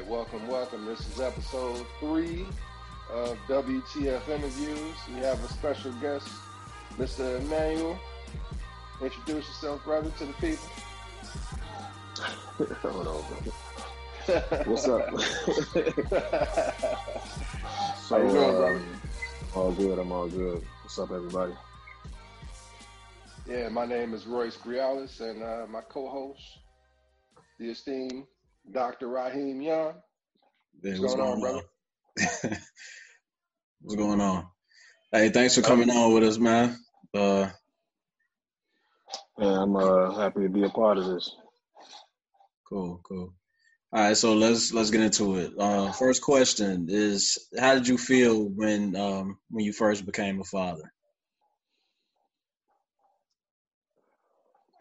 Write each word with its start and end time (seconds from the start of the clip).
right, 0.00 0.08
welcome, 0.08 0.46
welcome. 0.48 0.86
This 0.86 1.00
is 1.00 1.20
episode 1.20 1.84
three 1.98 2.46
of 3.12 3.36
WTF 3.48 4.28
Interviews. 4.28 4.96
We 5.08 5.16
have 5.16 5.42
a 5.44 5.48
special 5.48 5.92
guest, 5.94 6.28
Mr. 6.96 7.38
Emmanuel. 7.40 7.98
Introduce 9.02 9.46
yourself, 9.48 9.84
brother, 9.84 10.10
to 10.18 10.24
the 10.26 10.32
people. 10.34 10.68
Hold 12.82 13.08
on, 13.08 13.24
brother. 13.28 14.64
What's 14.70 14.88
up? 14.88 15.20
so, 17.98 18.16
How 18.16 18.22
you 18.22 18.30
doing, 18.30 18.32
brother? 18.32 18.76
um, 18.76 19.00
all 19.54 19.72
good. 19.72 19.98
I'm 19.98 20.12
all 20.12 20.28
good. 20.28 20.64
What's 20.82 20.98
up, 20.98 21.10
everybody? 21.10 21.52
Yeah, 23.46 23.68
my 23.68 23.84
name 23.84 24.14
is 24.14 24.26
Royce 24.26 24.56
Grialis, 24.56 25.20
and 25.20 25.42
uh, 25.42 25.66
my 25.68 25.82
co-host, 25.82 26.60
the 27.58 27.70
esteemed 27.70 28.24
Dr. 28.72 29.08
Raheem 29.08 29.60
Young. 29.60 29.94
Hey, 30.82 30.98
What's 30.98 31.14
going 31.14 31.20
on, 31.20 31.40
brother? 31.40 31.62
what's 33.80 33.96
going 33.96 34.20
on? 34.20 34.46
Hey, 35.12 35.30
thanks 35.30 35.56
for 35.56 35.62
coming 35.62 35.90
on 35.90 36.14
with 36.14 36.24
us, 36.24 36.38
man. 36.38 36.76
Uh, 37.14 37.48
Yeah, 39.38 39.62
I'm 39.62 39.74
uh, 39.76 40.14
happy 40.14 40.42
to 40.42 40.48
be 40.48 40.64
a 40.64 40.68
part 40.70 40.98
of 40.98 41.06
this. 41.06 41.34
cool, 42.68 43.00
cool. 43.08 43.34
All 43.92 44.04
right, 44.04 44.16
so 44.16 44.34
let's 44.34 44.72
let's 44.72 44.90
get 44.90 45.00
into 45.00 45.36
it. 45.36 45.52
Uh, 45.58 45.90
first 45.92 46.22
question 46.22 46.86
is, 46.88 47.38
how 47.58 47.74
did 47.74 47.88
you 47.88 47.98
feel 47.98 48.44
when 48.44 48.94
um, 48.94 49.38
when 49.50 49.64
you 49.64 49.72
first 49.72 50.06
became 50.06 50.40
a 50.40 50.44
father? 50.44 50.92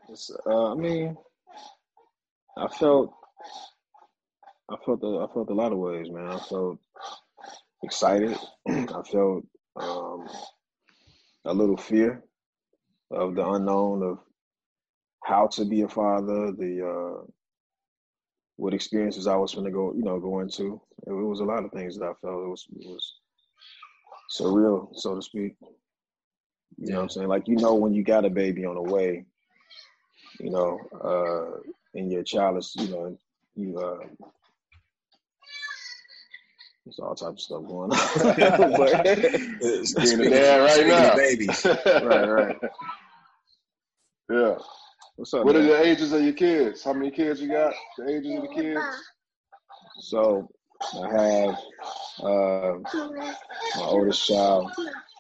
It's, 0.09 0.31
uh, 0.45 0.72
I 0.72 0.76
mean, 0.76 1.17
I 2.58 2.67
felt, 2.67 3.14
I 4.72 4.76
felt, 4.86 5.04
I 5.04 5.34
felt 5.34 5.50
a 5.50 5.54
lot 5.54 5.72
of 5.72 5.80
ways, 5.80 6.09
man. 6.12 6.28
I 6.28 6.40
felt 6.40 6.80
excited. 7.84 8.38
I 8.68 9.02
felt 9.12 9.44
um, 9.75 10.28
a 11.45 11.53
little 11.53 11.78
fear 11.78 12.23
of 13.12 13.36
the 13.36 13.47
unknown 13.47 14.03
of 14.03 14.20
how 15.23 15.47
to 15.47 15.66
be 15.66 15.81
a 15.81 15.88
father, 15.88 16.52
the 16.52 16.88
uh, 16.88 17.25
what 18.58 18.73
experiences 18.73 19.25
I 19.25 19.36
was 19.36 19.53
going 19.53 19.66
to 19.66 19.72
go, 19.72 19.94
you 19.95 20.03
know, 20.03 20.20
go 20.20 20.40
into. 20.42 20.81
It, 21.08 21.12
was 21.12 21.40
a 21.40 21.45
lot 21.45 21.64
of 21.64 21.72
things 21.72 21.97
that 21.97 22.06
I 22.06 22.14
felt. 22.22 22.44
It 22.44 22.50
was, 22.50 22.66
it 22.75 22.88
was 22.88 23.16
surreal, 24.38 24.90
so 24.94 25.16
to 25.16 25.22
speak. 25.22 25.56
You 26.78 26.92
know 26.92 26.97
what 26.97 27.03
I'm 27.03 27.09
saying? 27.09 27.28
Like 27.28 27.47
you 27.47 27.56
know 27.56 27.73
when 27.75 27.94
you 27.94 28.03
got 28.03 28.25
a 28.25 28.30
baby 28.30 28.66
on 28.66 28.75
the 28.75 28.81
way, 28.81 29.25
you 30.40 30.52
know, 30.52 30.80
uh, 31.03 31.62
and 31.95 32.12
your 32.12 32.23
child 32.23 32.58
is, 32.58 32.73
you 32.78 32.90
know, 32.90 33.17
you 33.56 33.78
uh, 33.78 34.25
there's 36.90 37.00
all 37.00 37.16
types 37.16 37.32
of 37.32 37.40
stuff 37.40 37.68
going 37.68 37.92
on. 37.92 38.78
but, 38.78 39.04
Being 39.04 40.22
a 40.22 40.30
dad 40.30 40.58
right 40.58 40.88
now. 40.88 41.16
babies. 41.16 41.66
right, 41.86 42.28
right. 42.28 42.58
Yeah. 44.30 44.56
What's 45.16 45.34
up? 45.34 45.46
What 45.46 45.56
are 45.56 45.62
the 45.62 45.86
ages 45.86 46.14
of 46.14 46.23
your 46.23 46.34
kids? 46.34 46.84
How 46.84 46.94
many 46.94 47.12
kids 47.12 47.42
you 47.42 47.50
got? 47.50 47.73
The 47.98 48.09
ages 48.09 48.36
of 48.38 48.42
the 48.42 48.56
kids? 48.56 48.81
So 50.00 50.50
I 51.04 51.14
have 51.14 51.58
uh, 52.23 52.73
my 53.76 53.86
oldest 53.86 54.26
child 54.26 54.72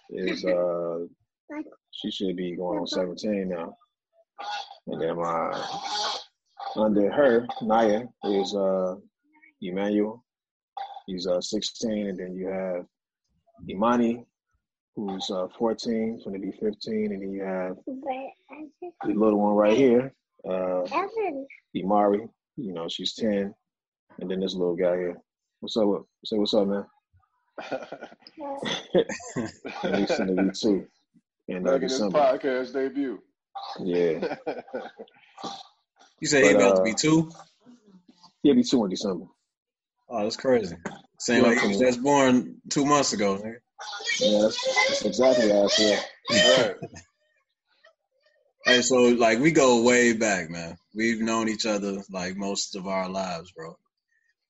is 0.09 0.43
uh, 0.45 0.99
she 1.91 2.09
should 2.11 2.35
be 2.35 2.55
going 2.55 2.79
on 2.79 2.87
17 2.87 3.49
now, 3.49 3.75
and 4.87 5.01
then 5.01 5.17
my 5.17 5.65
under 6.77 7.11
her 7.11 7.45
Naya 7.61 8.05
is 8.23 8.55
uh, 8.55 8.95
Emmanuel. 9.61 10.23
He's 11.09 11.25
uh, 11.27 11.41
16, 11.41 12.07
and 12.07 12.17
then 12.19 12.35
you 12.35 12.47
have 12.47 12.85
Imani, 13.67 14.25
who's 14.95 15.29
uh, 15.31 15.47
14, 15.57 16.21
going 16.23 16.39
to 16.39 16.45
be 16.45 16.51
15, 16.51 17.11
and 17.11 17.21
then 17.23 17.31
you 17.31 17.43
have 17.43 17.75
the 17.87 19.13
little 19.15 19.39
one 19.39 19.55
right 19.55 19.75
here, 19.75 20.13
uh, 20.47 20.83
Imari. 21.75 22.29
You 22.57 22.73
know, 22.73 22.87
she's 22.89 23.13
10, 23.15 23.53
and 24.19 24.29
then 24.29 24.39
this 24.39 24.53
little 24.53 24.75
guy 24.75 24.95
here. 24.97 25.17
What's 25.61 25.77
up? 25.77 25.87
with- 25.87 26.03
Say 26.25 26.37
what's 26.37 26.53
up, 26.53 26.67
man. 26.67 26.85
And 29.83 29.95
he's 30.07 30.17
going 30.17 30.35
to 30.35 30.43
be 30.43 30.49
two 30.51 30.85
in 31.47 31.57
uh, 31.67 31.71
Making 31.71 31.81
this 31.81 31.91
December. 31.93 32.19
podcast 32.19 32.73
debut. 32.73 33.19
Yeah, 33.83 34.35
You 36.21 36.27
said 36.27 36.43
he 36.43 36.53
But, 36.53 36.61
about 36.61 36.75
to 36.75 36.81
uh, 36.81 36.83
be 36.83 36.93
two? 36.93 37.29
he'll 38.43 38.55
be 38.55 38.63
two 38.63 38.83
in 38.83 38.89
December. 38.89 39.25
Oh, 40.09 40.23
that's 40.23 40.37
crazy. 40.37 40.75
Seemed 41.19 41.43
like 41.43 41.59
he 41.59 41.83
was 41.83 41.97
born 41.97 42.55
two 42.69 42.85
months 42.85 43.13
ago. 43.13 43.37
nigga. 43.37 43.55
Yeah, 44.19 44.41
that's, 44.41 44.87
that's 44.87 45.05
exactly 45.05 45.49
how 45.49 45.65
I 45.65 45.67
feel. 45.67 45.99
Right. 46.31 46.75
Hey, 48.65 48.81
so 48.81 48.97
like 48.97 49.39
we 49.39 49.51
go 49.51 49.81
way 49.81 50.13
back, 50.13 50.49
man. 50.49 50.77
We've 50.93 51.21
known 51.21 51.47
each 51.47 51.65
other 51.65 52.03
like 52.11 52.35
most 52.35 52.75
of 52.75 52.87
our 52.87 53.09
lives, 53.09 53.51
bro. 53.53 53.77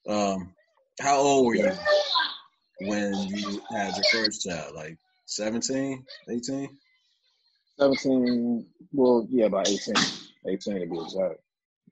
Um, 0.10 0.54
how 1.00 1.20
old 1.20 1.46
were 1.46 1.56
you 1.56 1.72
when 2.82 3.14
you 3.14 3.62
had 3.70 3.96
your 3.96 4.26
first 4.26 4.44
child? 4.44 4.76
Like 4.76 4.98
17, 5.28 6.04
18? 6.28 6.78
17, 7.80 8.66
well, 8.92 9.28
yeah, 9.30 9.46
about 9.46 9.70
18. 9.70 9.94
18 10.48 10.80
to 10.82 10.88
be 10.88 11.00
exact. 11.00 11.40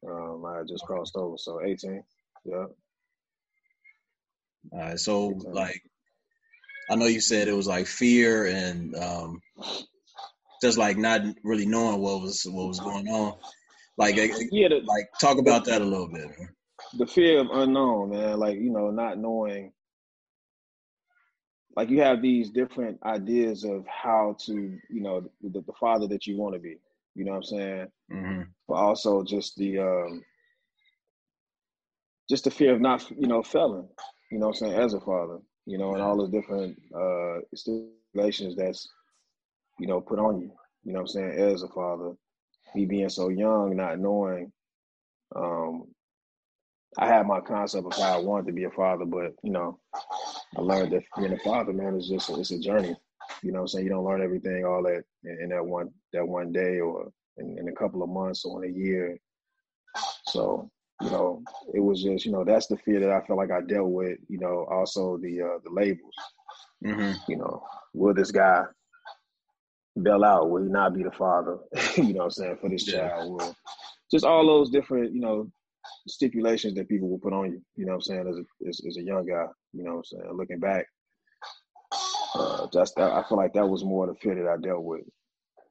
Um, 0.06 0.44
I 0.45 0.63
just 0.67 0.85
crossed 0.85 1.16
over, 1.16 1.38
so 1.38 1.61
18. 1.63 2.03
Yeah. 2.45 2.66
All 4.72 4.79
right, 4.79 5.00
so 5.00 5.39
like 5.51 5.81
I 6.89 6.95
know 6.95 7.05
you 7.05 7.22
said 7.22 7.47
it 7.47 7.53
was 7.53 7.67
like 7.67 7.88
fear 7.88 8.47
and 8.47 8.95
um, 8.95 9.41
just 10.61 10.78
like 10.78 10.97
not 10.97 11.22
really 11.44 11.66
knowing 11.66 12.00
what 12.00 12.22
was 12.22 12.45
what 12.45 12.67
was 12.67 12.79
going 12.79 13.07
on. 13.07 13.35
Like, 13.97 14.16
Yeah, 14.51 14.69
the, 14.69 14.81
like 14.85 15.06
talk 15.19 15.39
about 15.39 15.66
that 15.66 15.81
a 15.81 15.85
little 15.85 16.07
bit. 16.07 16.27
Man. 16.38 16.50
the 17.00 17.07
fear 17.07 17.39
of 17.39 17.47
unknown, 17.51 18.11
man. 18.11 18.39
Like, 18.39 18.57
you 18.57 18.69
know, 18.72 18.91
not 18.91 19.17
knowing. 19.17 19.73
Like, 21.75 21.89
you 21.89 22.01
have 22.01 22.22
these 22.22 22.51
different 22.51 23.00
ideas 23.03 23.63
of 23.63 23.85
how 23.88 24.35
to, 24.45 24.53
you 24.89 25.01
know, 25.01 25.29
the, 25.41 25.61
the 25.61 25.73
father 25.79 26.07
that 26.07 26.27
you 26.27 26.38
want 26.38 26.53
to 26.53 26.59
be. 26.59 26.77
You 27.16 27.25
know 27.25 27.31
what 27.31 27.38
I'm 27.38 27.44
saying? 27.44 27.88
hmm 28.11 28.41
but 28.67 28.75
also 28.75 29.23
just 29.23 29.56
the 29.57 29.79
um 29.79 30.23
just 32.29 32.44
the 32.44 32.51
fear 32.51 32.73
of 32.73 32.81
not 32.81 33.09
you 33.11 33.27
know 33.27 33.41
failing 33.41 33.88
you 34.31 34.39
know 34.39 34.47
what 34.47 34.61
i'm 34.61 34.67
saying 34.67 34.79
as 34.81 34.93
a 34.93 34.99
father 34.99 35.39
you 35.65 35.77
know 35.77 35.93
and 35.93 36.01
all 36.01 36.17
the 36.17 36.27
different 36.27 36.77
uh 36.95 37.39
stipulations 37.55 38.55
that's 38.55 38.88
you 39.79 39.88
know 39.88 40.01
put 40.01 40.19
on 40.19 40.39
you 40.39 40.51
you 40.83 40.93
know 40.93 40.99
what 40.99 41.01
i'm 41.01 41.07
saying 41.07 41.31
as 41.31 41.63
a 41.63 41.67
father. 41.69 42.13
Me 42.75 42.85
being 42.85 43.09
so 43.09 43.29
young 43.29 43.75
not 43.75 43.99
knowing 43.99 44.51
um 45.35 45.85
i 46.97 47.07
had 47.07 47.25
my 47.25 47.39
concept 47.39 47.85
of 47.85 47.93
how 47.93 48.17
i 48.17 48.21
wanted 48.21 48.47
to 48.47 48.53
be 48.53 48.65
a 48.65 48.71
father 48.71 49.05
but 49.05 49.33
you 49.43 49.51
know 49.51 49.79
i 50.57 50.61
learned 50.61 50.91
that 50.91 51.03
being 51.17 51.33
a 51.33 51.39
father 51.39 51.73
man 51.73 51.95
is 51.95 52.07
just 52.07 52.29
it's 52.29 52.51
a 52.51 52.59
journey. 52.59 52.95
You 53.44 53.51
know 53.51 53.59
what 53.59 53.61
i'm 53.63 53.67
saying? 53.67 53.85
You 53.85 53.91
don't 53.91 54.05
learn 54.05 54.21
everything 54.21 54.65
all 54.65 54.83
that 54.83 55.03
in, 55.23 55.38
in 55.44 55.49
that 55.49 55.65
one 55.65 55.89
that 56.13 56.27
one 56.27 56.51
day 56.51 56.79
or 56.79 57.11
in, 57.38 57.57
in 57.57 57.67
a 57.67 57.73
couple 57.73 58.03
of 58.03 58.09
months 58.09 58.45
or 58.45 58.63
in 58.63 58.71
a 58.71 58.77
year. 58.77 59.17
So, 60.27 60.69
you 61.02 61.09
know, 61.12 61.44
it 61.74 61.80
was 61.80 62.03
just, 62.03 62.25
you 62.25 62.31
know, 62.31 62.44
that's 62.44 62.68
the 62.68 62.78
fear 62.78 63.00
that 63.02 63.12
I 63.12 63.22
felt 63.25 63.40
like 63.40 63.52
I 63.52 63.62
dealt 63.62 63.90
with, 63.91 64.19
you 64.30 64.40
know, 64.40 64.66
also 64.72 65.18
the 65.18 65.41
uh 65.41 65.59
the 65.63 65.72
labels, 65.72 66.16
hmm 66.84 67.13
you 67.28 67.38
know, 67.38 67.63
will 67.94 68.13
this 68.13 68.31
guy 68.31 68.63
bail 70.02 70.24
out? 70.24 70.50
Will 70.50 70.63
he 70.63 70.69
not 70.69 70.94
be 70.96 71.03
the 71.03 71.12
father? 71.12 71.57
you 71.97 72.13
know 72.13 72.19
what 72.19 72.24
I'm 72.25 72.31
saying, 72.31 72.57
for 72.62 72.69
this 72.69 72.86
Yeah. 72.86 73.09
child? 73.09 73.31
Will 73.31 73.56
just 74.12 74.25
all 74.25 74.46
those 74.46 74.69
different, 74.69 75.13
you 75.13 75.22
know, 75.22 75.52
stipulations 76.07 76.75
that 76.75 76.90
people 76.90 77.09
will 77.09 77.19
put 77.19 77.34
on 77.34 77.52
you, 77.52 77.62
you 77.75 77.86
know 77.86 77.94
what 77.94 77.97
I'm 77.97 78.02
saying, 78.02 78.28
as 78.28 78.38
a 78.38 78.69
as, 78.69 78.81
as 78.88 78.97
a 78.97 79.03
young 79.03 79.25
guy, 79.25 79.45
you 79.74 79.83
know 79.83 79.92
what 79.92 79.98
I'm 80.00 80.06
saying. 80.06 80.33
Looking 80.33 80.60
back, 80.60 80.86
uh 82.36 82.68
just 82.74 82.95
that 82.98 83.12
I 83.12 83.24
feel 83.27 83.38
like 83.38 83.54
that 83.54 83.68
was 83.68 83.83
more 83.86 84.07
the 84.07 84.16
fear 84.16 84.36
that 84.36 84.50
I 84.51 84.57
dealt 84.57 84.83
with. 84.83 85.01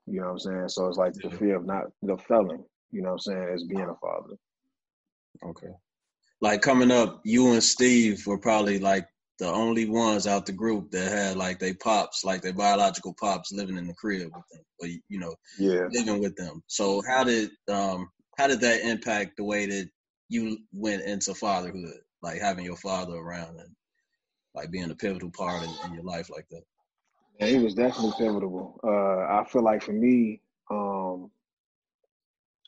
You 0.06 0.20
know 0.20 0.26
what 0.26 0.32
I'm 0.32 0.38
saying? 0.40 0.68
So 0.68 0.88
it's 0.88 0.98
like 0.98 1.14
the 1.14 1.30
fear 1.30 1.56
of 1.56 1.66
not 1.66 1.84
the 2.02 2.16
failing, 2.28 2.64
you 2.92 3.02
know 3.02 3.10
what 3.10 3.14
I'm 3.14 3.18
saying, 3.20 3.48
as 3.54 3.64
being 3.64 3.82
a 3.88 3.94
father. 3.96 4.34
Okay. 5.44 5.72
Like 6.40 6.62
coming 6.62 6.90
up, 6.90 7.20
you 7.24 7.52
and 7.52 7.62
Steve 7.62 8.26
were 8.26 8.38
probably 8.38 8.78
like 8.78 9.08
the 9.38 9.46
only 9.46 9.88
ones 9.88 10.26
out 10.26 10.46
the 10.46 10.52
group 10.52 10.90
that 10.90 11.10
had 11.10 11.36
like 11.36 11.58
they 11.58 11.74
pops, 11.74 12.24
like 12.24 12.42
their 12.42 12.52
biological 12.52 13.14
pops, 13.18 13.52
living 13.52 13.76
in 13.76 13.86
the 13.86 13.94
crib 13.94 14.30
with 14.34 14.44
them, 14.52 14.62
or 14.80 14.88
you 14.88 15.18
know, 15.18 15.34
Yeah. 15.58 15.88
living 15.92 16.20
with 16.20 16.36
them. 16.36 16.62
So 16.66 17.02
how 17.06 17.24
did 17.24 17.50
um 17.68 18.10
how 18.38 18.46
did 18.46 18.60
that 18.60 18.82
impact 18.82 19.36
the 19.36 19.44
way 19.44 19.66
that 19.66 19.88
you 20.28 20.58
went 20.72 21.02
into 21.02 21.34
fatherhood, 21.34 22.00
like 22.22 22.40
having 22.40 22.64
your 22.64 22.76
father 22.76 23.14
around 23.14 23.58
and 23.60 23.74
like 24.54 24.70
being 24.70 24.90
a 24.90 24.94
pivotal 24.94 25.30
part 25.36 25.62
in, 25.62 25.70
in 25.86 25.94
your 25.94 26.04
life 26.04 26.30
like 26.30 26.46
that? 26.50 26.62
And 27.40 27.50
he 27.50 27.58
was 27.58 27.74
definitely 27.74 28.12
pivotal. 28.18 28.80
Uh, 28.82 29.40
I 29.40 29.44
feel 29.50 29.62
like 29.62 29.82
for 29.82 29.92
me, 29.92 30.40
um, 30.70 31.30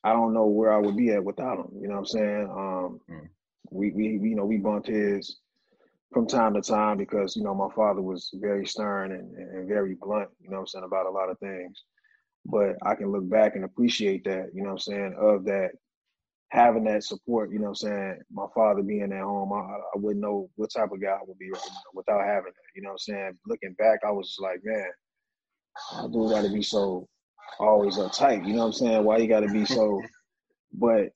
I 0.04 0.12
don't 0.12 0.32
know 0.32 0.46
where 0.46 0.72
I 0.72 0.78
would 0.78 0.96
be 0.96 1.10
at 1.10 1.24
without 1.24 1.58
him. 1.58 1.68
You 1.80 1.88
know 1.88 1.94
what 1.94 2.00
I'm 2.00 2.06
saying? 2.06 2.48
Um, 2.50 3.00
Mm. 3.10 3.28
We 3.70 3.90
we 3.92 4.04
you 4.30 4.34
know 4.34 4.46
we 4.46 4.56
bumped 4.56 4.88
heads 4.88 5.40
from 6.12 6.26
time 6.26 6.54
to 6.54 6.62
time 6.62 6.96
because 6.96 7.36
you 7.36 7.42
know 7.42 7.54
my 7.54 7.68
father 7.74 8.00
was 8.00 8.30
very 8.34 8.66
stern 8.66 9.12
and, 9.12 9.36
and 9.36 9.68
very 9.68 9.94
blunt. 9.94 10.30
You 10.40 10.50
know 10.50 10.56
what 10.56 10.60
I'm 10.60 10.66
saying 10.68 10.84
about 10.86 11.06
a 11.06 11.10
lot 11.10 11.28
of 11.28 11.38
things. 11.38 11.82
But 12.46 12.76
I 12.82 12.94
can 12.94 13.12
look 13.12 13.28
back 13.28 13.56
and 13.56 13.64
appreciate 13.64 14.24
that. 14.24 14.46
You 14.54 14.62
know 14.62 14.70
what 14.70 14.74
I'm 14.74 14.78
saying 14.78 15.16
of 15.20 15.44
that 15.44 15.72
having 16.50 16.84
that 16.84 17.04
support, 17.04 17.52
you 17.52 17.58
know 17.58 17.70
what 17.70 17.82
I'm 17.82 17.88
saying? 17.88 18.20
My 18.32 18.46
father 18.54 18.82
being 18.82 19.12
at 19.12 19.20
home, 19.20 19.52
I, 19.52 19.58
I 19.58 19.96
wouldn't 19.96 20.22
know 20.22 20.48
what 20.56 20.70
type 20.74 20.90
of 20.92 21.00
guy 21.02 21.08
I 21.08 21.20
would 21.26 21.38
be 21.38 21.50
right 21.50 21.60
now 21.66 21.90
without 21.92 22.24
having 22.24 22.52
that. 22.52 22.72
You 22.74 22.82
know 22.82 22.90
what 22.90 23.02
I'm 23.06 23.14
saying? 23.14 23.38
Looking 23.46 23.74
back, 23.74 24.00
I 24.06 24.10
was 24.10 24.28
just 24.28 24.40
like, 24.40 24.60
man, 24.64 24.88
I 25.94 26.06
do 26.06 26.28
gotta 26.30 26.48
be 26.48 26.62
so 26.62 27.06
always 27.58 27.98
uptight. 27.98 28.46
You 28.46 28.54
know 28.54 28.60
what 28.60 28.66
I'm 28.66 28.72
saying? 28.72 29.04
Why 29.04 29.18
you 29.18 29.28
gotta 29.28 29.48
be 29.48 29.64
so 29.66 30.02
but 30.72 31.10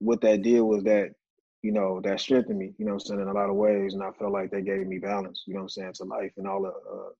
what 0.00 0.20
that 0.22 0.42
did 0.42 0.60
was 0.62 0.84
that, 0.84 1.10
you 1.62 1.72
know, 1.72 2.00
that 2.02 2.20
strengthened 2.20 2.58
me, 2.58 2.74
you 2.78 2.86
know 2.86 2.94
what 2.94 3.02
I'm 3.02 3.06
saying, 3.06 3.20
in 3.22 3.28
a 3.28 3.32
lot 3.32 3.50
of 3.50 3.56
ways. 3.56 3.94
And 3.94 4.02
I 4.02 4.10
felt 4.12 4.32
like 4.32 4.50
they 4.50 4.62
gave 4.62 4.86
me 4.86 4.98
balance, 4.98 5.44
you 5.46 5.54
know 5.54 5.60
what 5.60 5.64
I'm 5.64 5.68
saying, 5.70 5.92
to 5.94 6.04
life 6.04 6.32
and 6.36 6.48
all 6.48 6.62
the 6.62 6.68
uh, 6.70 7.10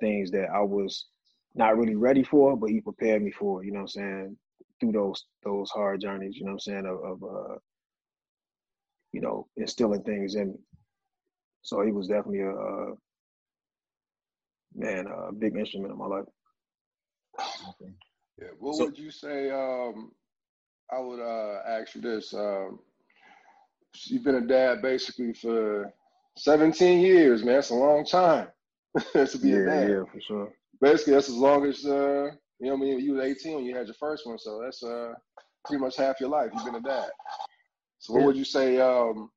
things 0.00 0.30
that 0.32 0.48
I 0.54 0.60
was 0.62 1.06
not 1.54 1.76
really 1.78 1.96
ready 1.96 2.22
for, 2.22 2.56
but 2.56 2.70
he 2.70 2.80
prepared 2.80 3.22
me 3.22 3.32
for, 3.32 3.64
you 3.64 3.72
know 3.72 3.80
what 3.80 3.82
I'm 3.84 3.88
saying, 3.88 4.36
through 4.80 4.92
those 4.92 5.24
those 5.44 5.70
hard 5.70 6.00
journeys, 6.00 6.36
you 6.36 6.44
know 6.44 6.52
what 6.52 6.62
I'm 6.66 6.84
saying, 6.84 6.86
of, 6.86 7.04
of 7.04 7.24
uh, 7.24 7.56
you 9.12 9.20
know, 9.20 9.46
instilling 9.56 10.02
things 10.04 10.34
in 10.36 10.50
me. 10.50 10.58
So 11.62 11.82
he 11.82 11.92
was 11.92 12.08
definitely 12.08 12.40
a, 12.40 12.50
a 12.50 12.94
man, 14.74 15.06
a 15.06 15.32
big 15.32 15.56
instrument 15.56 15.92
in 15.92 15.98
my 15.98 16.06
life. 16.06 16.24
Okay. 17.70 17.92
Yeah. 18.40 18.48
What 18.58 18.76
so, 18.76 18.84
would 18.86 18.98
you 18.98 19.10
say? 19.10 19.50
Um, 19.50 20.12
I 20.92 21.00
would 21.00 21.20
uh, 21.20 21.60
ask 21.66 21.94
you 21.94 22.00
this. 22.00 22.32
Um, 22.32 22.78
you've 24.06 24.24
been 24.24 24.36
a 24.36 24.46
dad 24.46 24.80
basically 24.80 25.32
for 25.32 25.92
17 26.36 27.00
years, 27.00 27.42
man. 27.42 27.54
That's 27.54 27.70
a 27.70 27.74
long 27.74 28.04
time 28.04 28.48
to 29.12 29.38
be 29.38 29.50
yeah, 29.50 29.56
a 29.56 29.64
dad. 29.66 29.90
Yeah, 29.90 30.02
for 30.12 30.20
sure. 30.20 30.52
Basically, 30.80 31.14
that's 31.14 31.28
as 31.28 31.34
long 31.34 31.66
as 31.66 31.84
uh, 31.84 32.30
you 32.60 32.68
know, 32.68 32.74
I 32.74 32.76
mean, 32.76 33.00
you 33.00 33.14
were 33.14 33.22
18 33.22 33.54
when 33.56 33.64
you 33.64 33.76
had 33.76 33.86
your 33.86 33.94
first 33.94 34.26
one, 34.26 34.38
so 34.38 34.60
that's 34.62 34.82
uh, 34.82 35.12
pretty 35.64 35.80
much 35.80 35.96
half 35.96 36.20
your 36.20 36.30
life. 36.30 36.50
You've 36.54 36.64
been 36.64 36.76
a 36.76 36.80
dad. 36.80 37.10
So, 37.98 38.14
what 38.14 38.24
would 38.24 38.36
you 38.36 38.44
say 38.44 38.78
um, 38.78 39.30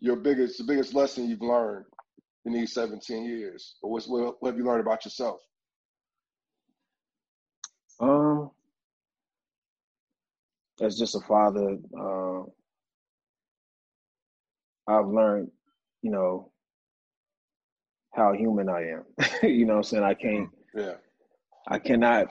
your 0.00 0.16
biggest, 0.16 0.58
the 0.58 0.64
biggest 0.64 0.94
lesson 0.94 1.28
you've 1.28 1.42
learned 1.42 1.86
in 2.44 2.52
these 2.52 2.72
17 2.72 3.24
years, 3.24 3.76
or 3.82 3.90
what's, 3.90 4.08
what, 4.08 4.40
what 4.40 4.50
have 4.50 4.58
you 4.58 4.64
learned 4.64 4.80
about 4.80 5.04
yourself? 5.04 5.40
Um, 8.00 8.50
as 10.80 10.98
just 10.98 11.14
a 11.14 11.20
father, 11.20 11.76
uh, 11.98 12.42
I've 14.86 15.06
learned, 15.08 15.50
you 16.02 16.10
know, 16.10 16.50
how 18.14 18.32
human 18.32 18.68
I 18.68 18.88
am. 18.90 19.04
you 19.48 19.66
know 19.66 19.76
I'm 19.76 19.82
saying? 19.82 20.04
I 20.04 20.14
can't 20.14 20.48
yeah. 20.74 20.94
I 21.68 21.78
cannot, 21.78 22.28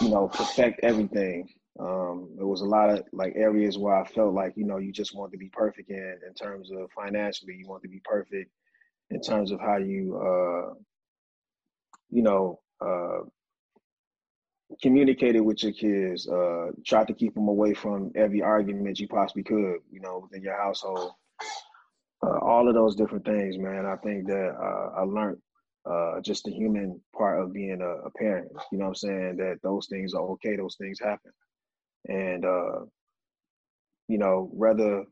you 0.00 0.10
know, 0.10 0.28
perfect 0.28 0.80
everything. 0.82 1.48
Um, 1.80 2.30
there 2.36 2.46
was 2.46 2.60
a 2.60 2.66
lot 2.66 2.90
of 2.90 3.04
like 3.12 3.34
areas 3.36 3.78
where 3.78 3.94
I 3.94 4.04
felt 4.04 4.34
like, 4.34 4.54
you 4.56 4.64
know, 4.64 4.78
you 4.78 4.92
just 4.92 5.14
want 5.14 5.32
to 5.32 5.38
be 5.38 5.48
perfect 5.48 5.90
in 5.90 6.18
in 6.26 6.34
terms 6.34 6.70
of 6.70 6.90
financially, 6.92 7.54
you 7.54 7.68
want 7.68 7.82
to 7.82 7.88
be 7.88 8.00
perfect 8.04 8.50
in 9.10 9.20
terms 9.20 9.50
of 9.50 9.60
how 9.60 9.76
you 9.78 10.16
uh 10.16 10.74
you 12.10 12.22
know, 12.22 12.60
uh 12.80 13.20
communicated 14.82 15.40
with 15.40 15.62
your 15.62 15.72
kids, 15.72 16.28
uh 16.28 16.66
tried 16.86 17.08
to 17.08 17.14
keep 17.14 17.34
them 17.34 17.48
away 17.48 17.74
from 17.74 18.12
every 18.14 18.42
argument 18.42 18.98
you 18.98 19.08
possibly 19.08 19.42
could, 19.42 19.78
you 19.90 20.00
know, 20.00 20.20
within 20.22 20.42
your 20.42 20.56
household. 20.56 21.12
Uh, 22.26 22.38
all 22.38 22.68
of 22.68 22.74
those 22.74 22.96
different 22.96 23.24
things, 23.24 23.56
man. 23.58 23.86
I 23.86 23.96
think 23.96 24.26
that 24.26 24.50
uh, 24.60 25.00
I 25.00 25.02
learned 25.02 25.38
uh, 25.88 26.20
just 26.20 26.44
the 26.44 26.50
human 26.50 27.00
part 27.16 27.40
of 27.40 27.52
being 27.52 27.80
a, 27.80 28.06
a, 28.06 28.10
parent. 28.10 28.50
You 28.72 28.78
know 28.78 28.86
what 28.86 28.90
I'm 28.90 28.94
saying? 28.96 29.36
That 29.36 29.58
those 29.62 29.86
things 29.86 30.14
are 30.14 30.22
okay, 30.32 30.56
those 30.56 30.76
things 30.76 30.98
happen. 31.00 31.30
And, 32.08 32.44
uh, 32.44 32.80
you 34.08 34.18
know, 34.18 34.50
rather, 34.54 35.04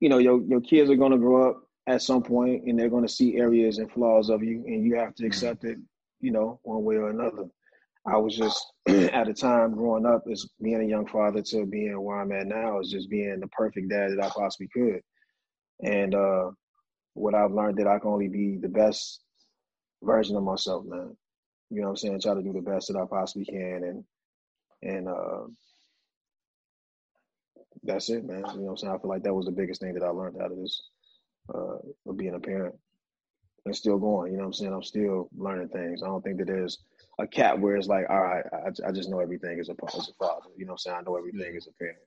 you 0.00 0.08
know, 0.08 0.18
your, 0.18 0.42
your 0.42 0.60
kids 0.60 0.90
are 0.90 0.96
going 0.96 1.12
to 1.12 1.18
grow 1.18 1.50
up 1.50 1.62
at 1.86 2.02
some 2.02 2.22
point 2.22 2.64
and 2.64 2.78
they're 2.78 2.90
going 2.90 3.06
to 3.06 3.12
see 3.12 3.36
areas 3.36 3.78
and 3.78 3.90
flaws 3.90 4.28
of 4.28 4.42
you 4.42 4.64
and 4.66 4.84
you 4.84 4.96
have 4.96 5.14
to 5.14 5.22
mm-hmm. 5.22 5.28
accept 5.28 5.64
it, 5.64 5.78
you 6.20 6.32
know, 6.32 6.60
one 6.62 6.84
way 6.84 6.96
or 6.96 7.10
another. 7.10 7.44
I 8.06 8.16
was 8.16 8.36
just 8.36 8.72
at 8.88 9.28
a 9.28 9.34
time 9.34 9.74
growing 9.74 10.06
up 10.06 10.24
as 10.30 10.46
being 10.62 10.80
a 10.82 10.88
young 10.88 11.06
father 11.06 11.42
to 11.42 11.66
being 11.66 12.00
where 12.02 12.20
I'm 12.20 12.32
at 12.32 12.46
now 12.46 12.80
is 12.80 12.90
just 12.90 13.10
being 13.10 13.40
the 13.40 13.48
perfect 13.48 13.90
dad 13.90 14.12
that 14.12 14.24
I 14.24 14.30
possibly 14.30 14.68
could. 14.68 15.00
And, 15.82 16.14
uh, 16.14 16.50
what 17.14 17.34
I've 17.34 17.52
learned 17.52 17.78
that 17.78 17.86
I 17.86 17.98
can 17.98 18.10
only 18.10 18.28
be 18.28 18.56
the 18.56 18.68
best 18.68 19.20
version 20.02 20.36
of 20.36 20.42
myself, 20.42 20.84
man. 20.86 21.16
You 21.70 21.80
know 21.80 21.88
what 21.88 21.90
I'm 21.90 21.96
saying? 21.96 22.20
Try 22.20 22.34
to 22.34 22.42
do 22.42 22.52
the 22.52 22.60
best 22.60 22.88
that 22.88 22.98
I 22.98 23.04
possibly 23.08 23.44
can 23.44 23.82
and 23.84 24.04
and 24.82 25.08
uh 25.08 25.46
that's 27.82 28.10
it, 28.10 28.24
man. 28.24 28.38
You 28.38 28.42
know 28.44 28.60
what 28.62 28.70
I'm 28.70 28.76
saying? 28.78 28.92
I 28.94 28.98
feel 28.98 29.10
like 29.10 29.22
that 29.22 29.34
was 29.34 29.46
the 29.46 29.52
biggest 29.52 29.80
thing 29.80 29.94
that 29.94 30.02
I 30.02 30.08
learned 30.08 30.40
out 30.40 30.52
of 30.52 30.58
this 30.58 30.82
uh 31.54 31.78
of 32.06 32.16
being 32.16 32.34
a 32.34 32.40
parent. 32.40 32.74
And 33.66 33.76
still 33.76 33.98
going, 33.98 34.32
you 34.32 34.38
know 34.38 34.44
what 34.44 34.48
I'm 34.48 34.52
saying? 34.54 34.72
I'm 34.72 34.82
still 34.82 35.28
learning 35.36 35.68
things. 35.68 36.02
I 36.02 36.06
don't 36.06 36.22
think 36.22 36.38
that 36.38 36.46
there's 36.46 36.78
a 37.18 37.26
cap 37.26 37.58
where 37.58 37.76
it's 37.76 37.88
like, 37.88 38.08
all 38.08 38.22
right, 38.22 38.44
I, 38.52 38.88
I 38.88 38.92
just 38.92 39.10
know 39.10 39.20
everything 39.20 39.60
as 39.60 39.68
a 39.68 39.74
as 39.96 40.08
a 40.08 40.14
father. 40.14 40.48
You 40.56 40.64
know 40.64 40.72
what 40.72 40.74
I'm 40.74 40.78
saying? 40.78 40.96
I 40.98 41.02
know 41.02 41.16
everything 41.16 41.56
as 41.56 41.66
a 41.66 41.72
parent. 41.72 41.98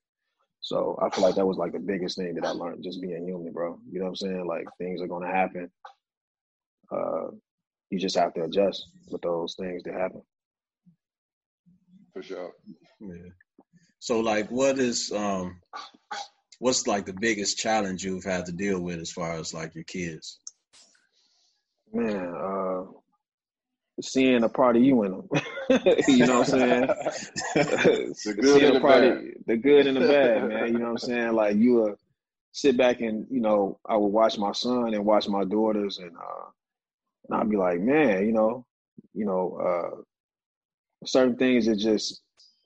So 0.61 0.97
I 1.01 1.09
feel 1.09 1.23
like 1.23 1.35
that 1.35 1.45
was 1.45 1.57
like 1.57 1.73
the 1.73 1.79
biggest 1.79 2.17
thing 2.17 2.35
that 2.35 2.45
I 2.45 2.51
learned 2.51 2.83
just 2.83 3.01
being 3.01 3.27
human, 3.27 3.51
bro. 3.51 3.79
You 3.91 3.99
know 3.99 4.05
what 4.05 4.11
I'm 4.11 4.15
saying? 4.15 4.45
Like 4.47 4.65
things 4.77 5.01
are 5.01 5.07
gonna 5.07 5.27
happen. 5.27 5.69
Uh, 6.91 7.31
you 7.89 7.99
just 7.99 8.17
have 8.17 8.33
to 8.35 8.43
adjust 8.43 8.87
with 9.11 9.21
those 9.21 9.55
things 9.59 9.83
that 9.83 9.93
happen. 9.93 10.21
For 12.13 12.23
sure. 12.23 12.51
Yeah. 12.99 13.29
So 13.99 14.19
like 14.19 14.49
what 14.49 14.79
is 14.79 15.11
um 15.11 15.59
what's 16.59 16.87
like 16.87 17.05
the 17.05 17.13
biggest 17.19 17.57
challenge 17.57 18.03
you've 18.03 18.23
had 18.23 18.45
to 18.45 18.51
deal 18.53 18.79
with 18.79 18.99
as 18.99 19.11
far 19.11 19.33
as 19.33 19.53
like 19.53 19.75
your 19.75 19.83
kids? 19.83 20.39
Man, 21.93 22.33
uh 22.35 22.83
seeing 24.01 24.43
a 24.43 24.49
part 24.49 24.75
of 24.75 24.83
you 24.83 25.03
in 25.03 25.11
them. 25.11 25.29
you 26.07 26.25
know 26.25 26.39
what 26.39 26.53
I'm 26.53 26.59
saying? 26.59 26.81
the 27.55 28.33
good 28.39 28.63
and 28.63 28.75
the 28.75 28.79
bad. 28.79 29.23
the 29.45 29.57
good 29.57 29.87
and 29.87 29.97
the 29.97 30.07
bad, 30.07 30.49
man. 30.49 30.67
You 30.67 30.79
know 30.79 30.85
what 30.85 30.91
I'm 30.91 30.97
saying? 30.97 31.33
Like 31.33 31.55
you 31.57 31.75
would 31.75 31.95
sit 32.51 32.77
back 32.77 33.01
and 33.01 33.27
you 33.29 33.39
know 33.39 33.79
I 33.87 33.97
would 33.97 34.07
watch 34.07 34.37
my 34.37 34.51
son 34.51 34.93
and 34.93 35.05
watch 35.05 35.27
my 35.27 35.43
daughters, 35.43 35.99
and 35.99 36.15
uh, 36.15 36.45
and 37.29 37.39
I'd 37.39 37.49
be 37.49 37.57
like, 37.57 37.79
man, 37.79 38.25
you 38.25 38.31
know, 38.31 38.65
you 39.13 39.25
know, 39.25 39.57
uh, 39.57 40.01
certain 41.05 41.37
things 41.37 41.65
that 41.67 41.77
just 41.77 42.21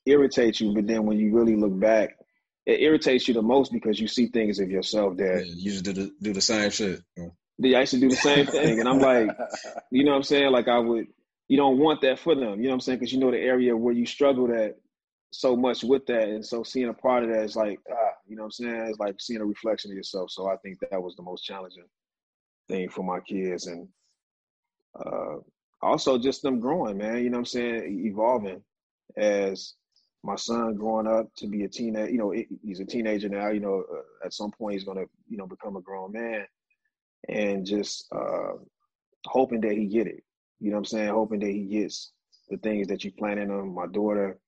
irritate 0.05 0.59
you, 0.59 0.73
but 0.73 0.87
then 0.87 1.05
when 1.05 1.17
you 1.17 1.35
really 1.35 1.55
look 1.55 1.77
back. 1.79 2.15
It 2.65 2.81
irritates 2.81 3.29
you 3.29 3.33
the 3.33 3.41
most 3.41 3.71
because 3.71 3.97
you 3.97 4.09
see 4.09 4.27
things 4.27 4.59
of 4.59 4.69
yourself 4.69 5.15
that 5.15 5.45
yeah, 5.45 5.53
you 5.55 5.71
just 5.71 5.85
do 5.85 5.93
the 5.93 6.11
do 6.21 6.33
the 6.33 6.41
same 6.41 6.69
shit. 6.69 7.01
I 7.63 7.79
used 7.81 7.93
to 7.93 7.99
do 7.99 8.09
the 8.09 8.15
same 8.15 8.45
thing, 8.45 8.79
and 8.79 8.87
I'm 8.87 8.99
like, 8.99 9.29
you 9.91 10.03
know 10.03 10.11
what 10.11 10.17
I'm 10.17 10.23
saying? 10.23 10.51
Like 10.51 10.67
I 10.67 10.79
would, 10.79 11.07
you 11.47 11.57
don't 11.57 11.79
want 11.79 12.01
that 12.01 12.19
for 12.19 12.35
them. 12.35 12.59
You 12.59 12.63
know 12.63 12.69
what 12.69 12.73
I'm 12.75 12.81
saying? 12.81 12.99
Because 12.99 13.13
you 13.13 13.19
know 13.19 13.31
the 13.31 13.39
area 13.39 13.75
where 13.75 13.93
you 13.93 14.05
struggled 14.05 14.51
at 14.51 14.77
so 15.31 15.55
much 15.55 15.83
with 15.83 16.05
that, 16.07 16.29
and 16.29 16.45
so 16.45 16.63
seeing 16.63 16.89
a 16.89 16.93
part 16.93 17.23
of 17.23 17.29
that 17.29 17.43
is 17.43 17.55
like, 17.55 17.79
ah, 17.91 17.95
you 18.27 18.35
know 18.35 18.43
what 18.43 18.47
I'm 18.47 18.51
saying? 18.51 18.87
It's 18.89 18.99
like 18.99 19.15
seeing 19.19 19.41
a 19.41 19.45
reflection 19.45 19.91
of 19.91 19.97
yourself. 19.97 20.31
So 20.31 20.47
I 20.47 20.57
think 20.57 20.79
that 20.79 21.01
was 21.01 21.15
the 21.15 21.23
most 21.23 21.43
challenging 21.43 21.87
thing 22.67 22.89
for 22.89 23.03
my 23.03 23.19
kids, 23.21 23.67
and 23.67 23.87
uh, 24.97 25.37
also 25.81 26.17
just 26.17 26.41
them 26.41 26.59
growing, 26.59 26.97
man. 26.97 27.23
You 27.23 27.29
know 27.29 27.37
what 27.37 27.41
I'm 27.41 27.45
saying? 27.45 28.05
Evolving 28.05 28.61
as 29.15 29.73
my 30.23 30.35
son 30.35 30.75
growing 30.75 31.07
up 31.07 31.27
to 31.37 31.47
be 31.47 31.63
a 31.63 31.69
teenager. 31.69 32.09
You 32.09 32.17
know, 32.17 32.33
he's 32.63 32.79
a 32.79 32.85
teenager 32.85 33.29
now. 33.29 33.49
You 33.49 33.61
know, 33.61 33.83
uh, 33.91 34.25
at 34.25 34.33
some 34.33 34.51
point 34.51 34.73
he's 34.73 34.83
gonna, 34.83 35.05
you 35.27 35.37
know, 35.37 35.47
become 35.47 35.75
a 35.75 35.81
grown 35.81 36.11
man, 36.11 36.45
and 37.29 37.65
just 37.65 38.05
uh, 38.13 38.53
hoping 39.25 39.61
that 39.61 39.73
he 39.73 39.85
get 39.85 40.07
it. 40.07 40.23
You 40.59 40.71
know 40.71 40.77
what 40.77 40.79
I'm 40.79 40.85
saying? 40.85 41.09
Hoping 41.09 41.39
that 41.41 41.51
he 41.51 41.63
gets 41.65 42.11
the 42.49 42.57
things 42.57 42.87
that 42.87 43.03
you 43.03 43.11
plan 43.11 43.37
in 43.37 43.49
him. 43.49 43.73
My 43.73 43.87
daughter, 43.87 44.39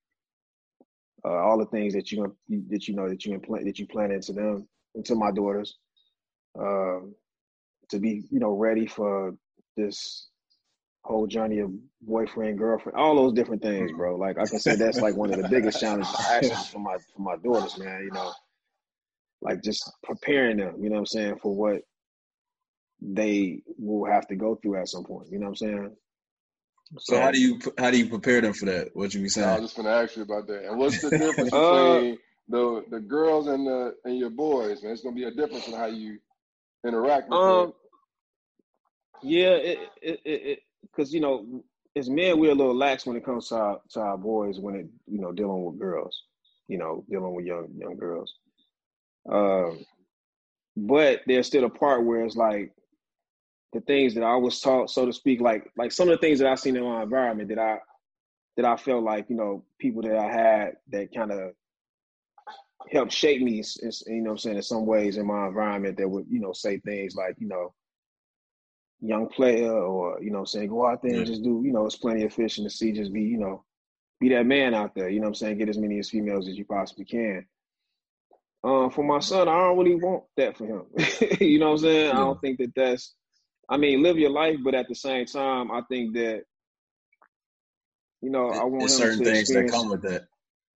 uh, 1.26 1.30
all 1.30 1.58
the 1.58 1.66
things 1.66 1.94
that 1.94 2.12
you 2.12 2.36
that 2.70 2.88
you 2.88 2.96
know 2.96 3.10
that 3.10 3.26
you 3.26 3.34
implant 3.34 3.66
that 3.66 3.80
you 3.80 3.88
plan 3.88 4.12
into 4.12 4.34
them, 4.34 4.68
into 4.96 5.16
my 5.16 5.32
daughters, 5.32 5.78
um, 6.58 7.14
to 7.90 8.00
be 8.00 8.24
you 8.32 8.40
know 8.40 8.52
ready 8.52 8.88
for 8.88 9.36
this 9.76 10.28
whole 11.04 11.28
journey 11.28 11.60
of 11.60 11.72
boyfriend 12.02 12.58
girlfriend, 12.58 12.98
all 12.98 13.16
those 13.16 13.34
different 13.34 13.62
things, 13.62 13.92
bro. 13.92 14.16
Like 14.16 14.38
I 14.38 14.46
can 14.46 14.60
say 14.60 14.76
that's 14.76 15.02
like 15.02 15.16
one 15.16 15.34
of 15.34 15.42
the 15.42 15.50
biggest 15.50 15.80
challenges 15.82 16.68
for 16.70 16.80
my 16.80 16.98
for 17.16 17.22
my 17.22 17.36
daughters, 17.38 17.78
man. 17.78 18.04
You 18.04 18.12
know, 18.12 18.32
like 19.42 19.62
just 19.64 19.92
preparing 20.04 20.58
them. 20.58 20.76
You 20.82 20.90
know 20.90 20.96
what 20.96 21.00
I'm 21.00 21.06
saying 21.08 21.40
for 21.42 21.56
what 21.56 21.82
they 23.01 23.62
will 23.77 24.10
have 24.12 24.27
to 24.27 24.36
go 24.36 24.56
through 24.56 24.77
at 24.77 24.89
some 24.89 25.03
point. 25.03 25.27
You 25.32 25.39
know 25.39 25.46
what 25.46 25.50
I'm 25.50 25.56
saying? 25.56 25.96
So, 26.98 27.15
so 27.15 27.22
how 27.22 27.32
do 27.32 27.39
you 27.39 27.60
how 27.77 27.91
do 27.91 27.98
you 27.98 28.10
prepare 28.10 28.41
them 28.41 28.53
for 28.53 28.65
that? 28.65 28.89
What 28.94 29.13
you 29.13 29.22
be 29.22 29.29
saying? 29.29 29.48
I 29.48 29.53
was 29.60 29.62
just 29.70 29.77
gonna 29.77 29.89
ask 29.89 30.15
you 30.15 30.24
about 30.24 30.48
that. 30.48 30.65
And 30.65 30.77
what's 30.77 31.01
the 31.01 31.10
difference 31.18 31.53
uh, 31.53 31.72
between 31.72 32.18
the 32.50 32.84
the 32.89 33.00
girls 33.00 33.48
and 33.48 33.65
the 33.68 33.96
and 34.06 34.18
your 34.18 34.32
boys, 34.32 34.82
man. 34.82 34.91
It's 34.91 35.01
gonna 35.03 35.15
be 35.15 35.25
a 35.25 35.32
difference 35.32 35.68
in 35.68 35.74
how 35.74 35.86
you 35.86 36.18
interact 36.86 37.29
with 37.29 37.39
Um, 37.39 37.65
them. 37.65 37.74
yeah, 39.24 39.50
it 39.51 39.79
it 40.01 40.22
it 40.25 40.60
because 40.82 41.13
you 41.13 41.20
know, 41.20 41.63
as 41.96 42.10
men, 42.10 42.39
we're 42.39 42.51
a 42.51 42.56
little 42.56 42.75
lax 42.75 43.06
when 43.06 43.15
it 43.15 43.25
comes 43.25 43.50
to 43.50 43.56
our 43.56 43.82
to 43.91 44.00
our 44.00 44.18
boys 44.18 44.60
when 44.60 44.75
it 44.75 44.88
you 45.08 45.20
know 45.22 45.32
dealing 45.32 45.63
with 45.63 45.79
girls, 45.79 46.24
you 46.68 46.77
know, 46.79 47.03
dealing 47.10 47.34
with 47.36 47.46
young 47.46 47.68
young 47.77 47.98
girls. 47.98 48.34
Um, 49.32 49.86
but 50.75 51.22
there's 51.27 51.46
still 51.48 51.65
a 51.65 51.70
part 51.70 52.03
where 52.06 52.24
it's 52.25 52.36
like 52.36 52.72
the 53.74 53.82
things 53.82 54.16
that 54.16 54.24
I 54.24 54.36
was 54.36 54.60
taught, 54.60 54.90
so 54.90 55.06
to 55.06 55.14
speak, 55.14 55.42
like 55.42 55.72
like 55.78 55.92
some 55.92 56.10
of 56.10 56.20
the 56.20 56.26
things 56.26 56.40
that 56.40 56.48
I've 56.48 56.60
seen 56.60 56.76
in 56.76 56.84
my 56.84 57.04
environment 57.04 57.50
that 57.50 57.60
I 57.60 57.80
that 58.58 58.66
I 58.66 58.76
felt 58.78 59.04
like 59.04 59.30
you 59.30 59.36
know 59.36 59.64
people 59.78 60.02
that 60.04 60.18
I 60.18 60.32
had 60.32 60.78
that 60.92 61.14
kind 61.14 61.32
of 61.32 61.54
helped 62.92 63.12
shape 63.12 63.42
me, 63.42 63.64
you 63.82 64.22
know, 64.22 64.22
what 64.24 64.32
I'm 64.32 64.38
saying 64.38 64.56
in 64.58 64.64
some 64.64 64.86
ways 64.86 65.18
in 65.18 65.28
my 65.28 65.48
environment 65.48 65.98
that 65.98 66.10
would 66.10 66.26
you 66.30 66.40
know 66.40 66.54
say 66.54 66.80
things 66.80 67.16
like 67.16 67.36
you 67.38 67.48
know 67.48 67.74
young 69.02 69.28
player 69.30 69.72
or 69.72 70.22
you 70.22 70.30
know 70.32 70.40
I'm 70.40 70.46
saying 70.46 70.70
go 70.70 70.86
out 70.86 71.02
there 71.02 71.18
and 71.18 71.26
just 71.26 71.44
do 71.44 71.62
you 71.64 71.72
know 71.72 71.86
it's 71.86 71.96
plenty 71.96 72.24
of 72.24 72.34
fish 72.34 72.58
in 72.58 72.66
the 72.66 72.70
sea 72.70 72.92
just 72.92 73.14
be 73.14 73.22
you 73.22 73.38
know 73.38 73.64
be 74.20 74.30
that 74.30 74.46
man 74.46 74.74
out 74.74 74.94
there 74.94 75.10
you 75.10 75.20
know 75.20 75.26
what 75.26 75.30
I'm 75.30 75.36
saying 75.36 75.58
get 75.58 75.70
as 75.70 75.78
many 75.78 76.00
as 76.00 76.10
females 76.10 76.48
as 76.50 76.58
you 76.58 76.66
possibly 76.66 77.06
can. 77.06 77.46
Um 78.64 78.90
for 78.90 79.04
my 79.04 79.20
son 79.20 79.48
I 79.48 79.58
don't 79.58 79.78
really 79.78 79.96
want 79.96 80.24
that 80.36 80.58
for 80.58 80.66
him. 80.66 80.86
You 81.40 81.60
know 81.60 81.68
what 81.68 81.72
I'm 81.74 81.78
saying? 81.80 82.12
I 82.12 82.18
don't 82.18 82.42
think 82.42 82.58
that 82.58 82.74
that's 82.76 83.16
I 83.70 83.78
mean 83.78 84.04
live 84.04 84.18
your 84.18 84.32
life 84.32 84.58
but 84.64 84.76
at 84.76 84.88
the 84.90 84.96
same 84.96 85.26
time 85.26 85.72
I 85.72 85.82
think 85.90 86.14
that 86.16 86.44
you 88.22 88.30
know 88.32 88.50
I 88.50 88.66
want 88.66 88.90
There's 88.90 88.98
certain 88.98 89.22
things 89.24 89.50
that 89.50 89.70
come 89.70 89.90
with 89.90 90.02
that. 90.04 90.28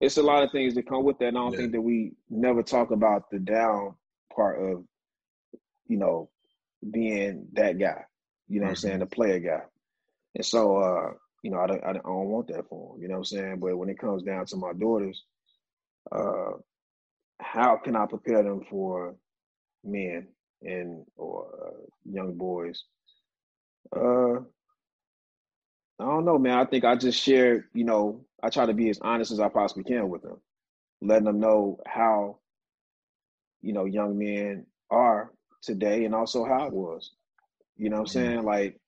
it's 0.02 0.18
a 0.18 0.24
lot 0.24 0.44
of 0.44 0.52
things 0.52 0.76
that 0.76 0.88
come 0.88 1.04
with 1.06 1.20
that 1.20 1.30
and 1.30 1.38
I 1.38 1.42
don't 1.42 1.54
Yeah. 1.54 1.58
think 1.58 1.72
that 1.74 1.82
we 1.82 2.14
never 2.30 2.64
talk 2.64 2.92
about 2.92 3.30
the 3.32 3.40
down 3.40 3.96
part 4.36 4.62
of 4.62 4.84
you 5.88 5.98
know 5.98 6.30
being 6.92 7.48
that 7.54 7.80
guy 7.80 8.04
you 8.50 8.60
know 8.60 8.66
what 8.66 8.72
I'm 8.72 8.76
saying 8.78 9.00
the 9.00 9.06
player 9.08 9.40
guy 9.40 9.62
and 10.36 10.46
so, 10.46 10.78
uh, 10.78 11.12
you 11.44 11.52
know, 11.52 11.60
I 11.60 11.68
don't, 11.68 11.84
I 11.86 11.94
don't 11.94 12.30
want 12.30 12.48
that 12.48 12.68
for 12.70 12.94
them. 12.94 13.02
You 13.02 13.08
know 13.08 13.16
what 13.16 13.20
I'm 13.20 13.26
saying? 13.26 13.60
But 13.60 13.78
when 13.78 13.90
it 13.90 14.00
comes 14.00 14.24
down 14.24 14.46
to 14.48 14.58
my 14.58 14.74
daughters, 14.74 15.24
uh, 16.12 16.52
how 17.40 17.78
can 17.78 17.96
I 17.96 18.06
prepare 18.08 18.44
them 18.44 18.62
for 18.70 19.16
men 19.84 20.28
and 20.63 21.05
or 21.17 21.48
uh, 21.67 21.82
young 22.05 22.36
boys? 22.36 22.84
Uh, 23.96 24.39
I 26.00 26.05
don't 26.05 26.25
know, 26.25 26.38
man. 26.38 26.58
I 26.58 26.65
think 26.65 26.84
I 26.86 26.96
just 26.96 27.22
share. 27.22 27.67
You 27.74 27.86
know, 27.86 28.25
I 28.41 28.50
try 28.50 28.65
to 28.65 28.74
be 28.74 28.89
as 28.89 29.00
honest 29.00 29.32
as 29.32 29.39
I 29.39 29.50
possibly 29.50 29.84
can 29.84 30.10
with 30.10 30.22
them, 30.24 30.39
letting 31.01 31.25
them 31.25 31.39
know 31.39 31.79
how, 31.86 32.39
you 33.62 33.74
know, 33.74 33.86
young 33.86 34.17
men 34.17 34.65
are 34.89 35.32
today, 35.62 36.05
and 36.05 36.15
also 36.15 36.46
how 36.46 36.67
it 36.67 36.74
was. 36.74 37.12
You 37.77 37.89
know 37.89 37.98
what 37.98 38.01
I'm 38.01 38.08
Mhm. 38.08 38.08
saying? 38.08 38.43
Like 38.43 38.79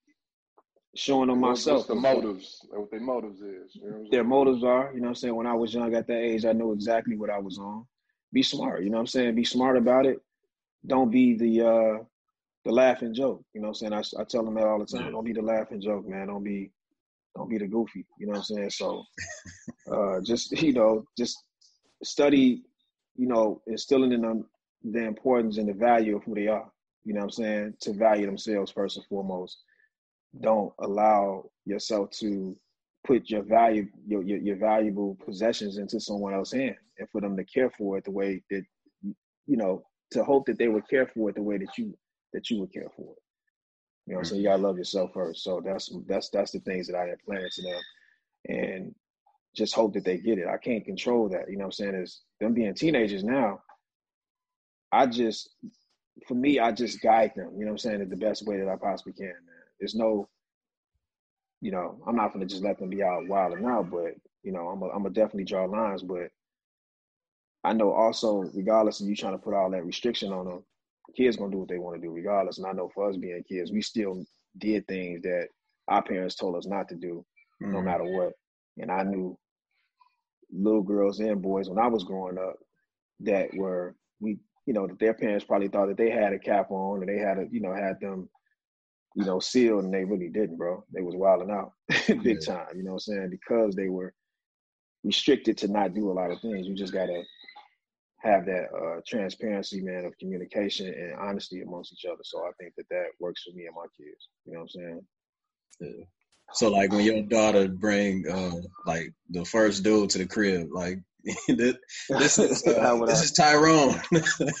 showing 0.94 1.28
them 1.28 1.40
what's 1.40 1.64
myself. 1.64 1.86
the 1.86 1.94
motives? 1.94 2.66
What 2.70 2.90
their 2.90 3.00
motives 3.00 3.40
is? 3.40 3.76
You 3.76 3.90
know 3.90 4.06
their 4.10 4.24
motives 4.24 4.64
are. 4.64 4.92
You 4.94 5.00
know 5.00 5.04
what 5.04 5.08
I'm 5.10 5.14
saying? 5.16 5.34
When 5.36 5.46
I 5.46 5.54
was 5.54 5.74
young 5.74 5.94
at 5.94 6.06
that 6.08 6.18
age, 6.18 6.44
I 6.44 6.52
knew 6.52 6.72
exactly 6.72 7.16
what 7.16 7.30
I 7.30 7.38
was 7.38 7.58
on. 7.58 7.86
Be 8.32 8.42
smart, 8.42 8.82
you 8.84 8.90
know 8.90 8.96
what 8.98 9.02
I'm 9.02 9.06
saying? 9.06 9.34
Be 9.34 9.44
smart 9.44 9.76
about 9.76 10.06
it. 10.06 10.20
Don't 10.86 11.10
be 11.10 11.36
the 11.36 11.66
uh 11.66 12.04
the 12.64 12.72
laughing 12.72 13.14
joke. 13.14 13.42
You 13.54 13.60
know 13.60 13.68
what 13.68 13.82
I'm 13.82 13.90
saying? 13.90 13.92
I, 13.92 14.20
I 14.20 14.24
tell 14.24 14.44
them 14.44 14.54
that 14.54 14.66
all 14.66 14.78
the 14.78 14.86
time. 14.86 15.12
Don't 15.12 15.24
be 15.24 15.32
the 15.32 15.42
laughing 15.42 15.80
joke, 15.80 16.06
man. 16.08 16.28
Don't 16.28 16.44
be 16.44 16.70
don't 17.36 17.48
be 17.48 17.58
the 17.58 17.66
goofy. 17.66 18.06
You 18.18 18.26
know 18.26 18.32
what 18.32 18.38
I'm 18.38 18.44
saying? 18.44 18.70
So 18.70 19.04
uh 19.92 20.20
just 20.20 20.52
you 20.62 20.72
know, 20.72 21.04
just 21.16 21.36
study, 22.02 22.62
you 23.16 23.26
know, 23.26 23.62
instilling 23.66 24.12
in 24.12 24.22
them 24.22 24.46
the 24.82 25.04
importance 25.04 25.58
and 25.58 25.68
the 25.68 25.74
value 25.74 26.16
of 26.16 26.24
who 26.24 26.34
they 26.34 26.48
are. 26.48 26.70
You 27.04 27.14
know 27.14 27.20
what 27.20 27.24
I'm 27.26 27.30
saying? 27.30 27.74
To 27.82 27.92
value 27.92 28.26
themselves 28.26 28.72
first 28.72 28.96
and 28.96 29.06
foremost. 29.06 29.58
Don't 30.40 30.72
allow 30.80 31.50
yourself 31.64 32.10
to 32.18 32.56
put 33.06 33.30
your 33.30 33.42
value 33.42 33.86
your, 34.06 34.22
your 34.22 34.38
your 34.38 34.56
valuable 34.56 35.16
possessions 35.24 35.78
into 35.78 36.00
someone 36.00 36.34
else's 36.34 36.58
hand 36.60 36.76
and 36.98 37.08
for 37.10 37.20
them 37.20 37.36
to 37.36 37.44
care 37.44 37.70
for 37.70 37.96
it 37.96 38.04
the 38.04 38.10
way 38.10 38.42
that 38.50 38.62
you 39.46 39.56
know 39.56 39.84
to 40.12 40.24
hope 40.24 40.46
that 40.46 40.58
they 40.58 40.68
would 40.68 40.88
care 40.88 41.06
for 41.06 41.30
it 41.30 41.36
the 41.36 41.42
way 41.42 41.58
that 41.58 41.78
you 41.78 41.96
that 42.32 42.50
you 42.50 42.60
would 42.60 42.72
care 42.72 42.90
for 42.96 43.12
it. 43.12 43.22
You 44.06 44.14
know 44.14 44.22
so 44.22 44.34
mm-hmm. 44.34 44.42
you 44.42 44.48
gotta 44.48 44.62
love 44.62 44.78
yourself 44.78 45.10
first. 45.12 45.42
So 45.42 45.60
that's 45.64 45.92
that's 46.08 46.28
that's 46.30 46.52
the 46.52 46.60
things 46.60 46.86
that 46.86 46.96
i 46.96 47.10
implanted 47.10 47.52
to 47.52 47.62
them. 47.62 47.80
And 48.48 48.94
just 49.54 49.74
hope 49.74 49.94
that 49.94 50.04
they 50.04 50.18
get 50.18 50.38
it. 50.38 50.46
I 50.46 50.58
can't 50.58 50.84
control 50.84 51.28
that. 51.30 51.48
You 51.48 51.56
know 51.56 51.64
what 51.64 51.66
i'm 51.66 51.72
saying? 51.72 51.94
Is 51.94 52.22
them 52.40 52.54
being 52.54 52.74
teenagers 52.74 53.24
now 53.24 53.60
i 54.92 55.04
just 55.06 55.50
for 56.28 56.34
me 56.34 56.60
i 56.60 56.70
just 56.70 57.00
guide 57.00 57.32
them. 57.34 57.52
You 57.56 57.64
know 57.64 57.72
what 57.72 57.72
i'm 57.72 57.78
saying? 57.78 58.00
In 58.02 58.08
the 58.08 58.16
best 58.16 58.46
way 58.46 58.58
that 58.58 58.68
i 58.68 58.76
possibly 58.76 59.12
can 59.12 59.26
man. 59.26 59.66
There's 59.80 59.94
no 59.94 60.28
you 61.60 61.70
know, 61.70 61.98
I'm 62.06 62.16
not 62.16 62.32
gonna 62.32 62.46
just 62.46 62.62
let 62.62 62.78
them 62.78 62.90
be 62.90 63.02
out 63.02 63.26
wild 63.28 63.54
and 63.54 63.66
out, 63.66 63.90
but 63.90 64.14
you 64.42 64.52
know, 64.52 64.68
I'm 64.68 64.80
gonna 64.80 65.10
definitely 65.10 65.44
draw 65.44 65.64
lines. 65.64 66.02
But 66.02 66.28
I 67.66 67.74
know 67.74 67.92
also, 67.92 68.44
regardless 68.54 69.00
of 69.00 69.08
you 69.08 69.16
trying 69.16 69.34
to 69.34 69.38
put 69.44 69.54
all 69.54 69.70
that 69.70 69.84
restriction 69.84 70.32
on 70.32 70.46
them, 70.46 70.64
kids 71.16 71.36
gonna 71.36 71.50
do 71.52 71.58
what 71.58 71.68
they 71.68 71.78
want 71.78 71.96
to 71.96 72.02
do 72.02 72.12
regardless. 72.12 72.58
And 72.58 72.66
I 72.66 72.72
know 72.72 72.90
for 72.94 73.08
us 73.10 73.16
being 73.16 73.42
kids, 73.48 73.72
we 73.72 73.82
still 73.82 74.24
did 74.58 74.86
things 74.86 75.22
that 75.22 75.48
our 75.88 76.02
parents 76.02 76.36
told 76.36 76.56
us 76.56 76.66
not 76.66 76.88
to 76.90 76.96
do, 76.96 77.24
no 77.60 77.82
Mhm. 77.82 77.84
matter 77.84 78.04
what. 78.04 78.34
And 78.78 78.90
I 78.90 79.02
knew 79.02 79.38
little 80.52 80.82
girls 80.82 81.20
and 81.20 81.42
boys 81.42 81.68
when 81.68 81.78
I 81.78 81.88
was 81.88 82.04
growing 82.04 82.38
up 82.38 82.56
that 83.20 83.54
were 83.54 83.96
we, 84.20 84.38
you 84.66 84.74
know, 84.74 84.86
that 84.86 84.98
their 84.98 85.14
parents 85.14 85.44
probably 85.44 85.68
thought 85.68 85.88
that 85.88 85.96
they 85.96 86.10
had 86.10 86.32
a 86.32 86.38
cap 86.38 86.70
on 86.70 87.02
or 87.02 87.06
they 87.06 87.18
had 87.18 87.38
a, 87.38 87.46
you 87.50 87.60
know, 87.60 87.74
had 87.74 88.00
them 88.00 88.28
you 89.16 89.24
know, 89.24 89.40
sealed 89.40 89.84
and 89.84 89.94
they 89.94 90.04
really 90.04 90.28
didn't, 90.28 90.56
bro. 90.58 90.84
They 90.94 91.02
was 91.02 91.16
wilding 91.16 91.50
out 91.50 91.72
big 92.22 92.40
Yeah. 92.40 92.46
time, 92.46 92.68
you 92.76 92.82
know 92.84 92.92
what 92.92 93.04
I'm 93.08 93.14
saying? 93.14 93.30
Because 93.30 93.74
they 93.74 93.88
were 93.88 94.14
restricted 95.04 95.56
to 95.58 95.68
not 95.68 95.94
do 95.94 96.10
a 96.10 96.14
lot 96.14 96.30
of 96.30 96.40
things. 96.40 96.66
You 96.66 96.74
just 96.74 96.92
gotta 96.92 97.22
have 98.26 98.46
that 98.46 98.66
uh, 98.74 99.00
transparency, 99.06 99.80
man, 99.80 100.04
of 100.04 100.16
communication 100.18 100.86
and 100.88 101.14
honesty 101.14 101.62
amongst 101.62 101.92
each 101.92 102.04
other. 102.10 102.22
So 102.24 102.40
I 102.44 102.50
think 102.60 102.74
that 102.76 102.88
that 102.90 103.06
works 103.20 103.42
for 103.44 103.54
me 103.56 103.66
and 103.66 103.74
my 103.74 103.86
kids. 103.96 104.28
You 104.44 104.52
know 104.54 104.60
what 104.60 104.62
I'm 104.64 104.68
saying? 104.68 105.00
Yeah. 105.80 106.04
So 106.52 106.70
like 106.70 106.92
when 106.92 107.04
your 107.04 107.22
daughter 107.22 107.68
bring 107.68 108.24
uh 108.30 108.52
like 108.86 109.12
the 109.30 109.44
first 109.44 109.82
dude 109.82 110.10
to 110.10 110.18
the 110.18 110.26
crib, 110.26 110.68
like 110.72 111.00
this, 111.48 111.74
this 112.08 112.38
is 112.38 112.66
uh, 112.66 112.80
How 112.80 112.96
would 112.98 113.08
this 113.08 113.20
I- 113.20 113.24
is 113.24 113.32
Tyrone. 113.32 114.00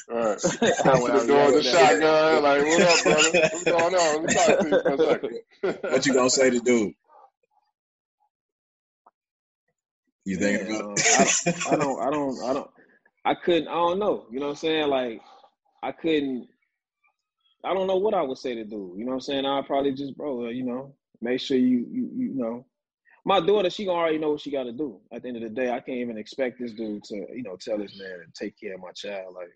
Right. 0.08 0.38
How 0.84 1.00
would 1.00 1.10
I 1.12 1.18
The 1.20 1.26
door, 1.26 1.50
the 1.52 1.58
react 1.58 1.62
to 1.62 1.62
that? 1.62 2.00
shotgun, 2.00 2.42
like, 2.42 2.62
what 2.64 2.82
up, 2.82 3.02
brother? 3.04 3.48
What's 3.52 3.64
going 3.64 3.94
on? 3.94 4.22
Let 4.22 4.22
me 4.22 4.34
talk 4.34 4.58
to 4.60 4.68
you 4.68 4.80
for 4.80 4.94
a 4.94 4.98
second. 4.98 5.78
what 5.92 6.06
you 6.06 6.14
gonna 6.14 6.30
say 6.30 6.50
to 6.50 6.60
dude? 6.60 6.92
You 10.24 10.36
thinking 10.38 10.72
Man, 10.72 10.80
about? 10.80 10.98
um, 10.98 11.54
I 11.68 11.76
don't, 11.76 12.00
I 12.00 12.10
don't, 12.10 12.50
I 12.50 12.52
don't, 12.52 12.70
I 13.26 13.34
couldn't, 13.34 13.66
I 13.66 13.74
don't 13.74 13.98
know. 13.98 14.26
You 14.30 14.38
know 14.38 14.46
what 14.46 14.50
I'm 14.52 14.56
saying? 14.56 14.88
Like, 14.88 15.20
I 15.82 15.90
couldn't, 15.90 16.46
I 17.64 17.74
don't 17.74 17.88
know 17.88 17.96
what 17.96 18.14
I 18.14 18.22
would 18.22 18.38
say 18.38 18.54
to 18.54 18.64
do. 18.64 18.94
You 18.96 19.04
know 19.04 19.10
what 19.10 19.14
I'm 19.14 19.20
saying? 19.20 19.44
I'd 19.44 19.66
probably 19.66 19.92
just, 19.92 20.16
bro, 20.16 20.46
uh, 20.46 20.50
you 20.50 20.62
know, 20.62 20.94
make 21.20 21.40
sure 21.40 21.56
you, 21.56 21.86
you, 21.90 22.10
you 22.16 22.34
know. 22.34 22.64
My 23.24 23.40
daughter, 23.40 23.68
she 23.68 23.84
gonna 23.84 23.98
already 23.98 24.18
know 24.18 24.30
what 24.30 24.40
she 24.40 24.52
got 24.52 24.64
to 24.64 24.72
do. 24.72 25.00
At 25.12 25.22
the 25.22 25.28
end 25.28 25.38
of 25.38 25.42
the 25.42 25.48
day, 25.48 25.70
I 25.70 25.80
can't 25.80 25.98
even 25.98 26.16
expect 26.16 26.60
this 26.60 26.72
dude 26.72 27.02
to, 27.04 27.16
you 27.16 27.42
know, 27.42 27.56
tell 27.56 27.78
this 27.78 27.98
man 27.98 28.20
to 28.20 28.44
take 28.44 28.54
care 28.60 28.74
of 28.74 28.80
my 28.80 28.92
child, 28.92 29.34
like 29.34 29.50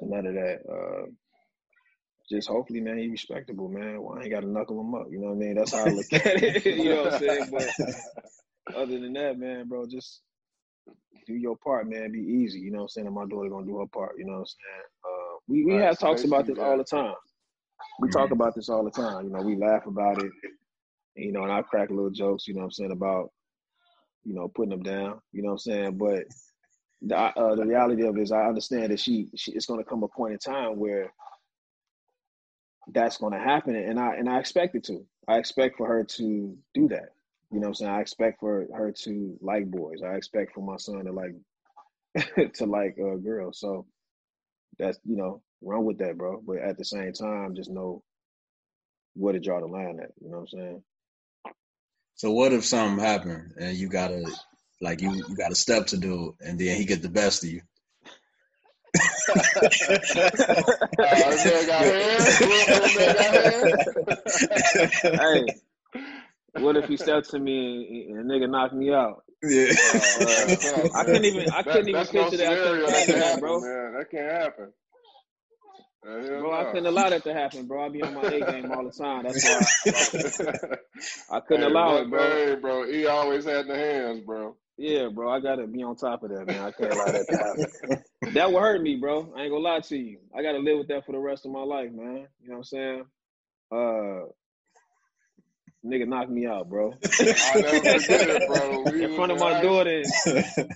none 0.00 0.26
of 0.26 0.34
that. 0.34 0.58
Uh, 0.68 1.06
just 2.28 2.48
hopefully, 2.48 2.80
man, 2.80 2.98
he 2.98 3.06
respectable, 3.08 3.68
man. 3.68 4.02
Well, 4.02 4.18
I 4.18 4.22
ain't 4.22 4.32
got 4.32 4.40
to 4.40 4.48
knuckle 4.48 4.80
him 4.80 4.96
up. 4.96 5.06
You 5.08 5.20
know 5.20 5.28
what 5.28 5.34
I 5.34 5.38
mean? 5.38 5.54
That's 5.54 5.72
how 5.72 5.84
I 5.84 5.90
look 5.90 6.12
at 6.12 6.26
it. 6.26 6.66
you 6.76 6.88
know 6.88 7.04
what 7.04 7.14
I'm 7.14 7.20
saying? 7.20 7.50
But 7.52 8.76
other 8.76 8.98
than 8.98 9.12
that, 9.12 9.38
man, 9.38 9.68
bro, 9.68 9.86
just 9.86 10.22
do 11.26 11.34
your 11.34 11.56
part, 11.56 11.88
man. 11.88 12.12
Be 12.12 12.20
easy. 12.20 12.60
You 12.60 12.70
know 12.72 12.78
what 12.78 12.84
I'm 12.84 12.88
saying? 12.88 13.06
And 13.06 13.14
my 13.16 13.26
daughter 13.26 13.48
gonna 13.50 13.66
do 13.66 13.78
her 13.78 13.86
part. 13.86 14.16
You 14.18 14.26
know 14.26 14.32
what 14.34 14.38
I'm 14.40 14.46
saying? 14.46 14.86
Uh, 15.04 15.38
we 15.48 15.64
we 15.64 15.76
Right, 15.76 15.78
have 15.78 15.98
so 15.98 16.08
talks 16.08 16.24
about 16.24 16.46
this 16.46 16.58
all 16.58 16.76
the 16.78 16.84
time. 16.84 17.14
We 18.00 18.08
talk 18.08 18.30
about 18.32 18.54
this 18.54 18.68
all 18.68 18.84
the 18.84 18.90
time. 18.90 19.24
You 19.26 19.30
know, 19.30 19.42
we 19.42 19.56
laugh 19.56 19.86
about 19.86 20.18
it. 20.18 20.32
You 21.16 21.32
know, 21.32 21.42
and 21.44 21.52
I 21.52 21.62
crack 21.62 21.90
little 21.90 22.10
jokes. 22.10 22.46
You 22.48 22.54
know 22.54 22.60
what 22.60 22.66
I'm 22.66 22.72
saying 22.72 22.92
about 22.92 23.30
you 24.24 24.34
know 24.34 24.48
putting 24.48 24.70
them 24.70 24.82
down. 24.82 25.20
You 25.32 25.42
know 25.42 25.48
what 25.48 25.52
I'm 25.54 25.58
saying? 25.58 25.98
But 25.98 26.24
the 27.02 27.16
uh, 27.16 27.54
the 27.56 27.66
reality 27.66 28.06
of 28.06 28.16
it 28.16 28.22
is, 28.22 28.32
I 28.32 28.46
understand 28.46 28.92
that 28.92 29.00
she, 29.00 29.28
she 29.36 29.52
it's 29.52 29.66
gonna 29.66 29.84
come 29.84 30.02
a 30.02 30.08
point 30.08 30.32
in 30.34 30.38
time 30.38 30.78
where 30.78 31.12
that's 32.92 33.18
gonna 33.18 33.38
happen, 33.38 33.74
and 33.76 33.98
I 33.98 34.14
and 34.16 34.28
I 34.28 34.38
expect 34.38 34.74
it 34.74 34.84
to. 34.84 35.04
I 35.28 35.38
expect 35.38 35.76
for 35.76 35.86
her 35.86 36.04
to 36.04 36.56
do 36.74 36.88
that. 36.88 37.10
You 37.50 37.58
know 37.58 37.66
what 37.66 37.68
I'm 37.68 37.74
saying? 37.74 37.90
I 37.90 38.00
expect 38.00 38.40
for 38.40 38.66
her 38.72 38.92
to 39.04 39.38
like 39.40 39.70
boys. 39.70 40.02
I 40.02 40.14
expect 40.14 40.54
for 40.54 40.60
my 40.60 40.76
son 40.76 41.04
to 41.04 41.12
like 41.12 41.34
to 42.54 42.66
like 42.66 42.96
uh, 42.98 43.16
girls. 43.16 43.58
So 43.58 43.86
that's 44.78 44.98
you 45.04 45.16
know 45.16 45.42
run 45.60 45.84
with 45.84 45.98
that, 45.98 46.16
bro. 46.16 46.40
But 46.46 46.58
at 46.58 46.78
the 46.78 46.84
same 46.84 47.12
time, 47.12 47.54
just 47.56 47.70
know 47.70 48.02
where 49.14 49.32
to 49.32 49.40
draw 49.40 49.60
the 49.60 49.66
line 49.66 49.98
at. 50.00 50.12
You 50.20 50.30
know 50.30 50.38
what 50.38 50.48
I'm 50.52 50.58
saying? 50.58 50.82
So 52.14 52.30
what 52.32 52.52
if 52.52 52.64
something 52.64 53.04
happened 53.04 53.54
and 53.58 53.76
you 53.76 53.88
gotta 53.88 54.24
like 54.80 55.00
you 55.00 55.10
you 55.10 55.36
got 55.36 55.52
a 55.52 55.56
step 55.56 55.86
to 55.88 55.96
do 55.96 56.36
and 56.40 56.58
then 56.58 56.76
he 56.76 56.84
get 56.84 57.02
the 57.02 57.08
best 57.08 57.42
of 57.44 57.50
you? 57.50 57.62
hey, 65.02 65.46
what 66.58 66.76
if 66.76 66.86
he 66.88 66.96
stepped 66.96 67.30
to 67.30 67.38
me 67.38 68.06
and, 68.10 68.18
and 68.20 68.30
nigga 68.30 68.50
knocked 68.50 68.74
me 68.74 68.92
out? 68.92 69.24
Yeah. 69.42 69.72
Uh, 69.72 70.88
I 70.94 71.04
couldn't 71.04 71.24
even. 71.24 71.50
I 71.50 71.62
couldn't 71.62 71.88
even 71.88 71.92
that's 71.92 72.12
no 72.12 72.30
that. 72.30 72.30
Scenario 72.30 72.86
that 72.86 73.06
can 73.06 73.14
imagine 73.14 73.18
that, 73.18 73.24
happen, 73.24 73.40
bro. 73.40 73.60
man. 73.60 73.94
That 73.98 74.10
can't 74.10 74.30
happen. 74.30 74.72
Uh, 76.06 76.22
hell 76.22 76.40
Bro, 76.40 76.52
I 76.52 76.62
no. 76.62 76.68
couldn't 76.70 76.86
allow 76.86 77.08
that 77.10 77.24
to 77.24 77.32
happen, 77.34 77.66
bro. 77.66 77.84
I 77.84 77.88
be 77.90 78.02
on 78.02 78.14
my 78.14 78.22
A 78.22 78.40
game 78.40 78.70
all 78.72 78.84
the 78.84 78.90
time. 78.90 79.24
That's 79.24 79.44
why 79.44 79.60
I, 81.30 81.36
I 81.36 81.40
couldn't 81.40 81.62
Hey, 81.62 81.68
allow 81.70 81.92
one 81.94 82.02
it, 82.04 82.10
bro. 82.10 82.30
thing, 82.30 82.60
bro. 82.60 82.90
He 82.90 83.06
always 83.06 83.44
had 83.44 83.66
the 83.66 83.76
hands, 83.76 84.20
bro. 84.24 84.56
Yeah, 84.78 85.08
bro. 85.14 85.30
I 85.30 85.40
gotta 85.40 85.66
be 85.66 85.82
on 85.82 85.96
top 85.96 86.22
of 86.22 86.30
that, 86.30 86.46
man. 86.46 86.60
I 86.60 86.70
can't 86.70 86.92
allow 86.92 87.04
that 87.12 87.26
to 87.28 87.36
happen. 87.36 88.04
that 88.34 88.50
would 88.50 88.60
hurt 88.60 88.80
me, 88.82 88.96
bro. 88.96 89.32
I 89.36 89.42
ain't 89.42 89.50
gonna 89.50 89.62
lie 89.62 89.80
to 89.80 89.96
you. 89.96 90.20
I 90.34 90.42
gotta 90.42 90.58
live 90.58 90.78
with 90.78 90.88
that 90.88 91.04
for 91.04 91.12
the 91.12 91.18
rest 91.18 91.44
of 91.44 91.52
my 91.52 91.62
life, 91.62 91.90
man. 91.92 92.28
You 92.40 92.48
know 92.48 92.56
what 92.56 92.56
I'm 92.56 92.64
saying? 92.64 93.04
Uh, 93.70 94.20
nigga 95.84 96.06
knocked 96.06 96.30
me 96.30 96.46
out, 96.46 96.68
bro. 96.68 96.94
I 97.20 97.60
never 97.60 97.98
forget 98.00 98.28
it, 98.28 98.48
bro. 98.48 98.82
We 98.90 99.04
In 99.04 99.14
front 99.16 99.32
of 99.32 99.38
my 99.38 99.54
high 99.54 99.62
daughter. 99.62 100.02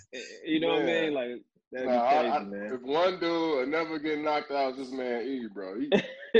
You 0.46 0.60
know 0.60 0.68
what 0.68 0.82
I 0.82 0.84
mean? 0.86 1.14
Like 1.14 1.28
that'd 1.72 1.88
Nah, 1.88 2.08
be 2.08 2.16
crazy, 2.16 2.28
I, 2.28 2.44
man. 2.44 2.72
if 2.74 2.82
one 2.82 3.12
dude 3.14 3.22
will 3.22 3.66
never 3.66 3.98
get 3.98 4.18
knocked 4.20 4.50
out, 4.50 4.70
it's 4.70 4.78
this 4.78 4.90
man 4.92 5.22
E, 5.26 5.48
bro. 5.52 5.80
He, 5.80 5.90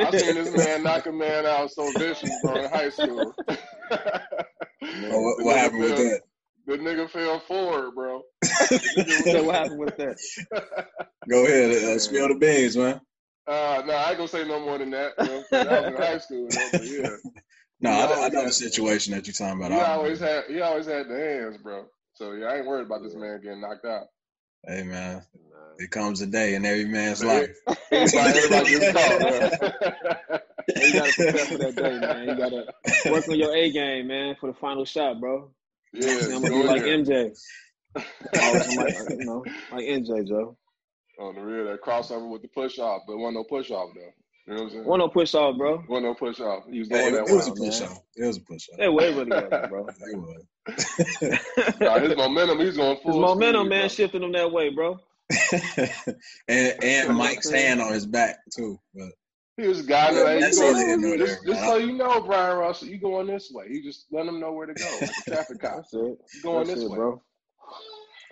I 0.01 0.11
seen 0.11 0.35
this 0.35 0.55
man 0.55 0.83
knock 0.83 1.07
a 1.07 1.13
man 1.13 1.47
out 1.47 1.71
so 1.71 1.91
vicious, 1.93 2.31
bro, 2.43 2.63
in 2.65 2.71
high 2.71 2.91
school. 2.91 3.35
Oh, 3.91 5.21
what, 5.23 5.45
what 5.45 5.57
nigga 5.57 5.59
happened 5.59 5.81
with 5.81 5.97
that? 5.97 6.21
The 6.67 6.79
nigga 6.79 7.11
fell 7.11 7.41
forward, 7.41 7.95
bro. 7.95 8.23
so 8.45 9.43
what 9.45 9.55
happened 9.55 9.79
with 9.81 9.97
that? 9.97 10.17
Go 11.29 11.45
ahead, 11.47 11.71
uh, 11.85 11.99
spill 11.99 12.29
the 12.29 12.35
beans, 12.37 12.77
man. 12.77 13.01
Uh, 13.47 13.83
no, 13.87 13.93
I 13.95 14.09
ain't 14.11 14.17
gonna 14.17 14.29
say 14.29 14.47
no 14.47 14.61
more 14.61 14.79
than 14.79 14.91
that. 14.91 15.13
You 15.21 15.27
know, 15.27 15.45
that 15.51 15.83
was 15.83 15.89
in 15.89 15.97
high 15.97 16.19
school, 16.19 16.49
though, 16.51 16.69
but 16.73 16.87
yeah. 16.87 17.09
No, 17.81 17.91
He 17.91 17.97
I, 17.97 18.27
I 18.27 18.29
know 18.29 18.45
the 18.45 18.53
situation 18.53 19.15
that 19.15 19.27
you're 19.27 19.35
talking 19.35 19.59
about. 19.59 19.73
He 19.73 19.79
I- 19.79 19.95
always 19.95 20.21
had 20.21 20.45
he 20.49 20.61
always 20.61 20.87
had 20.87 21.09
the 21.09 21.17
hands, 21.19 21.59
bro. 21.63 21.85
So 22.15 22.33
yeah, 22.33 22.47
I 22.47 22.57
ain't 22.59 22.67
worried 22.67 22.87
about 22.87 23.03
this 23.03 23.15
man 23.15 23.41
getting 23.43 23.61
knocked 23.61 23.85
out. 23.85 24.07
Hey, 24.67 24.83
man, 24.83 25.23
it 25.79 25.91
comes 25.91 26.21
a 26.23 26.27
day 26.27 26.55
in 26.55 26.65
every 26.65 26.87
man's 26.87 27.23
Man, 27.23 27.49
life. 27.69 27.79
Everybody, 27.93 28.39
everybody 28.39 28.71
gets 28.71 28.93
caught, 28.93 29.21
man. 29.21 30.41
You 30.83 30.93
gotta 30.95 31.13
prepare 31.13 31.47
for 31.47 31.59
that 31.59 31.75
day, 31.77 31.99
man. 31.99 32.29
You 32.29 32.37
gotta 32.37 32.75
work 33.11 33.29
on 33.29 33.39
your 33.39 33.55
A 33.55 33.71
game, 33.71 34.07
man, 34.07 34.37
for 34.41 34.47
the 34.51 34.55
final 34.59 34.85
shot, 34.87 35.21
bro. 35.21 35.51
yeah, 35.93 36.09
I'm 36.35 36.43
gonna 36.43 36.49
go 36.49 36.63
be 36.63 36.69
like. 36.69 36.83
MJ. 36.83 37.37
Like, 37.95 38.05
you 39.11 39.25
know, 39.25 39.45
like 39.71 39.85
MJ, 39.85 40.27
Joe. 40.27 40.57
on 41.21 41.35
the 41.35 41.41
real 41.43 41.67
that 41.67 41.83
crossover 41.83 42.29
with 42.31 42.43
the 42.43 42.49
push 42.49 42.79
off, 42.79 43.03
but 43.07 43.19
wasn't 43.19 43.35
no 43.37 43.45
push 43.45 43.71
off 43.71 43.91
though. 43.95 44.11
You 44.47 44.55
know 44.55 44.61
what 44.61 44.67
I'm 44.67 44.71
saying? 44.71 44.85
One 44.85 44.99
no 44.99 45.09
push 45.09 45.35
off, 45.35 45.57
bro. 45.57 45.83
Wasn't 45.89 46.05
no 46.07 46.15
push 46.15 46.41
off. 46.41 46.65
He 46.71 46.79
was 46.81 46.89
Hey, 46.89 46.99
going 46.99 47.15
it, 47.15 47.27
that 47.27 47.35
was 47.35 47.49
a 47.49 47.53
way. 47.53 47.61
man. 47.61 47.71
push 47.71 47.81
off. 47.83 48.03
It 48.17 48.27
was 48.27 48.37
a 48.37 48.41
push 48.41 48.69
off. 48.71 48.79
Hey, 48.79 48.89
well, 48.89 49.05
it 49.07 49.17
really 49.17 49.31
was, 49.31 49.67
bro. 49.71 49.87
It 49.89 50.19
was. 50.19 51.81
Nah, 51.81 51.99
his 51.99 52.17
momentum, 52.17 52.59
he's 52.61 52.77
going 52.77 52.99
full. 53.03 53.13
His 53.13 53.21
momentum, 53.21 53.63
speed, 53.63 53.71
man, 53.71 53.81
bro. 53.81 53.89
shifted 53.89 54.23
him 54.23 54.33
that 54.33 54.53
way, 54.53 54.69
bro. 54.71 54.99
and 56.49 56.85
and 56.85 57.17
Mike's 57.17 57.51
hand 57.51 57.81
on 57.81 57.93
his 57.93 58.07
back 58.07 58.39
too. 58.55 58.79
But 58.95 59.09
He 59.57 59.67
was 59.67 59.83
guiding 59.83 60.19
Yeah, 60.19 60.25
like, 60.25 60.41
that's 60.41 60.59
you 60.59 60.65
all 60.65 60.73
going, 60.75 61.01
know 61.01 61.17
just, 61.17 61.43
there, 61.43 61.53
just 61.53 61.61
man. 61.61 61.69
so 61.71 61.77
you 61.77 61.93
know, 61.93 62.21
Bryon 62.21 62.59
Russell, 62.59 62.89
you 62.89 62.99
going 62.99 63.27
this 63.27 63.51
way. 63.51 63.67
You 63.71 63.83
just 63.83 64.07
let 64.11 64.27
him 64.27 64.41
know 64.41 64.53
where 64.53 64.67
to 64.67 64.75
go, 64.75 64.99
like 65.07 65.17
traffic 65.27 65.61
cop. 65.61 65.77
That's 65.77 65.93
going 66.43 66.67
That's 66.67 66.75
this 66.75 66.85
it, 66.85 66.91
way. 66.91 66.97
bro. 66.97 67.23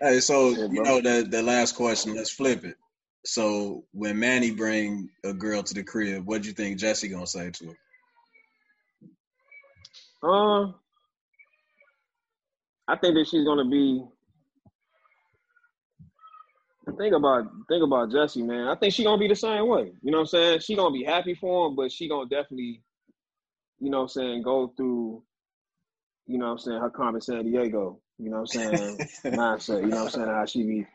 hey, 0.00 0.20
so 0.20 0.50
Yeah, 0.50 0.66
you 0.70 0.82
know 0.82 1.00
the 1.00 1.26
the 1.28 1.42
last 1.42 1.74
question. 1.76 2.14
Let's 2.14 2.30
flip 2.30 2.64
it. 2.64 2.76
So 3.24 3.84
when 3.92 4.18
Manny 4.18 4.50
bring 4.50 5.08
a 5.24 5.32
girl 5.32 5.62
to 5.62 5.74
the 5.74 5.84
crib, 5.84 6.26
what 6.26 6.42
do 6.42 6.48
you 6.48 6.54
think 6.54 6.78
Jesse 6.78 7.08
gonna 7.08 7.26
say 7.26 7.50
to 7.50 7.66
her? 7.66 7.76
Um, 10.28 10.74
I 12.88 12.96
think 12.96 13.14
that 13.14 13.28
she's 13.28 13.44
gonna 13.44 13.68
be. 13.68 14.04
Think 16.98 17.14
about 17.14 17.44
think 17.68 17.84
about 17.84 18.10
Jesse, 18.10 18.42
man. 18.42 18.68
I 18.68 18.74
think 18.74 18.92
she 18.92 19.04
gonna 19.04 19.18
be 19.18 19.28
the 19.28 19.36
same 19.36 19.68
way. 19.68 19.92
You 20.02 20.10
know 20.10 20.18
what 20.18 20.22
I'm 20.22 20.26
saying? 20.26 20.60
She 20.60 20.74
gonna 20.74 20.92
be 20.92 21.04
happy 21.04 21.34
for 21.34 21.68
him, 21.68 21.76
but 21.76 21.92
she 21.92 22.08
gonna 22.08 22.28
definitely, 22.28 22.82
you 23.78 23.88
know 23.88 23.98
what 23.98 24.02
I'm 24.02 24.08
saying, 24.08 24.42
go 24.42 24.72
through, 24.76 25.22
you 26.26 26.38
know 26.38 26.46
what 26.46 26.52
I'm 26.52 26.58
saying, 26.58 26.80
her 26.80 26.90
Carmen 26.90 27.20
Sandiego, 27.20 27.98
you 28.18 28.30
know 28.30 28.40
what 28.40 28.40
I'm 28.40 28.46
saying, 28.46 29.00
mindset. 29.26 29.82
You 29.82 29.86
know 29.86 29.98
what 29.98 30.02
I'm 30.02 30.10
saying? 30.10 30.28
How 30.28 30.44
she 30.44 30.62
be, 30.64 30.86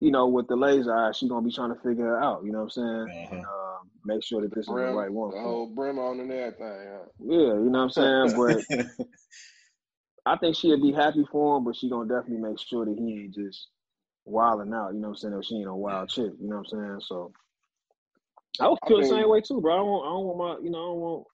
you 0.00 0.10
know, 0.10 0.26
with 0.26 0.46
the 0.48 0.56
laser 0.56 0.94
eye, 0.94 1.12
she 1.12 1.28
gonna 1.28 1.46
be 1.46 1.52
trying 1.52 1.74
to 1.74 1.80
figure 1.80 2.16
it 2.16 2.22
out. 2.22 2.44
You 2.44 2.52
know 2.52 2.64
what 2.64 2.76
I'm 2.76 3.06
saying? 3.08 3.28
And, 3.32 3.44
uh, 3.44 3.78
make 4.04 4.22
sure 4.22 4.42
that 4.42 4.54
this 4.54 4.62
is 4.62 4.66
the 4.66 4.72
right 4.74 5.10
one. 5.10 5.30
the 5.30 5.40
whole 5.40 5.66
brim 5.66 5.98
on 5.98 6.20
and 6.20 6.30
everything. 6.30 6.66
Huh? 6.66 7.06
Yeah, 7.24 7.54
you 7.54 7.70
know 7.70 7.86
what 7.86 7.98
I'm 7.98 8.30
saying? 8.30 8.64
But 10.26 10.34
I 10.34 10.36
think 10.36 10.56
she'll 10.56 10.80
be 10.82 10.92
happy 10.92 11.24
for 11.30 11.56
him, 11.56 11.64
but 11.64 11.76
she 11.76 11.88
gonna 11.88 12.08
definitely 12.08 12.48
make 12.48 12.58
sure 12.58 12.84
that 12.84 12.96
he 12.98 13.12
ain't 13.12 13.34
just 13.34 13.68
wilding 14.24 14.74
out. 14.74 14.92
You 14.92 15.00
know 15.00 15.08
what 15.08 15.14
I'm 15.14 15.16
saying? 15.16 15.34
Or 15.34 15.42
she 15.42 15.56
ain't 15.56 15.68
a 15.68 15.74
wild 15.74 16.08
chick. 16.08 16.32
You 16.40 16.48
know 16.48 16.56
what 16.56 16.66
I'm 16.72 16.98
saying? 16.98 17.00
So 17.00 17.32
I 18.60 18.68
would 18.68 18.78
I 18.82 18.88
feel 18.88 19.00
the 19.00 19.06
same 19.06 19.28
way 19.28 19.40
too, 19.40 19.60
bro. 19.60 19.74
I 19.74 19.76
don't 19.78 19.86
want, 19.86 20.04
I 20.04 20.08
don't 20.10 20.24
want 20.26 20.38
my, 20.60 20.64
you 20.64 20.70
know, 20.70 20.78
I 20.78 20.86
don't 20.88 21.00
want, 21.00 21.26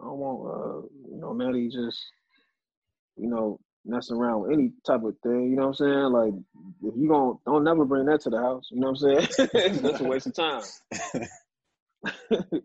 I 0.00 0.04
don't 0.04 0.18
want, 0.18 0.38
uh, 0.48 0.88
you 1.10 1.20
know, 1.20 1.34
Maddie 1.34 1.68
just, 1.68 1.98
you 3.16 3.28
know, 3.28 3.58
messing 3.84 4.16
around 4.16 4.42
with 4.42 4.52
any 4.52 4.72
type 4.86 5.02
of 5.04 5.16
thing. 5.22 5.50
You 5.50 5.56
know 5.56 5.68
what 5.68 5.80
I'm 5.80 5.86
saying? 5.86 6.12
Like, 6.12 6.34
if 6.84 6.94
you 6.96 7.08
don't, 7.08 7.44
don't 7.44 7.64
never 7.64 7.84
bring 7.84 8.06
that 8.06 8.20
to 8.22 8.30
the 8.30 8.38
house. 8.38 8.68
You 8.70 8.80
know 8.80 8.92
what 8.92 9.02
I'm 9.02 9.26
saying? 9.36 9.80
That's 9.82 10.00
a 10.00 10.04
waste 10.04 10.26
of 10.26 10.34
time. 10.34 10.62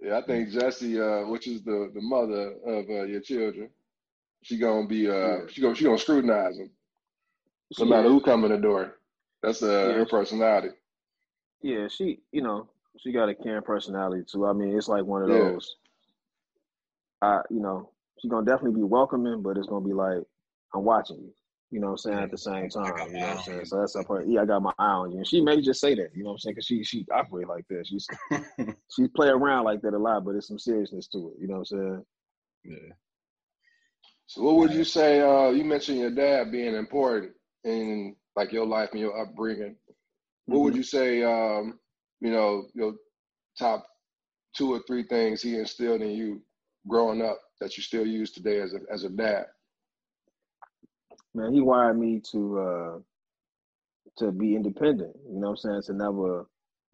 Yeah, 0.00 0.18
I 0.18 0.22
think 0.22 0.50
Jesse, 0.50 1.00
uh, 1.00 1.26
which 1.26 1.48
is 1.48 1.62
the 1.64 1.90
the 1.92 2.00
mother 2.00 2.52
of 2.64 2.88
uh, 2.88 3.02
your 3.02 3.20
children, 3.20 3.68
she 4.42 4.56
gonna 4.56 4.86
be 4.86 5.08
uh, 5.10 5.12
Yeah. 5.12 5.38
she 5.48 5.60
gonna 5.60 5.74
she 5.74 5.84
gonna 5.84 5.98
scrutinize 5.98 6.56
him 6.56 6.70
no 7.80 7.84
She- 7.84 7.90
matter 7.90 8.08
who 8.08 8.20
come 8.20 8.44
in 8.44 8.52
the 8.52 8.58
door. 8.58 8.94
That's 9.42 9.60
uh, 9.60 9.66
Yeah. 9.66 9.92
her 9.94 10.06
personality. 10.06 10.68
Yeah, 11.62 11.88
she, 11.88 12.20
you 12.30 12.42
know, 12.42 12.68
she 12.98 13.10
got 13.10 13.28
a 13.28 13.34
caring 13.34 13.62
personality 13.62 14.22
too. 14.30 14.46
I 14.46 14.52
mean, 14.52 14.76
it's 14.76 14.86
like 14.88 15.04
one 15.04 15.22
of 15.24 15.30
Yeah. 15.30 15.38
those. 15.38 15.74
I, 17.20 17.40
you 17.50 17.58
know, 17.58 17.90
she's 18.20 18.30
gonna 18.30 18.46
definitely 18.46 18.78
be 18.80 18.84
welcoming, 18.84 19.42
but 19.42 19.56
it's 19.56 19.66
gonna 19.66 19.84
be 19.84 19.92
like, 19.94 20.22
I'm 20.74 20.84
watching 20.84 21.18
you. 21.18 21.32
You 21.70 21.80
know 21.80 21.88
what 21.88 21.92
I'm 21.92 21.98
saying? 21.98 22.18
At 22.18 22.30
the 22.30 22.38
same 22.38 22.70
time, 22.70 22.94
you 23.12 23.20
know 23.20 23.26
what 23.26 23.38
I'm 23.38 23.42
saying? 23.44 23.64
So 23.66 23.78
that's 23.78 23.94
a 23.94 24.02
part. 24.02 24.26
Yeah, 24.26 24.42
I 24.42 24.46
got 24.46 24.62
my 24.62 24.72
eye 24.78 24.86
on 24.86 25.12
you, 25.12 25.18
and 25.18 25.26
she 25.26 25.42
may 25.42 25.60
just 25.60 25.80
say 25.80 25.94
that. 25.94 26.10
You 26.14 26.22
know 26.22 26.30
what 26.30 26.34
I'm 26.34 26.38
saying? 26.38 26.54
Because 26.54 26.66
she 26.66 26.82
she 26.82 27.06
operate 27.12 27.46
like 27.46 27.66
that. 27.68 27.86
She's 27.86 28.06
she 28.96 29.08
play 29.08 29.28
around 29.28 29.64
like 29.64 29.82
that 29.82 29.92
a 29.92 29.98
lot, 29.98 30.24
but 30.24 30.32
there's 30.32 30.48
some 30.48 30.58
seriousness 30.58 31.08
to 31.08 31.28
it. 31.28 31.42
You 31.42 31.48
know 31.48 31.58
what 31.58 31.72
I'm 31.72 31.78
saying? 31.78 32.04
yeah. 32.64 32.94
So, 34.26 34.42
what 34.42 34.56
would 34.56 34.72
you 34.72 34.84
say? 34.84 35.20
Uh, 35.20 35.50
you 35.50 35.64
mentioned 35.64 35.98
your 35.98 36.10
dad 36.10 36.50
being 36.50 36.74
important 36.74 37.32
in 37.64 38.16
like 38.34 38.52
your 38.52 38.66
life 38.66 38.90
and 38.92 39.00
your 39.00 39.20
upbringing. 39.20 39.76
What 40.46 40.60
would 40.60 40.76
you 40.76 40.82
say? 40.82 41.22
Um, 41.22 41.78
you 42.20 42.30
know, 42.30 42.66
your 42.74 42.94
top 43.58 43.86
two 44.56 44.72
or 44.72 44.80
three 44.86 45.02
things 45.02 45.42
he 45.42 45.56
instilled 45.56 46.00
in 46.02 46.10
you 46.10 46.42
growing 46.86 47.22
up 47.22 47.38
that 47.60 47.76
you 47.76 47.82
still 47.82 48.06
use 48.06 48.30
today 48.30 48.60
as 48.60 48.74
a 48.74 48.80
as 48.90 49.04
a 49.04 49.10
dad. 49.10 49.46
Man, 51.34 51.52
he 51.52 51.60
wired 51.60 51.98
me 51.98 52.20
to 52.32 52.60
uh 52.60 52.98
to 54.18 54.32
be 54.32 54.56
independent. 54.56 55.16
You 55.28 55.40
know 55.40 55.50
what 55.50 55.60
I'm 55.64 55.82
saying? 55.82 55.82
To 55.86 55.92
never 55.94 56.46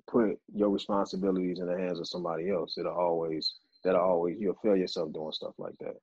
put 0.06 0.38
your 0.54 0.70
responsibilities 0.70 1.58
in 1.60 1.66
the 1.66 1.78
hands 1.78 1.98
of 1.98 2.08
somebody 2.08 2.50
else. 2.50 2.76
It'll 2.78 2.94
always 2.94 3.54
that'll 3.84 4.00
always 4.00 4.36
you'll 4.38 4.58
feel 4.62 4.76
yourself 4.76 5.12
doing 5.12 5.32
stuff 5.32 5.54
like 5.58 5.74
that. 5.80 5.96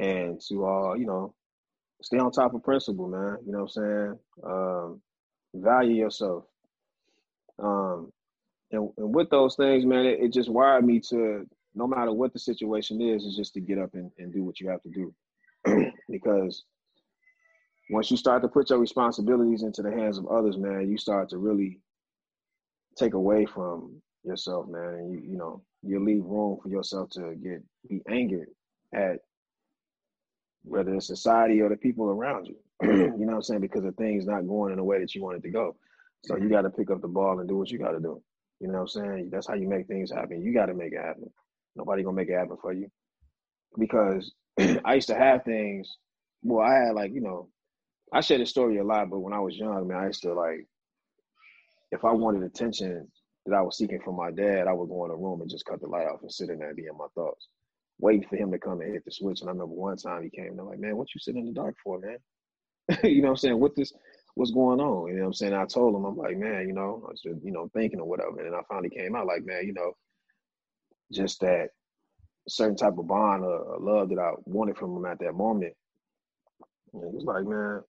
And 0.00 0.40
to 0.48 0.66
uh, 0.66 0.94
you 0.94 1.06
know, 1.06 1.34
stay 2.02 2.18
on 2.18 2.30
top 2.32 2.54
of 2.54 2.62
principle, 2.62 3.08
man. 3.08 3.38
You 3.46 3.52
know 3.52 3.64
what 3.64 3.76
I'm 3.76 4.14
saying? 4.14 4.18
Um, 4.44 5.00
value 5.54 5.94
yourself. 5.94 6.44
Um 7.58 8.12
and, 8.72 8.90
and 8.98 9.14
with 9.14 9.30
those 9.30 9.54
things, 9.56 9.86
man, 9.86 10.04
it, 10.06 10.18
it 10.20 10.32
just 10.32 10.50
wired 10.50 10.84
me 10.84 11.00
to 11.10 11.46
no 11.74 11.86
matter 11.86 12.12
what 12.12 12.32
the 12.32 12.38
situation 12.38 13.00
is, 13.00 13.24
is 13.24 13.36
just 13.36 13.54
to 13.54 13.60
get 13.60 13.78
up 13.78 13.94
and, 13.94 14.10
and 14.18 14.32
do 14.32 14.42
what 14.42 14.60
you 14.60 14.68
have 14.68 14.82
to 14.82 14.90
do. 14.90 15.14
because 16.10 16.64
once 17.90 18.10
you 18.10 18.16
start 18.16 18.42
to 18.42 18.48
put 18.48 18.70
your 18.70 18.78
responsibilities 18.78 19.62
into 19.62 19.82
the 19.82 19.90
hands 19.90 20.18
of 20.18 20.26
others, 20.26 20.56
man, 20.56 20.88
you 20.90 20.98
start 20.98 21.28
to 21.30 21.38
really 21.38 21.80
take 22.96 23.14
away 23.14 23.46
from 23.46 24.00
yourself, 24.24 24.66
man, 24.68 24.94
and 24.94 25.12
you 25.12 25.20
you 25.20 25.36
know 25.36 25.62
you 25.82 26.04
leave 26.04 26.24
room 26.24 26.58
for 26.62 26.68
yourself 26.68 27.10
to 27.10 27.34
get 27.36 27.62
be 27.88 28.02
angered 28.08 28.48
at 28.94 29.20
whether 30.64 30.94
it's 30.94 31.06
society 31.06 31.60
or 31.60 31.68
the 31.68 31.76
people 31.76 32.06
around 32.06 32.46
you. 32.46 32.56
you 32.82 32.88
know 33.10 33.26
what 33.26 33.34
I'm 33.34 33.42
saying? 33.42 33.60
Because 33.60 33.84
the 33.84 33.92
thing's 33.92 34.26
not 34.26 34.46
going 34.46 34.72
in 34.72 34.78
the 34.78 34.84
way 34.84 34.98
that 34.98 35.14
you 35.14 35.22
want 35.22 35.36
it 35.36 35.42
to 35.42 35.50
go. 35.50 35.76
So 36.24 36.36
you 36.36 36.48
got 36.48 36.62
to 36.62 36.70
pick 36.70 36.90
up 36.90 37.00
the 37.00 37.08
ball 37.08 37.38
and 37.38 37.48
do 37.48 37.56
what 37.56 37.70
you 37.70 37.78
got 37.78 37.92
to 37.92 38.00
do. 38.00 38.20
You 38.58 38.66
know 38.66 38.80
what 38.80 38.80
I'm 38.80 38.88
saying? 38.88 39.28
That's 39.30 39.46
how 39.46 39.54
you 39.54 39.68
make 39.68 39.86
things 39.86 40.10
happen. 40.10 40.42
You 40.42 40.52
got 40.52 40.66
to 40.66 40.74
make 40.74 40.92
it 40.92 41.00
happen. 41.00 41.30
Nobody 41.76 42.02
gonna 42.02 42.16
make 42.16 42.28
it 42.28 42.38
happen 42.38 42.56
for 42.60 42.72
you. 42.72 42.90
Because 43.78 44.32
I 44.84 44.94
used 44.94 45.08
to 45.08 45.14
have 45.14 45.44
things. 45.44 45.98
Well, 46.42 46.66
I 46.66 46.86
had 46.86 46.94
like 46.94 47.12
you 47.12 47.20
know 47.20 47.48
I 48.12 48.20
share 48.20 48.38
this 48.38 48.50
story 48.50 48.78
a 48.78 48.84
lot, 48.84 49.10
but 49.10 49.20
when 49.20 49.32
I 49.32 49.40
was 49.40 49.56
young, 49.56 49.88
man, 49.88 49.98
I 49.98 50.06
used 50.06 50.22
to 50.22 50.32
like 50.32 50.66
if 51.90 52.04
I 52.04 52.12
wanted 52.12 52.42
attention 52.42 53.08
that 53.46 53.56
I 53.56 53.62
was 53.62 53.76
seeking 53.78 54.00
from 54.00 54.16
my 54.16 54.30
dad, 54.30 54.66
I 54.66 54.72
would 54.72 54.88
go 54.88 55.04
in 55.04 55.10
a 55.10 55.16
room 55.16 55.40
and 55.40 55.50
just 55.50 55.64
cut 55.64 55.80
the 55.80 55.86
light 55.86 56.06
off 56.06 56.22
and 56.22 56.32
sit 56.32 56.50
in 56.50 56.58
there 56.58 56.68
and 56.68 56.76
be 56.76 56.86
in 56.86 56.96
my 56.98 57.06
thoughts, 57.14 57.48
waiting 57.98 58.28
for 58.28 58.36
him 58.36 58.50
to 58.50 58.58
come 58.58 58.80
and 58.80 58.92
hit 58.92 59.04
the 59.04 59.10
switch. 59.10 59.40
And 59.40 59.48
I 59.48 59.52
remember 59.52 59.74
one 59.74 59.96
time 59.96 60.22
he 60.22 60.30
came 60.30 60.52
and 60.52 60.60
I'm 60.60 60.66
like, 60.66 60.80
man, 60.80 60.96
what 60.96 61.14
you 61.14 61.20
sitting 61.20 61.46
in 61.46 61.46
the 61.46 61.60
dark 61.60 61.76
for, 61.82 61.98
man? 61.98 62.18
you 63.04 63.22
know 63.22 63.28
what 63.28 63.30
I'm 63.32 63.36
saying? 63.36 63.60
What 63.60 63.76
this 63.76 63.92
what's 64.34 64.50
going 64.50 64.80
on? 64.80 65.08
You 65.08 65.14
know 65.14 65.20
what 65.22 65.26
I'm 65.28 65.32
saying? 65.34 65.54
I 65.54 65.64
told 65.64 65.94
him, 65.94 66.04
I'm 66.04 66.16
like, 66.16 66.36
man, 66.36 66.68
you 66.68 66.74
know, 66.74 67.02
I 67.06 67.10
was 67.10 67.22
just, 67.22 67.42
you 67.42 67.52
know, 67.52 67.70
thinking 67.72 68.00
or 68.00 68.06
whatever. 68.06 68.44
And 68.44 68.54
I 68.54 68.60
finally 68.68 68.90
came 68.90 69.16
out 69.16 69.26
like, 69.26 69.44
man, 69.44 69.66
you 69.66 69.72
know, 69.72 69.92
just 71.10 71.40
that 71.40 71.70
certain 72.48 72.76
type 72.76 72.98
of 72.98 73.06
bond 73.06 73.44
or, 73.44 73.78
love 73.80 74.10
that 74.10 74.18
I 74.18 74.32
wanted 74.44 74.76
from 74.76 74.94
him 74.96 75.06
at 75.06 75.18
that 75.20 75.34
moment. 75.34 75.72
And 76.92 77.02
it 77.02 77.12
was 77.12 77.24
like, 77.24 77.44
man, 77.44 77.80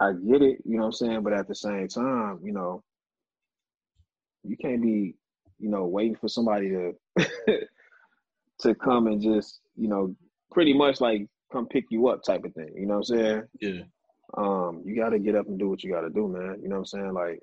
I 0.00 0.12
get 0.12 0.42
it, 0.42 0.58
you 0.64 0.76
know 0.76 0.82
what 0.82 0.86
I'm 0.86 0.92
saying? 0.92 1.22
But 1.22 1.32
at 1.32 1.48
the 1.48 1.54
same 1.54 1.88
time, 1.88 2.40
you 2.42 2.52
know, 2.52 2.82
you 4.44 4.56
can't 4.56 4.80
be, 4.80 5.16
you 5.58 5.68
know, 5.68 5.86
waiting 5.86 6.16
for 6.16 6.28
somebody 6.28 6.70
to 6.70 6.94
to 8.60 8.74
come 8.74 9.06
and 9.06 9.20
just, 9.20 9.60
you 9.76 9.88
know, 9.88 10.14
pretty 10.52 10.72
much 10.72 11.00
like 11.00 11.26
come 11.52 11.66
pick 11.66 11.86
you 11.90 12.08
up 12.08 12.22
type 12.22 12.44
of 12.44 12.54
thing. 12.54 12.72
You 12.76 12.86
know 12.86 12.98
what 12.98 13.10
I'm 13.10 13.16
saying? 13.16 13.42
Yeah. 13.60 13.82
Um, 14.36 14.82
you 14.84 14.94
gotta 14.94 15.18
get 15.18 15.34
up 15.34 15.46
and 15.48 15.58
do 15.58 15.68
what 15.68 15.82
you 15.82 15.92
gotta 15.92 16.10
do, 16.10 16.28
man. 16.28 16.58
You 16.62 16.68
know 16.68 16.76
what 16.76 16.80
I'm 16.80 16.86
saying? 16.86 17.12
Like, 17.14 17.42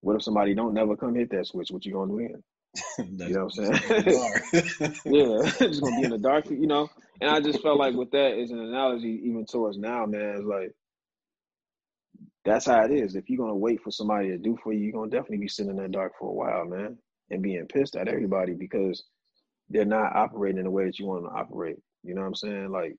what 0.00 0.16
if 0.16 0.22
somebody 0.22 0.54
don't 0.54 0.74
never 0.74 0.96
come 0.96 1.14
hit 1.14 1.30
that 1.30 1.46
switch? 1.46 1.70
What 1.70 1.84
you 1.84 1.92
gonna 1.92 2.12
do 2.12 2.28
then? 2.28 2.42
you 3.28 3.34
know 3.34 3.46
what 3.46 3.58
I'm 3.58 3.80
saying? 3.80 4.04
yeah, 5.04 5.50
just 5.58 5.80
gonna 5.82 5.96
be 5.96 6.04
in 6.04 6.10
the 6.10 6.18
dark, 6.18 6.48
you 6.48 6.66
know. 6.66 6.88
And 7.20 7.30
I 7.30 7.40
just 7.40 7.62
felt 7.62 7.78
like 7.78 7.94
with 7.94 8.10
that 8.12 8.38
is 8.38 8.50
an 8.50 8.60
analogy 8.60 9.20
even 9.24 9.46
towards 9.46 9.78
now, 9.78 10.06
man. 10.06 10.36
It's 10.36 10.46
like 10.46 10.74
that's 12.46 12.66
how 12.66 12.84
it 12.84 12.92
is. 12.92 13.16
If 13.16 13.28
you're 13.28 13.44
gonna 13.44 13.56
wait 13.56 13.82
for 13.82 13.90
somebody 13.90 14.28
to 14.28 14.38
do 14.38 14.56
for 14.62 14.72
you, 14.72 14.80
you're 14.80 14.92
gonna 14.92 15.10
definitely 15.10 15.38
be 15.38 15.48
sitting 15.48 15.70
in 15.70 15.76
that 15.76 15.92
dark 15.92 16.12
for 16.18 16.30
a 16.30 16.34
while, 16.34 16.64
man, 16.64 16.96
and 17.30 17.42
being 17.42 17.66
pissed 17.66 17.96
at 17.96 18.08
everybody 18.08 18.54
because 18.54 19.04
they're 19.68 19.84
not 19.84 20.14
operating 20.14 20.58
in 20.58 20.64
the 20.64 20.70
way 20.70 20.84
that 20.84 20.98
you 20.98 21.06
want 21.06 21.24
them 21.24 21.32
to 21.32 21.36
operate. 21.36 21.76
You 22.04 22.14
know 22.14 22.22
what 22.22 22.28
I'm 22.28 22.34
saying? 22.36 22.70
Like, 22.70 22.96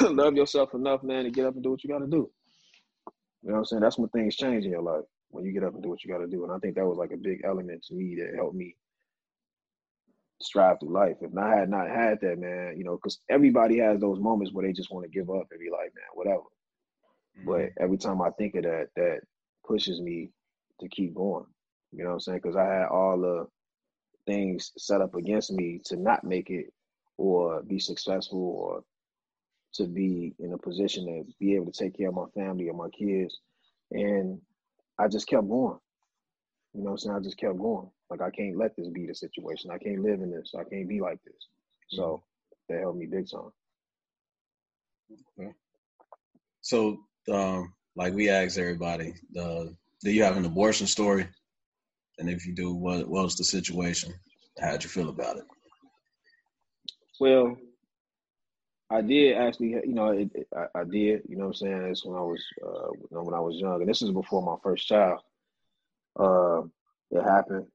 love 0.02 0.34
yourself 0.34 0.74
enough, 0.74 1.02
man, 1.02 1.24
to 1.24 1.30
get 1.30 1.46
up 1.46 1.54
and 1.54 1.62
do 1.62 1.70
what 1.70 1.82
you 1.82 1.90
got 1.90 2.00
to 2.00 2.06
do. 2.06 2.30
You 3.42 3.50
know 3.50 3.54
what 3.54 3.58
I'm 3.58 3.64
saying? 3.64 3.82
That's 3.82 3.98
when 3.98 4.08
things 4.10 4.36
change 4.36 4.64
in 4.64 4.70
your 4.70 4.82
life 4.82 5.04
when 5.30 5.44
you 5.44 5.52
get 5.52 5.64
up 5.64 5.74
and 5.74 5.82
do 5.82 5.88
what 5.88 6.04
you 6.04 6.10
got 6.10 6.18
to 6.18 6.26
do. 6.26 6.44
And 6.44 6.52
I 6.52 6.58
think 6.58 6.74
that 6.74 6.86
was 6.86 6.98
like 6.98 7.12
a 7.12 7.16
big 7.16 7.42
element 7.44 7.84
to 7.84 7.94
me 7.94 8.16
that 8.16 8.34
helped 8.34 8.56
me 8.56 8.76
strive 10.42 10.80
through 10.80 10.92
life. 10.92 11.16
If 11.20 11.36
I 11.36 11.56
had 11.56 11.70
not 11.70 11.88
had 11.88 12.20
that, 12.20 12.38
man, 12.38 12.74
you 12.76 12.84
know, 12.84 12.96
because 12.96 13.20
everybody 13.30 13.78
has 13.78 14.00
those 14.00 14.20
moments 14.20 14.52
where 14.52 14.66
they 14.66 14.72
just 14.72 14.92
want 14.92 15.04
to 15.04 15.10
give 15.10 15.30
up 15.30 15.46
and 15.50 15.60
be 15.60 15.70
like, 15.70 15.92
man, 15.94 16.12
whatever. 16.14 16.42
Mm-hmm. 17.38 17.50
But 17.50 17.82
every 17.82 17.98
time 17.98 18.22
I 18.22 18.30
think 18.30 18.54
of 18.54 18.64
that, 18.64 18.88
that 18.96 19.20
pushes 19.66 20.00
me 20.00 20.30
to 20.80 20.88
keep 20.88 21.14
going. 21.14 21.46
You 21.92 22.04
know 22.04 22.10
what 22.10 22.14
I'm 22.14 22.20
saying? 22.20 22.40
Because 22.42 22.56
I 22.56 22.64
had 22.64 22.86
all 22.86 23.18
the 23.18 23.46
things 24.26 24.72
set 24.76 25.00
up 25.00 25.14
against 25.14 25.52
me 25.52 25.80
to 25.86 25.96
not 25.96 26.24
make 26.24 26.50
it 26.50 26.72
or 27.16 27.62
be 27.62 27.78
successful 27.78 28.38
or 28.38 28.82
to 29.74 29.86
be 29.86 30.34
in 30.38 30.52
a 30.52 30.58
position 30.58 31.06
to 31.06 31.24
be 31.38 31.54
able 31.54 31.70
to 31.70 31.84
take 31.84 31.96
care 31.96 32.08
of 32.08 32.14
my 32.14 32.26
family 32.34 32.68
or 32.68 32.74
my 32.74 32.88
kids. 32.90 33.38
And 33.90 34.40
I 34.98 35.08
just 35.08 35.28
kept 35.28 35.48
going. 35.48 35.78
You 36.74 36.82
know 36.82 36.90
what 36.90 36.92
I'm 36.92 36.98
saying? 36.98 37.16
I 37.16 37.20
just 37.20 37.38
kept 37.38 37.58
going. 37.58 37.88
Like 38.10 38.20
I 38.20 38.30
can't 38.30 38.56
let 38.56 38.76
this 38.76 38.88
be 38.88 39.06
the 39.06 39.14
situation. 39.14 39.70
I 39.70 39.78
can't 39.78 40.02
live 40.02 40.20
in 40.20 40.30
this. 40.30 40.54
I 40.58 40.64
can't 40.64 40.88
be 40.88 41.00
like 41.00 41.18
this. 41.24 41.48
So 41.90 42.02
mm-hmm. 42.02 42.74
that 42.74 42.80
helped 42.80 42.98
me 42.98 43.06
big 43.06 43.30
time. 43.30 43.52
Okay. 45.38 45.52
So 46.60 46.98
um, 47.32 47.72
like 47.94 48.14
we 48.14 48.28
asked 48.28 48.58
everybody, 48.58 49.14
uh, 49.38 49.64
do 50.02 50.10
you 50.10 50.22
have 50.22 50.36
an 50.36 50.44
abortion 50.44 50.86
story? 50.86 51.26
And 52.18 52.30
if 52.30 52.46
you 52.46 52.54
do, 52.54 52.74
what, 52.74 53.08
what 53.08 53.24
was 53.24 53.36
the 53.36 53.44
situation? 53.44 54.14
How'd 54.60 54.82
you 54.82 54.90
feel 54.90 55.08
about 55.08 55.36
it? 55.36 55.44
Well, 57.20 57.56
I 58.90 59.00
did 59.00 59.36
actually, 59.36 59.70
you 59.70 59.94
know, 59.94 60.10
it, 60.10 60.30
it, 60.34 60.46
I, 60.56 60.80
I, 60.80 60.84
did, 60.84 61.22
you 61.28 61.36
know 61.36 61.46
what 61.46 61.48
I'm 61.48 61.54
saying? 61.54 61.82
It's 61.90 62.04
when 62.04 62.16
I 62.16 62.22
was, 62.22 62.42
uh, 62.64 62.88
when 63.10 63.34
I 63.34 63.40
was 63.40 63.56
young, 63.56 63.80
and 63.80 63.88
this 63.88 64.02
is 64.02 64.10
before 64.10 64.42
my 64.42 64.56
first 64.62 64.86
child. 64.86 65.20
Uh, 66.18 66.62
it 67.10 67.22
happened, 67.22 67.66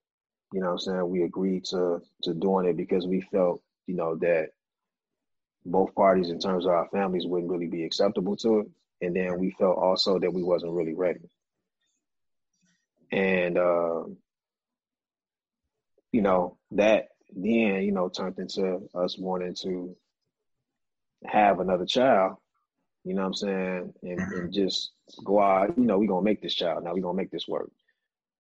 you 0.54 0.62
know 0.62 0.68
what 0.68 0.74
I'm 0.74 0.80
saying? 0.80 1.10
We 1.10 1.24
agreed 1.24 1.66
to 1.66 2.02
to 2.24 2.34
doing 2.34 2.66
it 2.66 2.76
because 2.78 3.06
we 3.06 3.22
felt, 3.22 3.62
you 3.88 3.96
know, 3.96 4.16
that 4.16 4.50
both 5.66 5.94
parties 5.94 6.30
in 6.30 6.40
terms 6.40 6.66
of 6.66 6.72
our 6.72 6.88
families 6.90 7.28
wouldn't 7.28 7.52
really 7.52 7.68
be 7.68 7.84
acceptable 7.84 8.36
to 8.38 8.60
it 8.60 8.68
and 9.02 9.16
then 9.16 9.40
we 9.40 9.52
felt 9.52 9.78
also 9.78 10.20
that 10.20 10.34
we 10.34 10.44
wasn't 10.44 10.74
really 10.74 10.94
ready. 10.94 11.30
And 13.12 13.58
uh, 13.58 14.04
you 16.12 16.22
know 16.22 16.58
that 16.72 17.10
then 17.34 17.84
you 17.84 17.92
know 17.92 18.10
turned 18.10 18.40
into 18.40 18.88
us 18.96 19.18
wanting 19.18 19.56
to 19.64 19.96
have 21.26 21.60
another 21.60 21.86
child. 21.86 22.36
You 23.04 23.16
know 23.16 23.22
what 23.22 23.28
I'm 23.28 23.34
saying, 23.34 23.94
and, 24.04 24.20
and 24.20 24.20
mm-hmm. 24.20 24.52
just 24.52 24.92
go 25.26 25.42
out. 25.42 25.78
You 25.78 25.86
know, 25.86 25.98
we 25.98 26.08
gonna 26.08 26.22
make 26.24 26.42
this 26.42 26.54
child. 26.54 26.84
Now 26.84 26.94
we 26.94 27.02
gonna 27.02 27.18
make 27.18 27.32
this 27.32 27.48
work. 27.48 27.72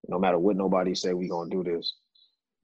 No 0.07 0.19
matter 0.19 0.37
what 0.37 0.55
nobody 0.55 0.95
say, 0.95 1.13
we 1.13 1.27
gonna 1.27 1.49
do 1.49 1.63
this. 1.63 1.95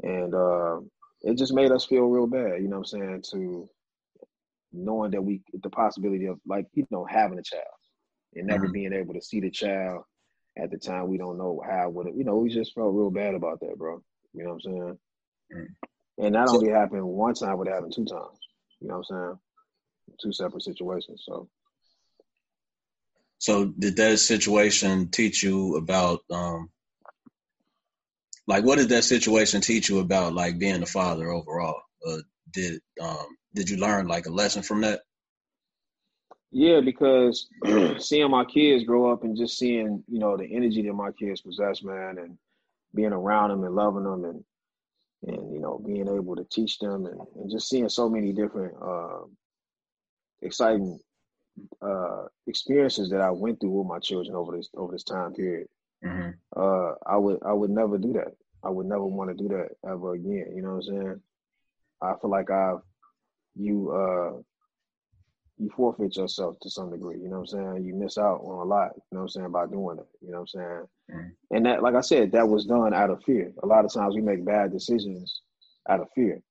And 0.04 0.34
uh, 0.34 0.80
it 1.22 1.38
just 1.38 1.54
made 1.54 1.72
us 1.72 1.86
feel 1.86 2.04
real 2.04 2.28
bad. 2.28 2.62
You 2.62 2.68
know 2.68 2.80
what 2.80 2.94
I'm 2.94 3.00
saying 3.00 3.24
to 3.32 3.70
knowing 4.72 5.12
that 5.12 5.24
we 5.24 5.42
the 5.54 5.70
possibility 5.70 6.26
of 6.26 6.40
like 6.46 6.68
you 6.74 6.86
know 6.92 7.06
having 7.06 7.40
a 7.40 7.44
child 7.44 7.64
and 8.38 8.48
never 8.48 8.66
mm-hmm. 8.66 8.74
being 8.74 8.94
able 8.94 9.14
to 9.14 9.22
see 9.22 9.40
the 9.40 9.50
child 9.50 10.04
at 10.58 10.72
the 10.72 10.78
time. 10.78 11.08
We 11.08 11.18
don't 11.18 11.38
know 11.38 11.62
how 11.68 11.90
would 11.90 12.08
it, 12.08 12.16
you 12.16 12.24
know, 12.24 12.38
we 12.38 12.50
just 12.50 12.74
felt 12.74 12.94
real 12.94 13.12
bad 13.12 13.36
about 13.36 13.60
that, 13.62 13.78
bro. 13.78 14.02
You 14.34 14.44
know 14.44 14.50
what 14.50 14.56
I'm 14.56 14.62
saying? 14.62 15.00
Mm-hmm. 15.56 16.26
And 16.26 16.36
that 16.36 16.50
only 16.50 16.72
happened 16.72 17.06
one 17.06 17.34
time, 17.34 17.58
but 17.58 17.68
it 17.68 17.74
happened 17.74 17.94
two 17.96 18.06
times. 18.06 18.40
You 18.80 18.88
know 18.88 19.00
what 19.00 19.16
I'm 19.16 19.26
saying? 19.28 19.40
Two 20.22 20.32
separate 20.32 20.64
situations. 20.64 21.24
So. 21.26 21.50
So 23.40 23.66
did 23.66 23.98
that 23.98 24.18
situation 24.18 25.10
teach 25.10 25.44
you 25.44 25.76
about 25.76 26.22
um 26.32 26.70
like 28.48 28.64
what 28.64 28.78
did 28.78 28.90
that 28.90 29.04
situation 29.04 29.62
teach 29.62 29.90
you 29.90 30.00
about 30.00 30.34
like 30.34 30.58
being 30.58 30.82
a 30.82 30.88
father 30.88 31.30
overall? 31.30 31.82
Uh, 32.08 32.18
did 32.52 32.82
um 33.00 33.28
did 33.54 33.70
you 33.70 33.78
learn 33.78 34.08
like 34.08 34.26
a 34.26 34.32
lesson 34.32 34.64
from 34.64 34.82
that? 34.82 35.02
Yeah, 36.52 36.80
because 36.82 37.48
seeing 38.00 38.32
my 38.32 38.46
kids 38.46 38.84
grow 38.86 39.12
up 39.12 39.24
and 39.24 39.36
just 39.36 39.58
seeing, 39.58 40.04
you 40.08 40.20
know, 40.20 40.38
the 40.38 40.46
energy 40.46 40.82
that 40.84 40.94
my 40.94 41.12
kids 41.12 41.42
possess, 41.42 41.84
man, 41.84 42.18
and 42.18 42.38
being 42.96 43.12
around 43.14 43.50
them 43.50 43.64
and 43.64 43.76
loving 43.76 44.04
them 44.04 44.24
and 44.24 44.44
and 45.24 45.52
you 45.52 45.60
know 45.60 45.82
being 45.86 46.08
able 46.08 46.36
to 46.36 46.46
teach 46.46 46.78
them 46.80 47.06
and, 47.06 47.20
and 47.36 47.52
just 47.52 47.70
seeing 47.70 47.90
so 47.90 48.08
many 48.08 48.32
different 48.32 48.74
uh, 48.82 49.22
exciting 50.42 51.00
uh, 51.82 52.26
experiences 52.46 53.10
that 53.10 53.22
I 53.22 53.32
went 53.32 53.60
through 53.60 53.72
with 53.72 53.88
my 53.88 54.00
children 54.00 54.36
over 54.36 54.56
this 54.56 54.70
over 54.76 54.92
this 54.92 55.04
time 55.04 55.34
period. 55.34 55.68
Mm-hmm. 56.06 56.30
Uh, 56.56 56.94
I 57.06 57.18
would 57.18 57.40
I 57.44 57.54
would 57.54 57.72
never 57.72 57.98
do 57.98 58.14
that. 58.14 58.34
I 58.64 58.70
would 58.70 58.86
never 58.86 59.06
want 59.06 59.30
to 59.30 59.36
do 59.36 59.50
that 59.50 59.70
ever 59.90 60.14
again. 60.14 60.54
You 60.56 60.62
know 60.62 60.76
what 60.76 60.88
I'm 60.88 61.02
saying? 61.02 61.22
I 62.02 62.14
feel 62.22 62.30
like 62.30 62.52
I've 62.52 62.80
you 63.56 63.92
uh 63.92 64.42
you 65.58 65.70
forfeit 65.76 66.16
yourself 66.16 66.60
to 66.62 66.70
some 66.70 66.92
degree. 66.92 67.20
You 67.20 67.30
know 67.30 67.40
what 67.40 67.54
I'm 67.54 67.76
saying? 67.76 67.86
You 67.86 67.96
miss 67.96 68.18
out 68.18 68.42
on 68.44 68.60
a 68.60 68.70
lot. 68.70 68.92
You 68.96 69.02
know 69.12 69.20
what 69.20 69.22
I'm 69.24 69.30
saying 69.30 69.52
by 69.52 69.66
doing 69.66 69.98
it. 69.98 70.08
You 70.22 70.32
know 70.32 70.42
what 70.42 70.42
I'm 70.42 70.48
saying? 70.48 70.88
Mm-hmm. 71.12 71.56
And 71.56 71.66
that, 71.66 71.82
like 71.82 71.96
I 71.96 72.02
said, 72.02 72.32
that 72.34 72.48
was 72.48 72.66
done 72.66 72.94
out 72.94 73.10
of 73.10 73.24
fear. 73.24 73.52
A 73.64 73.66
lot 73.66 73.86
of 73.86 73.94
times 73.94 74.16
we 74.16 74.22
make 74.22 74.46
bad 74.46 74.72
decisions 74.72 75.42
out 75.90 76.00
of 76.00 76.08
fear. 76.14 76.42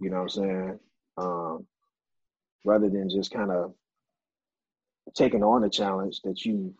You 0.00 0.10
know 0.10 0.16
what 0.16 0.22
I'm 0.22 0.28
saying? 0.28 0.78
Um, 1.18 1.66
rather 2.64 2.88
than 2.88 3.10
just 3.10 3.30
kind 3.30 3.50
of 3.50 3.74
taking 5.14 5.42
on 5.42 5.62
the 5.62 5.70
challenge 5.70 6.20
that 6.22 6.44
you 6.44 6.74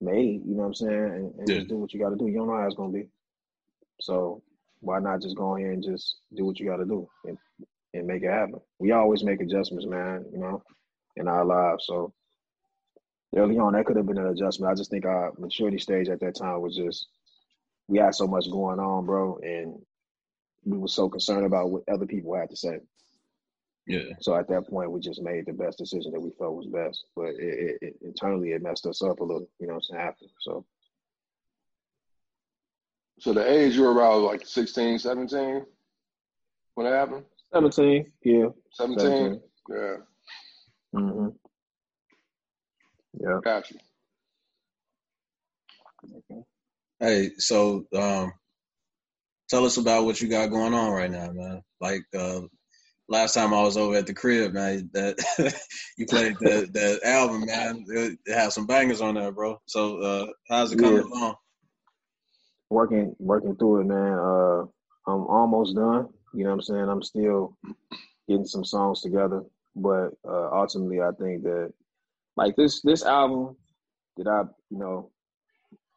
made. 0.00 0.42
You 0.44 0.54
know 0.54 0.62
what 0.62 0.66
I'm 0.66 0.74
saying? 0.74 0.92
And, 0.92 1.34
and 1.38 1.48
yeah. 1.48 1.54
just 1.56 1.68
do 1.68 1.76
what 1.76 1.92
you 1.92 2.00
got 2.00 2.10
to 2.10 2.16
do. 2.16 2.26
You 2.26 2.38
don't 2.38 2.48
know 2.48 2.56
how 2.56 2.66
it's 2.66 2.76
gonna 2.76 2.92
be. 2.92 3.08
So 4.00 4.42
why 4.80 4.98
not 4.98 5.22
just 5.22 5.36
go 5.36 5.56
in 5.56 5.66
and 5.66 5.82
just 5.82 6.16
do 6.34 6.44
what 6.44 6.60
you 6.60 6.66
got 6.66 6.76
to 6.76 6.84
do 6.84 7.08
and 7.24 7.38
and 7.96 8.06
make 8.06 8.22
it 8.22 8.30
happen. 8.30 8.60
We 8.78 8.92
always 8.92 9.24
make 9.24 9.40
adjustments, 9.40 9.86
man, 9.86 10.24
you 10.32 10.38
know, 10.38 10.62
in 11.16 11.28
our 11.28 11.44
lives. 11.44 11.84
So 11.86 12.12
early 13.36 13.58
on, 13.58 13.72
that 13.72 13.86
could 13.86 13.96
have 13.96 14.06
been 14.06 14.18
an 14.18 14.28
adjustment. 14.28 14.70
I 14.70 14.74
just 14.74 14.90
think 14.90 15.04
our 15.04 15.32
maturity 15.38 15.78
stage 15.78 16.08
at 16.08 16.20
that 16.20 16.36
time 16.36 16.60
was 16.60 16.76
just, 16.76 17.06
we 17.88 17.98
had 17.98 18.14
so 18.14 18.26
much 18.26 18.50
going 18.50 18.80
on, 18.80 19.06
bro, 19.06 19.38
and 19.42 19.80
we 20.64 20.78
were 20.78 20.88
so 20.88 21.08
concerned 21.08 21.46
about 21.46 21.70
what 21.70 21.82
other 21.92 22.06
people 22.06 22.34
had 22.34 22.50
to 22.50 22.56
say. 22.56 22.78
Yeah. 23.86 24.14
So 24.20 24.34
at 24.34 24.48
that 24.48 24.68
point, 24.68 24.90
we 24.90 25.00
just 25.00 25.22
made 25.22 25.46
the 25.46 25.52
best 25.52 25.78
decision 25.78 26.12
that 26.12 26.20
we 26.20 26.32
felt 26.38 26.56
was 26.56 26.66
best. 26.66 27.04
But 27.14 27.34
it, 27.38 27.38
it, 27.38 27.78
it, 27.82 27.96
internally, 28.02 28.50
it 28.50 28.62
messed 28.62 28.86
us 28.86 29.02
up 29.02 29.20
a 29.20 29.24
little, 29.24 29.48
you 29.60 29.68
know 29.68 29.74
what 29.74 29.84
I'm 29.90 29.96
saying, 29.96 30.02
after. 30.02 30.26
So. 30.40 30.64
So 33.18 33.32
the 33.32 33.50
age 33.50 33.76
you 33.76 33.82
were 33.82 33.94
around 33.94 34.24
like 34.24 34.46
16, 34.46 34.98
17 34.98 35.64
when 36.76 36.86
it 36.86 36.90
happened? 36.90 37.24
17, 37.56 38.12
yeah. 38.22 38.46
17? 38.72 38.98
17. 39.00 39.40
Yeah. 39.70 39.96
Mm-hmm. 40.94 41.28
Yeah. 43.20 43.40
Got 43.42 43.70
you. 43.70 43.78
Okay. 46.04 46.42
Hey, 47.00 47.30
so 47.38 47.86
um, 47.94 48.32
tell 49.48 49.64
us 49.64 49.78
about 49.78 50.04
what 50.04 50.20
you 50.20 50.28
got 50.28 50.50
going 50.50 50.74
on 50.74 50.92
right 50.92 51.10
now, 51.10 51.30
man. 51.32 51.62
Like 51.80 52.02
uh, 52.14 52.42
last 53.08 53.32
time 53.32 53.54
I 53.54 53.62
was 53.62 53.78
over 53.78 53.96
at 53.96 54.06
the 54.06 54.14
crib, 54.14 54.52
man, 54.52 54.90
that 54.92 55.16
you 55.98 56.04
played 56.06 56.36
that 56.40 56.74
that 56.74 57.00
album, 57.04 57.46
man. 57.46 57.84
It, 57.88 58.18
it 58.26 58.34
has 58.34 58.54
some 58.54 58.66
bangers 58.66 59.00
on 59.00 59.14
there, 59.14 59.32
bro. 59.32 59.58
So 59.66 59.98
uh, 60.02 60.26
how's 60.50 60.72
it 60.72 60.78
coming 60.78 60.96
yeah. 60.96 61.18
along? 61.18 61.34
Working, 62.68 63.16
working 63.18 63.56
through 63.56 63.80
it, 63.80 63.84
man. 63.84 64.18
Uh, 64.18 64.62
I'm 65.08 65.26
almost 65.26 65.74
done. 65.74 66.08
You 66.36 66.44
know 66.44 66.50
what 66.50 66.56
I'm 66.56 66.62
saying? 66.62 66.88
I'm 66.90 67.02
still 67.02 67.56
getting 68.28 68.44
some 68.44 68.64
songs 68.64 69.00
together, 69.00 69.42
but 69.74 70.10
uh, 70.28 70.50
ultimately, 70.52 71.00
I 71.00 71.10
think 71.18 71.44
that 71.44 71.72
like 72.36 72.54
this 72.56 72.82
this 72.82 73.06
album 73.06 73.56
that 74.18 74.28
I 74.28 74.42
you 74.68 74.78
know 74.78 75.10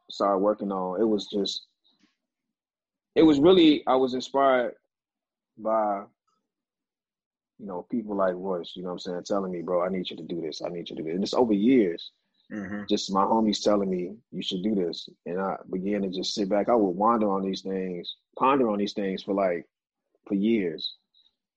started 0.10 0.38
working 0.38 0.72
on, 0.72 1.02
it 1.02 1.04
was 1.04 1.28
just 1.28 1.68
it 3.16 3.24
was 3.24 3.42
really 3.42 3.84
I 3.86 3.98
was 3.98 4.14
inspired 4.14 4.76
by 5.58 6.04
you 7.58 7.66
know 7.66 7.86
people 7.92 8.16
like 8.16 8.34
Royce. 8.34 8.72
You 8.78 8.84
know 8.84 8.90
what 8.90 8.94
I'm 8.94 9.00
saying? 9.00 9.24
Telling 9.26 9.52
me, 9.52 9.62
bro, 9.62 9.84
I 9.84 9.90
need 9.90 10.10
you 10.10 10.16
to 10.16 10.24
do 10.24 10.40
this. 10.40 10.62
I 10.66 10.70
need 10.70 10.90
you 10.90 10.96
to 10.96 11.02
do 11.02 11.10
this. 11.10 11.16
And 11.16 11.24
it's 11.26 11.34
over 11.34 11.54
years. 11.54 12.12
Mm-hmm. 12.50 12.84
Just 12.90 13.12
my 13.12 13.26
homies 13.26 13.62
telling 13.62 13.90
me 13.90 14.16
you 14.32 14.42
should 14.42 14.64
do 14.64 14.74
this, 14.74 15.10
and 15.26 15.42
I 15.42 15.58
began 15.70 16.04
to 16.04 16.10
just 16.10 16.34
sit 16.34 16.48
back. 16.48 16.70
I 16.70 16.76
would 16.76 16.92
wander 16.92 17.30
on 17.30 17.44
these 17.44 17.62
things, 17.62 18.16
ponder 18.38 18.70
on 18.70 18.78
these 18.78 18.94
things 18.94 19.22
for 19.22 19.34
like 19.34 19.66
for 20.28 20.36
years, 20.36 20.96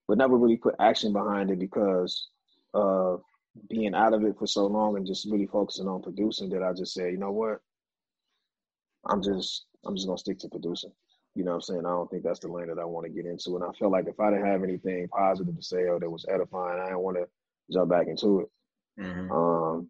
but 0.08 0.18
never 0.18 0.36
really 0.36 0.56
put 0.56 0.74
action 0.80 1.12
behind 1.12 1.50
it 1.50 1.58
because 1.58 2.28
of 2.74 3.22
being 3.68 3.94
out 3.94 4.14
of 4.14 4.24
it 4.24 4.36
for 4.38 4.46
so 4.46 4.66
long 4.66 4.96
and 4.96 5.06
just 5.06 5.30
really 5.30 5.46
focusing 5.46 5.88
on 5.88 6.02
producing. 6.02 6.48
That 6.50 6.62
I 6.62 6.72
just 6.72 6.94
said, 6.94 7.12
you 7.12 7.18
know 7.18 7.32
what, 7.32 7.58
I'm 9.06 9.22
just 9.22 9.66
I'm 9.84 9.94
just 9.94 10.06
gonna 10.06 10.18
stick 10.18 10.38
to 10.40 10.48
producing. 10.48 10.92
You 11.34 11.44
know 11.44 11.52
what 11.52 11.56
I'm 11.56 11.62
saying? 11.62 11.86
I 11.86 11.90
don't 11.90 12.10
think 12.10 12.24
that's 12.24 12.40
the 12.40 12.48
lane 12.48 12.68
that 12.68 12.78
I 12.78 12.84
want 12.84 13.06
to 13.06 13.12
get 13.12 13.24
into. 13.24 13.56
And 13.56 13.64
I 13.64 13.72
felt 13.78 13.92
like 13.92 14.06
if 14.06 14.20
I 14.20 14.30
didn't 14.30 14.46
have 14.46 14.62
anything 14.62 15.08
positive 15.08 15.56
to 15.56 15.62
say 15.62 15.84
or 15.84 15.98
that 15.98 16.10
was 16.10 16.26
edifying, 16.28 16.78
I 16.78 16.86
didn't 16.86 17.00
want 17.00 17.16
to 17.16 17.26
jump 17.72 17.90
back 17.90 18.06
into 18.06 18.40
it. 18.40 18.48
Mm-hmm. 19.00 19.32
Um, 19.32 19.88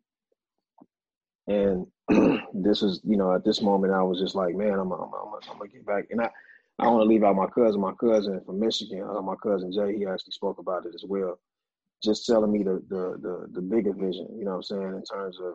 and 1.49 1.87
this 2.55 2.83
is, 2.83 3.01
you 3.03 3.17
know, 3.17 3.35
at 3.35 3.45
this 3.45 3.61
moment, 3.61 3.93
I 3.93 4.03
was 4.03 4.21
just 4.21 4.37
like, 4.37 4.55
man, 4.55 4.79
I'm, 4.79 4.93
I'm, 4.93 5.01
I'm, 5.03 5.51
I'm 5.51 5.59
gonna 5.59 5.71
get 5.71 5.85
back. 5.85 6.05
And 6.11 6.21
I, 6.21 6.31
I 6.79 6.89
want 6.89 7.03
to 7.03 7.09
leave 7.09 7.25
out 7.25 7.37
my 7.37 7.47
cousin. 7.49 7.81
My 7.81 7.95
cousin 7.95 8.41
from 8.45 8.61
Michigan, 8.61 9.03
uh, 9.09 9.23
my 9.23 9.37
cousin 9.43 9.73
Jay, 9.73 9.97
he 9.97 10.07
actually 10.07 10.33
spoke 10.33 10.59
about 10.59 10.87
it 10.87 10.95
as 10.95 11.05
well. 11.09 11.39
Just 12.03 12.27
telling 12.27 12.53
me 12.53 12.63
the, 12.65 12.83
the 12.89 13.19
the 13.23 13.49
the 13.53 13.63
bigger 13.63 13.93
vision, 13.95 14.29
you 14.39 14.45
know 14.45 14.53
what 14.53 14.57
I'm 14.59 14.63
saying, 14.65 14.83
in 14.97 15.05
terms 15.05 15.39
of 15.43 15.55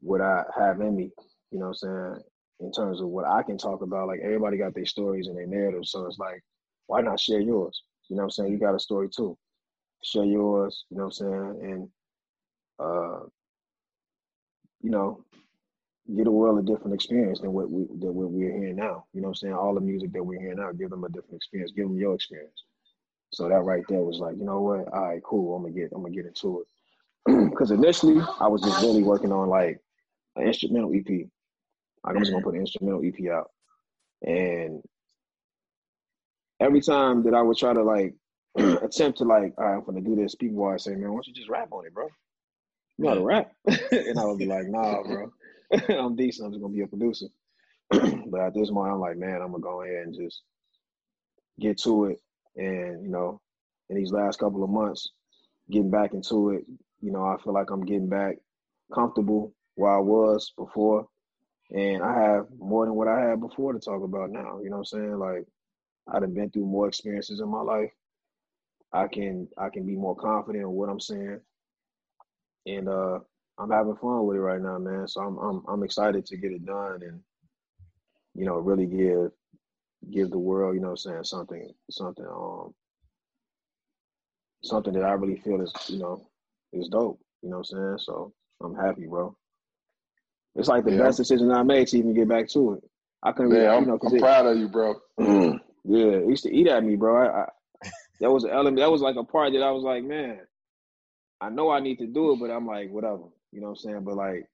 what 0.00 0.20
I 0.20 0.44
have 0.58 0.80
in 0.80 0.96
me, 0.96 1.10
you 1.50 1.58
know 1.58 1.68
what 1.70 1.78
I'm 1.84 2.14
saying, 2.14 2.24
in 2.60 2.72
terms 2.72 3.00
of 3.00 3.08
what 3.08 3.26
I 3.26 3.42
can 3.42 3.58
talk 3.58 3.82
about. 3.82 4.08
Like 4.08 4.20
everybody 4.22 4.58
got 4.58 4.74
their 4.74 4.86
stories 4.86 5.28
and 5.28 5.36
their 5.36 5.46
narratives, 5.46 5.92
so 5.92 6.06
it's 6.06 6.18
like, 6.18 6.42
why 6.86 7.02
not 7.02 7.20
share 7.20 7.40
yours? 7.40 7.82
You 8.08 8.16
know 8.16 8.22
what 8.22 8.26
I'm 8.26 8.30
saying? 8.30 8.52
You 8.52 8.58
got 8.58 8.74
a 8.76 8.80
story 8.80 9.08
too. 9.10 9.36
Share 10.04 10.24
yours, 10.24 10.84
you 10.90 10.98
know 10.98 11.04
what 11.06 11.20
I'm 11.20 11.54
saying? 11.58 11.60
And 11.62 11.88
uh 12.78 13.20
you 14.82 14.90
know, 14.90 15.24
give 16.14 16.24
the 16.24 16.30
world 16.30 16.58
a 16.58 16.62
different 16.62 16.94
experience 16.94 17.40
than 17.40 17.52
what 17.52 17.70
we 17.70 17.84
than 17.98 18.14
what 18.14 18.30
we're 18.30 18.52
hearing 18.52 18.76
now. 18.76 19.04
You 19.12 19.20
know 19.20 19.28
what 19.28 19.32
I'm 19.32 19.34
saying? 19.36 19.54
All 19.54 19.74
the 19.74 19.80
music 19.80 20.12
that 20.12 20.24
we're 20.24 20.40
hearing 20.40 20.56
now, 20.58 20.72
give 20.72 20.90
them 20.90 21.04
a 21.04 21.08
different 21.08 21.36
experience. 21.36 21.72
Give 21.72 21.86
them 21.86 21.98
your 21.98 22.14
experience. 22.14 22.64
So 23.30 23.48
that 23.48 23.62
right 23.62 23.84
there 23.88 24.00
was 24.00 24.18
like, 24.18 24.36
you 24.36 24.44
know 24.44 24.60
what? 24.60 24.88
All 24.92 25.08
right, 25.08 25.22
cool. 25.22 25.56
I'm 25.56 25.62
gonna 25.62 25.74
get 25.74 25.92
I'm 25.94 26.02
gonna 26.02 26.14
get 26.14 26.26
into 26.26 26.60
it. 26.60 26.66
Because 27.50 27.70
initially 27.70 28.22
I 28.40 28.46
was 28.46 28.62
just 28.62 28.80
really 28.80 29.02
working 29.02 29.32
on 29.32 29.48
like 29.48 29.80
an 30.36 30.46
instrumental 30.46 30.94
EP. 30.94 31.08
Like 32.04 32.16
I'm 32.16 32.20
just 32.20 32.30
gonna 32.30 32.44
put 32.44 32.54
an 32.54 32.60
instrumental 32.60 33.02
EP 33.04 33.30
out, 33.30 33.50
and 34.22 34.82
every 36.60 36.80
time 36.80 37.22
that 37.24 37.34
I 37.34 37.42
would 37.42 37.58
try 37.58 37.74
to 37.74 37.82
like 37.82 38.14
attempt 38.56 39.18
to 39.18 39.24
like, 39.24 39.52
all 39.58 39.64
right, 39.64 39.74
I'm 39.74 39.84
gonna 39.84 40.00
do 40.00 40.16
this, 40.16 40.34
people 40.34 40.62
always 40.64 40.84
say, 40.84 40.92
man, 40.92 41.10
why 41.10 41.16
don't 41.16 41.26
you 41.26 41.34
just 41.34 41.50
rap 41.50 41.68
on 41.72 41.84
it, 41.86 41.92
bro? 41.92 42.08
You 42.96 43.04
know 43.04 43.08
how 43.10 43.14
to 43.16 43.24
rap, 43.24 43.52
and 43.92 44.18
I 44.18 44.24
would 44.24 44.38
be 44.38 44.46
like, 44.46 44.68
nah, 44.68 45.02
bro. 45.02 45.30
I'm 45.88 46.16
decent. 46.16 46.46
I'm 46.46 46.52
just 46.52 46.62
gonna 46.62 46.74
be 46.74 46.82
a 46.82 46.86
producer. 46.86 47.26
but 47.90 48.40
at 48.40 48.54
this 48.54 48.70
moment, 48.70 48.94
I'm 48.94 49.00
like, 49.00 49.16
man, 49.18 49.40
I'm 49.42 49.52
gonna 49.52 49.62
go 49.62 49.82
ahead 49.82 50.06
and 50.06 50.14
just 50.14 50.42
get 51.60 51.78
to 51.82 52.06
it. 52.06 52.18
And 52.56 53.02
you 53.04 53.10
know, 53.10 53.40
in 53.90 53.96
these 53.96 54.12
last 54.12 54.38
couple 54.38 54.64
of 54.64 54.70
months, 54.70 55.10
getting 55.70 55.90
back 55.90 56.14
into 56.14 56.50
it, 56.50 56.64
you 57.00 57.12
know, 57.12 57.24
I 57.24 57.36
feel 57.42 57.54
like 57.54 57.70
I'm 57.70 57.84
getting 57.84 58.08
back 58.08 58.36
comfortable 58.94 59.54
where 59.76 59.92
I 59.92 60.00
was 60.00 60.52
before, 60.56 61.08
and 61.70 62.02
I 62.02 62.20
have 62.22 62.46
more 62.58 62.86
than 62.86 62.94
what 62.94 63.08
I 63.08 63.20
had 63.20 63.40
before 63.40 63.72
to 63.72 63.78
talk 63.78 64.02
about 64.02 64.30
now. 64.30 64.60
You 64.62 64.70
know 64.70 64.78
what 64.78 64.92
I'm 64.92 65.00
saying? 65.00 65.18
Like, 65.18 65.46
I've 66.12 66.34
been 66.34 66.50
through 66.50 66.66
more 66.66 66.88
experiences 66.88 67.40
in 67.40 67.48
my 67.50 67.60
life. 67.62 67.90
I 68.92 69.06
can 69.08 69.48
I 69.58 69.68
can 69.70 69.86
be 69.86 69.96
more 69.96 70.16
confident 70.16 70.64
in 70.64 70.70
what 70.70 70.88
I'm 70.88 71.00
saying, 71.00 71.40
and 72.66 72.88
uh, 72.88 73.20
I'm 73.58 73.70
having 73.70 73.96
fun 73.96 74.24
with 74.26 74.36
it 74.36 74.40
right 74.40 74.60
now, 74.60 74.78
man. 74.78 75.08
So 75.08 75.20
I'm 75.20 75.36
I'm 75.38 75.64
I'm 75.68 75.82
excited 75.82 76.24
to 76.26 76.36
get 76.36 76.52
it 76.52 76.64
done 76.64 77.02
and 77.02 77.20
you 78.34 78.44
know 78.44 78.54
really 78.54 78.86
give 78.86 79.32
give 80.12 80.30
the 80.30 80.38
world, 80.38 80.74
you 80.74 80.80
know, 80.80 80.90
I'm 80.90 80.96
saying 80.96 81.24
something 81.24 81.70
something 81.90 82.26
um 82.26 82.74
something 84.62 84.92
that 84.94 85.04
I 85.04 85.12
really 85.12 85.40
feel 85.40 85.60
is 85.60 85.72
you 85.88 85.98
know 85.98 86.28
is 86.72 86.88
dope. 86.88 87.20
You 87.42 87.50
know 87.50 87.58
what 87.58 87.70
I'm 87.72 87.96
saying? 87.96 87.98
So 87.98 88.32
I'm 88.62 88.74
happy, 88.74 89.06
bro. 89.06 89.36
It's 90.54 90.68
like 90.68 90.84
the 90.84 90.92
yeah. 90.92 90.98
best 90.98 91.18
decision 91.18 91.50
I 91.52 91.62
made 91.62 91.88
to 91.88 91.98
even 91.98 92.14
get 92.14 92.28
back 92.28 92.48
to 92.50 92.74
it. 92.74 92.90
I 93.22 93.32
couldn't. 93.32 93.52
Yeah, 93.52 93.58
really, 93.58 93.68
I'm, 93.68 93.82
you 93.82 93.88
know, 93.88 93.98
I'm 94.04 94.16
it, 94.16 94.20
proud 94.20 94.46
of 94.46 94.58
you, 94.58 94.68
bro. 94.68 94.94
yeah, 95.18 96.16
it 96.18 96.28
used 96.28 96.44
to 96.44 96.54
eat 96.54 96.66
at 96.68 96.84
me, 96.84 96.96
bro. 96.96 97.16
I, 97.16 97.42
I, 97.42 97.88
that 98.20 98.30
was 98.30 98.44
an 98.44 98.50
element. 98.50 98.78
That 98.78 98.90
was 98.90 99.00
like 99.00 99.16
a 99.16 99.24
part 99.24 99.52
that 99.52 99.62
I 99.62 99.70
was 99.70 99.84
like, 99.84 100.04
man, 100.04 100.40
I 101.40 101.50
know 101.50 101.70
I 101.70 101.80
need 101.80 101.98
to 101.98 102.06
do 102.06 102.32
it, 102.32 102.40
but 102.40 102.50
I'm 102.50 102.66
like, 102.66 102.90
whatever. 102.90 103.24
You 103.52 103.60
know 103.60 103.68
what 103.68 103.78
I'm 103.84 103.90
saying? 103.90 104.04
But 104.04 104.16
like 104.16 104.46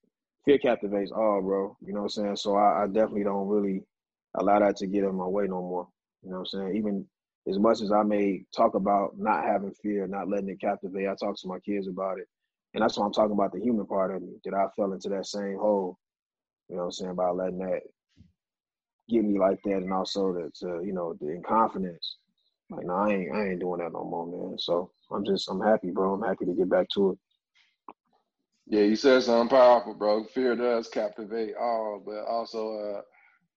fear 0.45 0.59
captivates 0.59 1.13
all, 1.13 1.41
bro. 1.43 1.77
You 1.85 1.93
know 1.93 2.01
what 2.01 2.17
I'm 2.17 2.25
saying? 2.25 2.37
So 2.37 2.57
I, 2.57 2.85
I 2.85 2.87
definitely 2.87 3.25
don't 3.25 3.49
really 3.49 3.83
allow 4.37 4.59
that 4.61 4.77
to 4.77 4.87
get 4.87 5.05
in 5.05 5.15
my 5.15 5.27
way 5.27 5.47
no 5.47 5.61
more. 5.63 5.89
You 6.23 6.31
know 6.31 6.41
what 6.41 6.49
I'm 6.55 6.61
saying? 6.61 6.77
Even 6.77 7.07
as 7.49 7.59
much 7.59 7.83
as 7.83 7.93
I 7.93 8.03
may 8.03 8.45
talk 8.57 8.75
about 8.75 9.19
not 9.19 9.45
having 9.45 9.73
fear, 9.83 10.07
not 10.07 10.29
letting 10.29 10.49
it 10.49 10.61
captivate, 10.61 11.09
I 11.09 11.15
talk 11.15 11.39
to 11.41 11.49
my 11.49 11.59
kids 11.61 11.89
about 11.89 12.19
it. 12.19 12.27
And 12.73 12.83
that's 12.83 12.99
why 12.99 13.07
I'm 13.07 13.13
talking 13.13 13.33
about 13.33 13.53
the 13.53 13.61
human 13.61 13.87
part 13.87 14.15
of 14.15 14.23
me, 14.23 14.35
that 14.45 14.55
I 14.55 14.67
fell 14.75 14.93
into 14.93 15.09
that 15.11 15.27
same 15.27 15.59
hole, 15.59 15.99
you 16.69 16.77
know 16.77 16.83
what 16.83 16.87
I'm 16.87 16.93
saying, 16.93 17.11
about 17.13 17.37
letting 17.37 17.59
that 17.59 17.83
get 19.09 19.25
me 19.25 19.39
like 19.39 19.61
that 19.65 19.77
and 19.77 19.93
also 19.93 20.33
the 20.33 20.51
to, 20.61 20.83
you 20.85 20.93
know, 20.93 21.15
the 21.21 21.41
confidence. 21.47 22.17
Like 22.71 22.87
no, 22.87 22.95
I 22.95 23.11
ain't 23.11 23.33
I 23.35 23.49
ain't 23.49 23.61
doing 23.61 23.81
that 23.81 23.93
no 23.93 24.05
more, 24.05 24.27
man. 24.27 24.59
So 24.59 24.91
I'm 25.13 25.25
just 25.25 25.49
I'm 25.51 25.61
happy, 25.61 25.91
bro. 25.91 26.15
I'm 26.15 26.23
happy 26.23 26.47
to 26.47 26.55
get 26.55 26.71
back 26.71 26.89
to 26.95 27.11
it. 27.13 27.19
Yeah, 28.67 28.83
you 28.83 28.97
said 28.97 29.23
something 29.23 29.57
powerful, 29.57 29.95
bro. 29.95 30.25
Fear 30.25 30.57
does 30.57 30.89
captivate 30.89 31.55
all, 31.61 32.03
but 32.05 32.25
also 32.25 32.79
uh, 32.79 33.01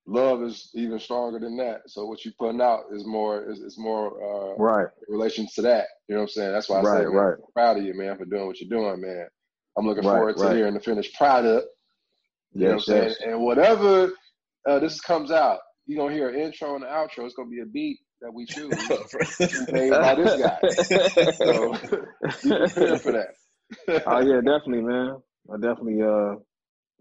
love 0.06 0.42
is 0.42 0.70
even 0.74 0.98
stronger 0.98 1.38
than 1.38 1.56
that. 1.56 1.82
So 1.86 2.04
what 2.04 2.24
you 2.24 2.32
putting 2.38 2.60
out 2.60 2.84
is 2.92 3.06
more 3.06 3.50
is, 3.50 3.60
is 3.60 3.78
more 3.78 4.08
uh, 4.22 4.56
right 4.56 4.86
in 5.08 5.14
relation 5.14 5.46
to 5.54 5.62
that. 5.62 5.86
You 6.08 6.14
know 6.14 6.22
what 6.22 6.24
I'm 6.24 6.28
saying? 6.28 6.52
That's 6.52 6.68
why 6.68 6.78
I 6.78 6.82
right, 6.82 6.98
say, 7.00 7.06
right. 7.06 7.34
I'm 7.34 7.52
proud 7.54 7.78
of 7.78 7.84
you, 7.84 7.94
man, 7.94 8.18
for 8.18 8.26
doing 8.26 8.46
what 8.46 8.60
you're 8.60 8.68
doing, 8.68 9.00
man. 9.00 9.28
I'm 9.78 9.86
looking 9.86 10.04
right, 10.04 10.16
forward 10.16 10.36
to 10.36 10.44
right. 10.44 10.56
hearing 10.56 10.74
the 10.74 10.80
finished 10.80 11.14
product. 11.14 11.66
You 12.52 12.62
yes, 12.62 12.88
know 12.88 12.94
what 12.94 13.02
I'm 13.04 13.10
saying? 13.10 13.32
And 13.32 13.42
whatever 13.42 14.12
uh, 14.68 14.78
this 14.78 15.00
comes 15.00 15.30
out, 15.30 15.60
you're 15.86 16.02
gonna 16.02 16.14
hear 16.14 16.28
an 16.28 16.38
intro 16.38 16.74
and 16.74 16.84
an 16.84 16.90
outro. 16.90 17.24
It's 17.24 17.34
gonna 17.34 17.48
be 17.48 17.60
a 17.60 17.66
beat 17.66 17.98
that 18.20 18.32
we 18.32 18.44
choose 18.44 18.70
made 19.72 19.90
by 19.90 20.14
this 20.16 20.38
guy. 20.38 21.32
so 21.32 21.72
be 22.42 22.56
prepared 22.58 23.00
for 23.00 23.12
that 23.12 23.28
oh 24.06 24.20
yeah, 24.20 24.40
definitely, 24.40 24.82
man. 24.82 25.16
I 25.52 25.56
definitely 25.56 26.02
uh 26.02 26.36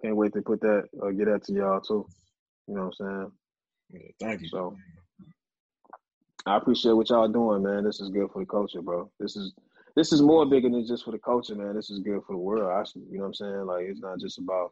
can't 0.01 0.15
wait 0.15 0.33
to 0.33 0.41
put 0.41 0.61
that 0.61 0.83
uh, 1.03 1.09
get 1.11 1.25
that 1.25 1.43
to 1.45 1.53
y'all 1.53 1.81
too. 1.81 2.05
You 2.67 2.75
know 2.75 2.85
what 2.87 3.07
I'm 3.07 3.07
saying? 3.07 3.31
Yeah, 3.91 4.27
thank 4.27 4.41
you. 4.41 4.49
So 4.49 4.75
I 6.45 6.57
appreciate 6.57 6.93
what 6.93 7.09
y'all 7.09 7.27
doing, 7.27 7.63
man. 7.63 7.83
This 7.83 7.99
is 7.99 8.09
good 8.09 8.29
for 8.31 8.39
the 8.39 8.45
culture, 8.45 8.81
bro. 8.81 9.09
This 9.19 9.35
is 9.35 9.53
this 9.95 10.11
is 10.11 10.21
more 10.21 10.45
bigger 10.45 10.69
than 10.69 10.85
just 10.85 11.05
for 11.05 11.11
the 11.11 11.19
culture, 11.19 11.55
man. 11.55 11.75
This 11.75 11.89
is 11.89 11.99
good 11.99 12.21
for 12.27 12.33
the 12.33 12.39
world. 12.39 12.71
Actually, 12.79 13.03
you 13.09 13.17
know 13.17 13.23
what 13.23 13.27
I'm 13.27 13.33
saying? 13.33 13.65
Like 13.65 13.85
it's 13.85 14.01
not 14.01 14.19
just 14.19 14.37
about 14.37 14.71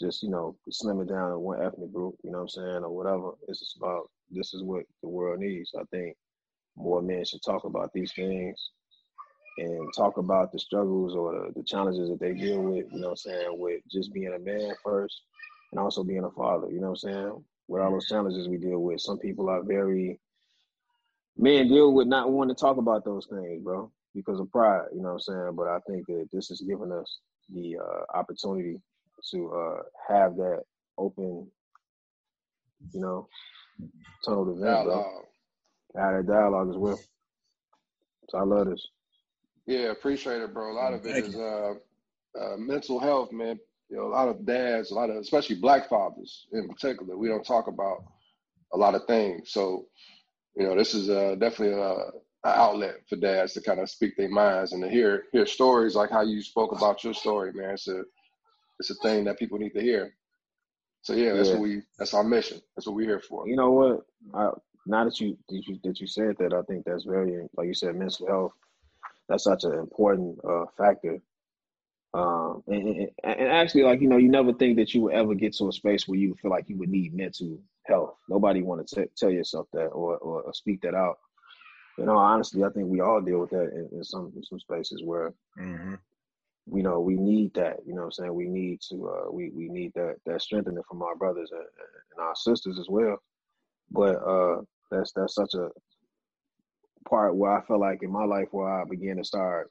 just 0.00 0.22
you 0.22 0.30
know 0.30 0.56
slimming 0.70 1.08
down 1.08 1.30
to 1.30 1.38
one 1.38 1.62
ethnic 1.62 1.92
group. 1.92 2.16
You 2.24 2.32
know 2.32 2.38
what 2.38 2.42
I'm 2.42 2.48
saying, 2.48 2.84
or 2.84 2.90
whatever. 2.90 3.30
It's 3.48 3.60
just 3.60 3.76
about 3.76 4.10
this 4.30 4.52
is 4.52 4.62
what 4.62 4.84
the 5.02 5.08
world 5.08 5.40
needs. 5.40 5.72
I 5.78 5.84
think 5.90 6.16
more 6.76 7.02
men 7.02 7.24
should 7.24 7.42
talk 7.42 7.64
about 7.64 7.92
these 7.92 8.12
things 8.12 8.70
and 9.58 9.92
talk 9.96 10.16
about 10.16 10.52
the 10.52 10.58
struggles 10.58 11.14
or 11.14 11.32
the, 11.32 11.52
the 11.54 11.64
challenges 11.64 12.08
that 12.08 12.20
they 12.20 12.32
deal 12.32 12.60
with, 12.60 12.86
you 12.92 13.00
know 13.00 13.08
what 13.08 13.10
I'm 13.10 13.16
saying, 13.16 13.58
with 13.58 13.82
just 13.90 14.12
being 14.12 14.32
a 14.34 14.38
man 14.38 14.74
first 14.84 15.22
and 15.70 15.80
also 15.80 16.02
being 16.04 16.24
a 16.24 16.30
father, 16.30 16.70
you 16.70 16.80
know 16.80 16.90
what 16.90 17.04
I'm 17.04 17.10
saying? 17.10 17.44
With 17.68 17.82
all 17.82 17.92
those 17.92 18.08
challenges 18.08 18.48
we 18.48 18.58
deal 18.58 18.78
with. 18.78 19.00
Some 19.00 19.18
people 19.18 19.48
are 19.48 19.62
very 19.62 20.18
men 21.36 21.68
deal 21.68 21.92
with 21.92 22.06
not 22.08 22.30
wanting 22.30 22.54
to 22.54 22.60
talk 22.60 22.76
about 22.76 23.04
those 23.04 23.26
things, 23.26 23.62
bro, 23.62 23.90
because 24.14 24.40
of 24.40 24.50
pride, 24.50 24.86
you 24.94 25.00
know 25.02 25.14
what 25.14 25.14
I'm 25.14 25.20
saying? 25.20 25.52
But 25.56 25.68
I 25.68 25.78
think 25.88 26.06
that 26.06 26.28
this 26.32 26.48
has 26.48 26.60
given 26.60 26.92
us 26.92 27.18
the 27.52 27.78
uh, 27.78 28.18
opportunity 28.18 28.80
to 29.30 29.52
uh, 29.52 29.82
have 30.08 30.36
that 30.36 30.62
open 30.98 31.46
you 32.92 33.00
know, 33.00 33.28
total 34.24 34.50
event, 34.50 34.62
dialogue. 34.64 35.04
bro. 35.94 36.02
Out 36.02 36.14
of 36.14 36.26
dialogue 36.26 36.70
as 36.70 36.76
well. 36.76 37.00
So 38.28 38.38
I 38.38 38.42
love 38.42 38.66
this. 38.66 38.86
Yeah, 39.66 39.90
appreciate 39.90 40.42
it, 40.42 40.52
bro. 40.52 40.72
A 40.72 40.74
lot 40.74 40.94
of 40.94 41.06
it 41.06 41.24
is 41.24 41.36
uh, 41.36 41.74
uh, 42.38 42.56
mental 42.56 42.98
health, 42.98 43.32
man. 43.32 43.58
You 43.88 43.98
know, 43.98 44.06
a 44.06 44.08
lot 44.08 44.28
of 44.28 44.44
dads, 44.46 44.90
a 44.90 44.94
lot 44.94 45.10
of 45.10 45.16
especially 45.16 45.56
black 45.56 45.88
fathers 45.88 46.46
in 46.52 46.68
particular, 46.68 47.16
we 47.16 47.28
don't 47.28 47.44
talk 47.44 47.66
about 47.68 48.04
a 48.72 48.76
lot 48.76 48.94
of 48.94 49.04
things. 49.06 49.52
So, 49.52 49.86
you 50.56 50.66
know, 50.66 50.74
this 50.74 50.94
is 50.94 51.10
uh, 51.10 51.36
definitely 51.38 51.78
a, 51.78 51.92
an 51.92 52.10
outlet 52.44 52.96
for 53.08 53.16
dads 53.16 53.52
to 53.52 53.60
kind 53.60 53.80
of 53.80 53.90
speak 53.90 54.16
their 54.16 54.30
minds 54.30 54.72
and 54.72 54.82
to 54.82 54.88
hear 54.88 55.24
hear 55.32 55.46
stories 55.46 55.94
like 55.94 56.10
how 56.10 56.22
you 56.22 56.42
spoke 56.42 56.72
about 56.72 57.04
your 57.04 57.14
story, 57.14 57.52
man. 57.52 57.74
It's 57.74 57.88
a 57.88 58.02
it's 58.78 58.90
a 58.90 58.94
thing 58.96 59.24
that 59.24 59.38
people 59.38 59.58
need 59.58 59.74
to 59.74 59.80
hear. 59.80 60.14
So 61.02 61.12
yeah, 61.14 61.34
that's 61.34 61.48
yeah. 61.48 61.54
what 61.54 61.62
we 61.62 61.82
that's 61.98 62.14
our 62.14 62.24
mission. 62.24 62.60
That's 62.74 62.86
what 62.86 62.96
we're 62.96 63.06
here 63.06 63.20
for. 63.20 63.46
You 63.46 63.56
know 63.56 63.70
what? 63.70 64.06
I, 64.34 64.50
now 64.86 65.04
that 65.04 65.20
you, 65.20 65.36
that 65.48 65.66
you 65.66 65.78
that 65.84 66.00
you 66.00 66.06
said 66.06 66.36
that, 66.38 66.52
I 66.52 66.62
think 66.62 66.84
that's 66.84 67.04
very 67.04 67.46
like 67.56 67.66
you 67.66 67.74
said, 67.74 67.94
mental 67.96 68.26
health. 68.26 68.52
That's 69.28 69.44
such 69.44 69.64
an 69.64 69.74
important 69.74 70.38
uh, 70.44 70.66
factor. 70.76 71.18
Um, 72.14 72.62
and, 72.66 72.86
and, 72.88 73.10
and 73.24 73.48
actually, 73.48 73.84
like 73.84 74.00
you 74.00 74.08
know, 74.08 74.18
you 74.18 74.28
never 74.28 74.52
think 74.52 74.76
that 74.76 74.92
you 74.94 75.02
would 75.02 75.14
ever 75.14 75.34
get 75.34 75.54
to 75.56 75.68
a 75.68 75.72
space 75.72 76.06
where 76.06 76.18
you 76.18 76.34
feel 76.40 76.50
like 76.50 76.68
you 76.68 76.76
would 76.78 76.90
need 76.90 77.14
mental 77.14 77.58
health. 77.84 78.16
Nobody 78.28 78.62
want 78.62 78.86
to 78.88 79.08
tell 79.16 79.30
yourself 79.30 79.66
that 79.72 79.86
or, 79.86 80.18
or, 80.18 80.42
or 80.42 80.54
speak 80.54 80.82
that 80.82 80.94
out. 80.94 81.18
You 81.98 82.04
know, 82.06 82.16
honestly, 82.16 82.64
I 82.64 82.70
think 82.70 82.88
we 82.88 83.00
all 83.00 83.20
deal 83.20 83.40
with 83.40 83.50
that 83.50 83.70
in, 83.72 83.88
in 83.98 84.04
some 84.04 84.32
in 84.36 84.42
some 84.44 84.60
spaces 84.60 85.02
where 85.02 85.32
mm-hmm 85.58 85.94
you 86.70 86.82
know, 86.82 87.00
we 87.00 87.16
need 87.16 87.54
that. 87.54 87.78
You 87.86 87.94
know 87.94 88.04
I'm 88.04 88.12
saying? 88.12 88.34
We 88.34 88.48
need 88.48 88.80
to 88.90 89.08
uh 89.08 89.30
we, 89.32 89.50
we 89.50 89.68
need 89.68 89.92
that 89.94 90.16
that 90.26 90.42
strengthening 90.42 90.82
from 90.88 91.02
our 91.02 91.16
brothers 91.16 91.50
and, 91.50 91.60
and 91.60 92.20
our 92.20 92.34
sisters 92.36 92.78
as 92.78 92.86
well. 92.88 93.16
But 93.90 94.16
uh 94.16 94.62
that's 94.90 95.12
that's 95.12 95.34
such 95.34 95.54
a 95.54 95.70
part 97.08 97.36
where 97.36 97.56
I 97.56 97.64
felt 97.64 97.80
like 97.80 98.02
in 98.02 98.10
my 98.10 98.24
life 98.24 98.48
where 98.50 98.68
I 98.68 98.84
began 98.84 99.16
to 99.16 99.24
start, 99.24 99.70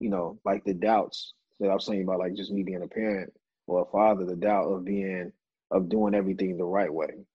you 0.00 0.10
know, 0.10 0.38
like 0.44 0.64
the 0.64 0.74
doubts 0.74 1.34
that 1.60 1.70
I 1.70 1.74
was 1.74 1.86
saying 1.86 2.02
about 2.02 2.18
like 2.18 2.34
just 2.34 2.52
me 2.52 2.62
being 2.62 2.82
a 2.82 2.88
parent 2.88 3.32
or 3.66 3.82
a 3.82 3.90
father, 3.90 4.24
the 4.24 4.36
doubt 4.36 4.66
of 4.66 4.84
being 4.84 5.32
of 5.70 5.88
doing 5.88 6.14
everything 6.14 6.56
the 6.56 6.64
right 6.64 6.92
way. 6.92 7.26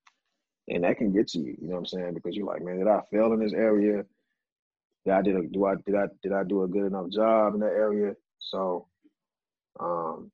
And 0.70 0.84
that 0.84 0.98
can 0.98 1.14
get 1.14 1.30
to 1.30 1.40
you, 1.40 1.56
you 1.62 1.68
know 1.68 1.76
what 1.76 1.80
I'm 1.80 1.86
saying? 1.86 2.14
Because 2.14 2.36
you're 2.36 2.46
like, 2.46 2.62
man, 2.62 2.78
did 2.78 2.88
I 2.88 3.02
fail 3.12 3.34
in 3.34 3.40
this 3.40 3.54
area? 3.54 4.04
did 5.08 5.14
I 5.14 5.22
did 5.22 5.36
a, 5.38 5.44
do 5.44 5.66
I 5.66 5.76
did 5.86 5.96
I 5.96 6.06
did 6.22 6.34
I 6.34 6.44
do 6.44 6.64
a 6.64 6.68
good 6.68 6.86
enough 6.86 7.10
job 7.10 7.54
in 7.54 7.62
that 7.62 7.68
area? 7.68 8.14
So, 8.40 8.88
um, 9.80 10.32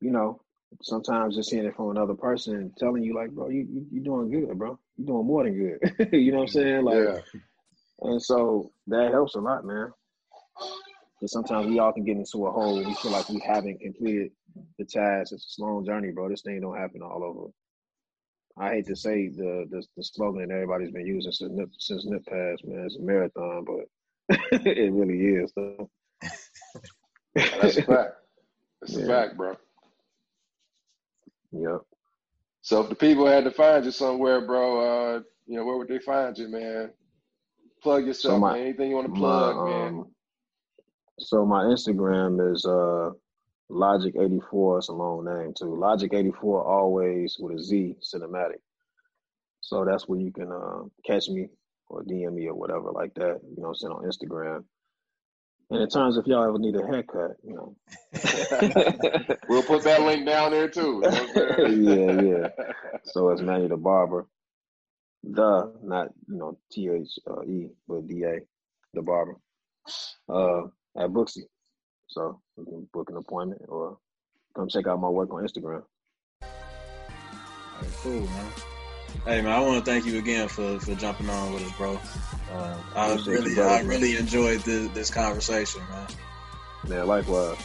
you 0.00 0.10
know, 0.10 0.40
sometimes 0.82 1.36
just 1.36 1.50
hearing 1.50 1.68
it 1.68 1.76
from 1.76 1.90
another 1.90 2.14
person 2.14 2.72
telling 2.78 3.02
you 3.02 3.14
like, 3.14 3.30
bro, 3.30 3.50
you 3.50 3.66
you 3.70 3.86
you 3.92 4.00
doing 4.00 4.30
good, 4.30 4.58
bro. 4.58 4.78
You 4.96 5.06
doing 5.06 5.26
more 5.26 5.44
than 5.44 5.54
good. 5.54 6.12
you 6.12 6.32
know 6.32 6.38
what 6.38 6.42
I'm 6.44 6.48
saying? 6.48 6.84
Like, 6.84 6.96
yeah. 6.96 7.18
and 8.02 8.22
so 8.22 8.70
that 8.88 9.12
helps 9.12 9.34
a 9.34 9.40
lot, 9.40 9.64
man. 9.64 9.92
Because 11.18 11.32
sometimes 11.32 11.66
we 11.66 11.78
all 11.78 11.92
can 11.92 12.04
get 12.04 12.16
into 12.16 12.46
a 12.46 12.50
hole. 12.50 12.76
We 12.84 12.94
feel 12.94 13.12
like 13.12 13.28
we 13.28 13.40
haven't 13.46 13.80
completed 13.80 14.32
the 14.78 14.84
task. 14.84 15.32
It's 15.32 15.56
a 15.58 15.62
long 15.62 15.84
journey, 15.84 16.10
bro. 16.10 16.28
This 16.28 16.42
thing 16.42 16.60
don't 16.60 16.76
happen 16.76 17.02
all 17.02 17.22
over. 17.24 17.50
I 18.58 18.74
hate 18.74 18.86
to 18.86 18.96
say 18.96 19.28
the 19.28 19.66
the, 19.70 19.82
the 19.96 20.04
slogan 20.04 20.48
that 20.48 20.54
everybody's 20.54 20.90
been 20.90 21.06
using 21.06 21.32
since 21.32 21.52
Nip, 21.52 21.70
since 21.78 22.04
Nip 22.04 22.24
passed, 22.26 22.66
man. 22.66 22.84
It's 22.84 22.96
a 22.96 23.00
marathon, 23.00 23.64
but 23.64 24.36
it 24.66 24.92
really 24.92 25.18
is. 25.18 25.52
Though. 25.56 25.88
That's 27.34 27.78
a 27.78 27.82
fact. 27.82 28.14
That's 28.80 28.94
yeah. 28.96 29.04
a 29.04 29.06
fact, 29.06 29.36
bro. 29.36 29.56
Yep. 31.52 31.80
So 32.62 32.80
if 32.80 32.88
the 32.88 32.94
people 32.94 33.26
had 33.26 33.44
to 33.44 33.50
find 33.50 33.84
you 33.84 33.90
somewhere, 33.90 34.46
bro, 34.46 35.16
uh, 35.16 35.20
you 35.46 35.56
know, 35.56 35.64
where 35.64 35.76
would 35.76 35.88
they 35.88 35.98
find 35.98 36.36
you, 36.38 36.48
man? 36.48 36.90
Plug 37.82 38.06
yourself, 38.06 38.34
so 38.34 38.38
my, 38.38 38.52
man. 38.52 38.62
Anything 38.62 38.90
you 38.90 38.96
want 38.96 39.12
to 39.12 39.20
plug, 39.20 39.56
my, 39.56 39.64
man. 39.64 39.88
Um, 39.88 40.06
so 41.18 41.44
my 41.44 41.64
Instagram 41.64 42.52
is 42.52 42.64
uh 42.64 43.10
Logic 43.68 44.14
84, 44.18 44.78
it's 44.78 44.88
a 44.88 44.92
long 44.92 45.24
name 45.24 45.54
too. 45.54 45.74
Logic 45.74 46.12
84 46.12 46.64
always 46.64 47.36
with 47.38 47.58
a 47.58 47.62
Z 47.62 47.96
cinematic. 48.02 48.60
So 49.60 49.84
that's 49.84 50.06
where 50.06 50.20
you 50.20 50.30
can 50.30 50.52
uh, 50.52 50.82
catch 51.06 51.28
me 51.28 51.48
or 51.88 52.02
DM 52.02 52.34
me 52.34 52.48
or 52.48 52.54
whatever 52.54 52.90
like 52.92 53.14
that, 53.14 53.40
you 53.56 53.62
know 53.62 53.68
I'm 53.68 53.74
saying, 53.74 53.92
on 53.92 54.04
Instagram. 54.04 54.64
And 55.72 55.80
in 55.80 55.88
terms 55.88 56.18
if 56.18 56.26
y'all 56.26 56.46
ever 56.46 56.58
need 56.58 56.76
a 56.76 56.86
haircut, 56.86 57.36
you 57.42 57.54
know. 57.54 57.74
we'll 59.48 59.62
put 59.62 59.82
that 59.84 60.02
link 60.02 60.26
down 60.26 60.50
there 60.50 60.68
too. 60.68 61.02
yeah, 61.06 62.20
yeah. 62.20 62.48
So 63.04 63.30
it's 63.30 63.40
Manny 63.40 63.68
the 63.68 63.78
Barber. 63.78 64.26
The, 65.24 65.72
not, 65.82 66.08
you 66.28 66.36
know, 66.36 66.58
T 66.70 66.90
H 66.90 67.18
E, 67.46 67.68
but 67.88 68.06
D 68.06 68.22
A, 68.24 68.40
the 68.92 69.00
Barber. 69.00 69.36
Uh, 70.28 70.64
at 70.98 71.08
Booksy. 71.10 71.44
So 72.08 72.42
you 72.58 72.64
can 72.64 72.88
book 72.92 73.08
an 73.08 73.16
appointment 73.16 73.62
or 73.66 73.96
come 74.54 74.68
check 74.68 74.86
out 74.86 75.00
my 75.00 75.08
work 75.08 75.32
on 75.32 75.42
Instagram. 75.42 75.84
Right, 76.42 77.90
cool, 78.02 78.20
man. 78.20 78.52
Hey 79.24 79.40
man, 79.40 79.52
I 79.52 79.60
want 79.60 79.84
to 79.84 79.90
thank 79.90 80.04
you 80.04 80.18
again 80.18 80.48
for, 80.48 80.80
for 80.80 80.94
jumping 80.96 81.30
on 81.30 81.52
with 81.52 81.64
us, 81.64 81.72
bro. 81.76 81.98
Uh, 82.50 82.76
I 82.96 83.14
really, 83.26 83.60
I 83.60 83.82
really 83.82 84.16
enjoyed 84.16 84.60
this, 84.60 84.90
this 84.90 85.10
conversation, 85.10 85.80
man. 85.90 86.08
Man, 86.88 87.06
likewise. 87.06 87.56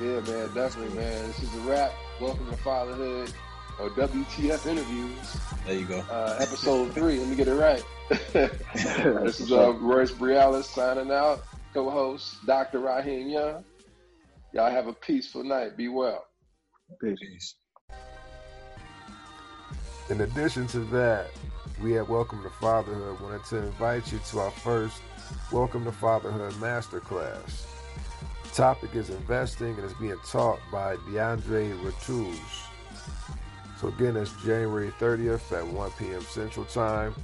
Yeah, 0.00 0.20
man, 0.20 0.54
definitely, 0.54 0.96
man. 0.96 1.26
This 1.26 1.42
is 1.42 1.54
a 1.56 1.60
wrap. 1.60 1.92
Welcome 2.20 2.48
to 2.50 2.56
Fatherhood 2.58 3.32
or 3.80 3.90
WTF 3.90 4.66
interviews. 4.66 5.36
There 5.66 5.74
you 5.74 5.86
go. 5.86 5.98
Uh, 6.10 6.36
episode 6.38 6.92
three. 6.92 7.18
Let 7.18 7.28
me 7.28 7.34
get 7.34 7.48
it 7.48 7.54
right. 7.54 7.84
this 8.32 9.40
is 9.40 9.50
uh, 9.50 9.72
Royce 9.74 10.12
Brialis 10.12 10.64
signing 10.64 11.10
out 11.10 11.42
co-host 11.74 12.46
Dr. 12.46 12.78
Raheem 12.78 13.28
Young. 13.28 13.64
Y'all 14.52 14.70
have 14.70 14.86
a 14.86 14.92
peaceful 14.92 15.44
night. 15.44 15.76
Be 15.76 15.88
well. 15.88 16.24
Peace. 17.00 17.56
In 20.10 20.22
addition 20.22 20.66
to 20.68 20.80
that, 20.86 21.30
we 21.82 21.98
at 21.98 22.08
Welcome 22.08 22.42
to 22.42 22.48
Fatherhood 22.48 23.20
wanted 23.20 23.44
to 23.44 23.58
invite 23.58 24.10
you 24.10 24.18
to 24.30 24.38
our 24.38 24.50
first 24.50 25.02
Welcome 25.52 25.84
to 25.84 25.92
Fatherhood 25.92 26.54
Masterclass. 26.54 27.66
The 28.42 28.48
topic 28.54 28.94
is 28.94 29.10
investing 29.10 29.74
and 29.74 29.84
is 29.84 29.92
being 30.00 30.16
taught 30.26 30.60
by 30.72 30.96
DeAndre 30.96 31.78
Ratuz. 31.82 32.38
So 33.78 33.88
again, 33.88 34.16
it's 34.16 34.32
January 34.42 34.90
30th 34.98 35.52
at 35.52 35.66
1 35.66 35.90
p.m. 35.98 36.22
Central 36.22 36.64
Time. 36.64 37.14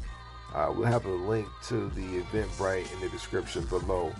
Uh, 0.54 0.70
we'll 0.76 0.84
have 0.84 1.06
a 1.06 1.10
link 1.10 1.48
to 1.68 1.88
the 1.88 2.20
Eventbrite 2.20 2.92
in 2.92 3.00
the 3.00 3.08
description 3.08 3.64
below. 3.64 4.12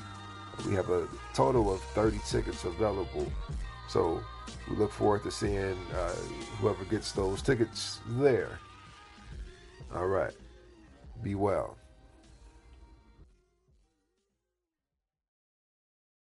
We 0.67 0.73
have 0.73 0.89
a 0.89 1.07
total 1.35 1.71
of 1.71 1.83
30 1.83 2.19
tickets 2.27 2.65
available. 2.65 3.31
So 3.89 4.23
we 4.69 4.77
look 4.77 4.93
forward 4.93 5.23
to 5.25 5.31
seeing 5.31 5.77
uh, 5.95 6.15
whoever 6.59 6.85
gets 6.85 7.13
those 7.13 7.43
tickets 7.43 8.01
there. 8.09 8.59
All 9.95 10.07
right. 10.07 10.35
Be 11.23 11.35
well. 11.35 11.77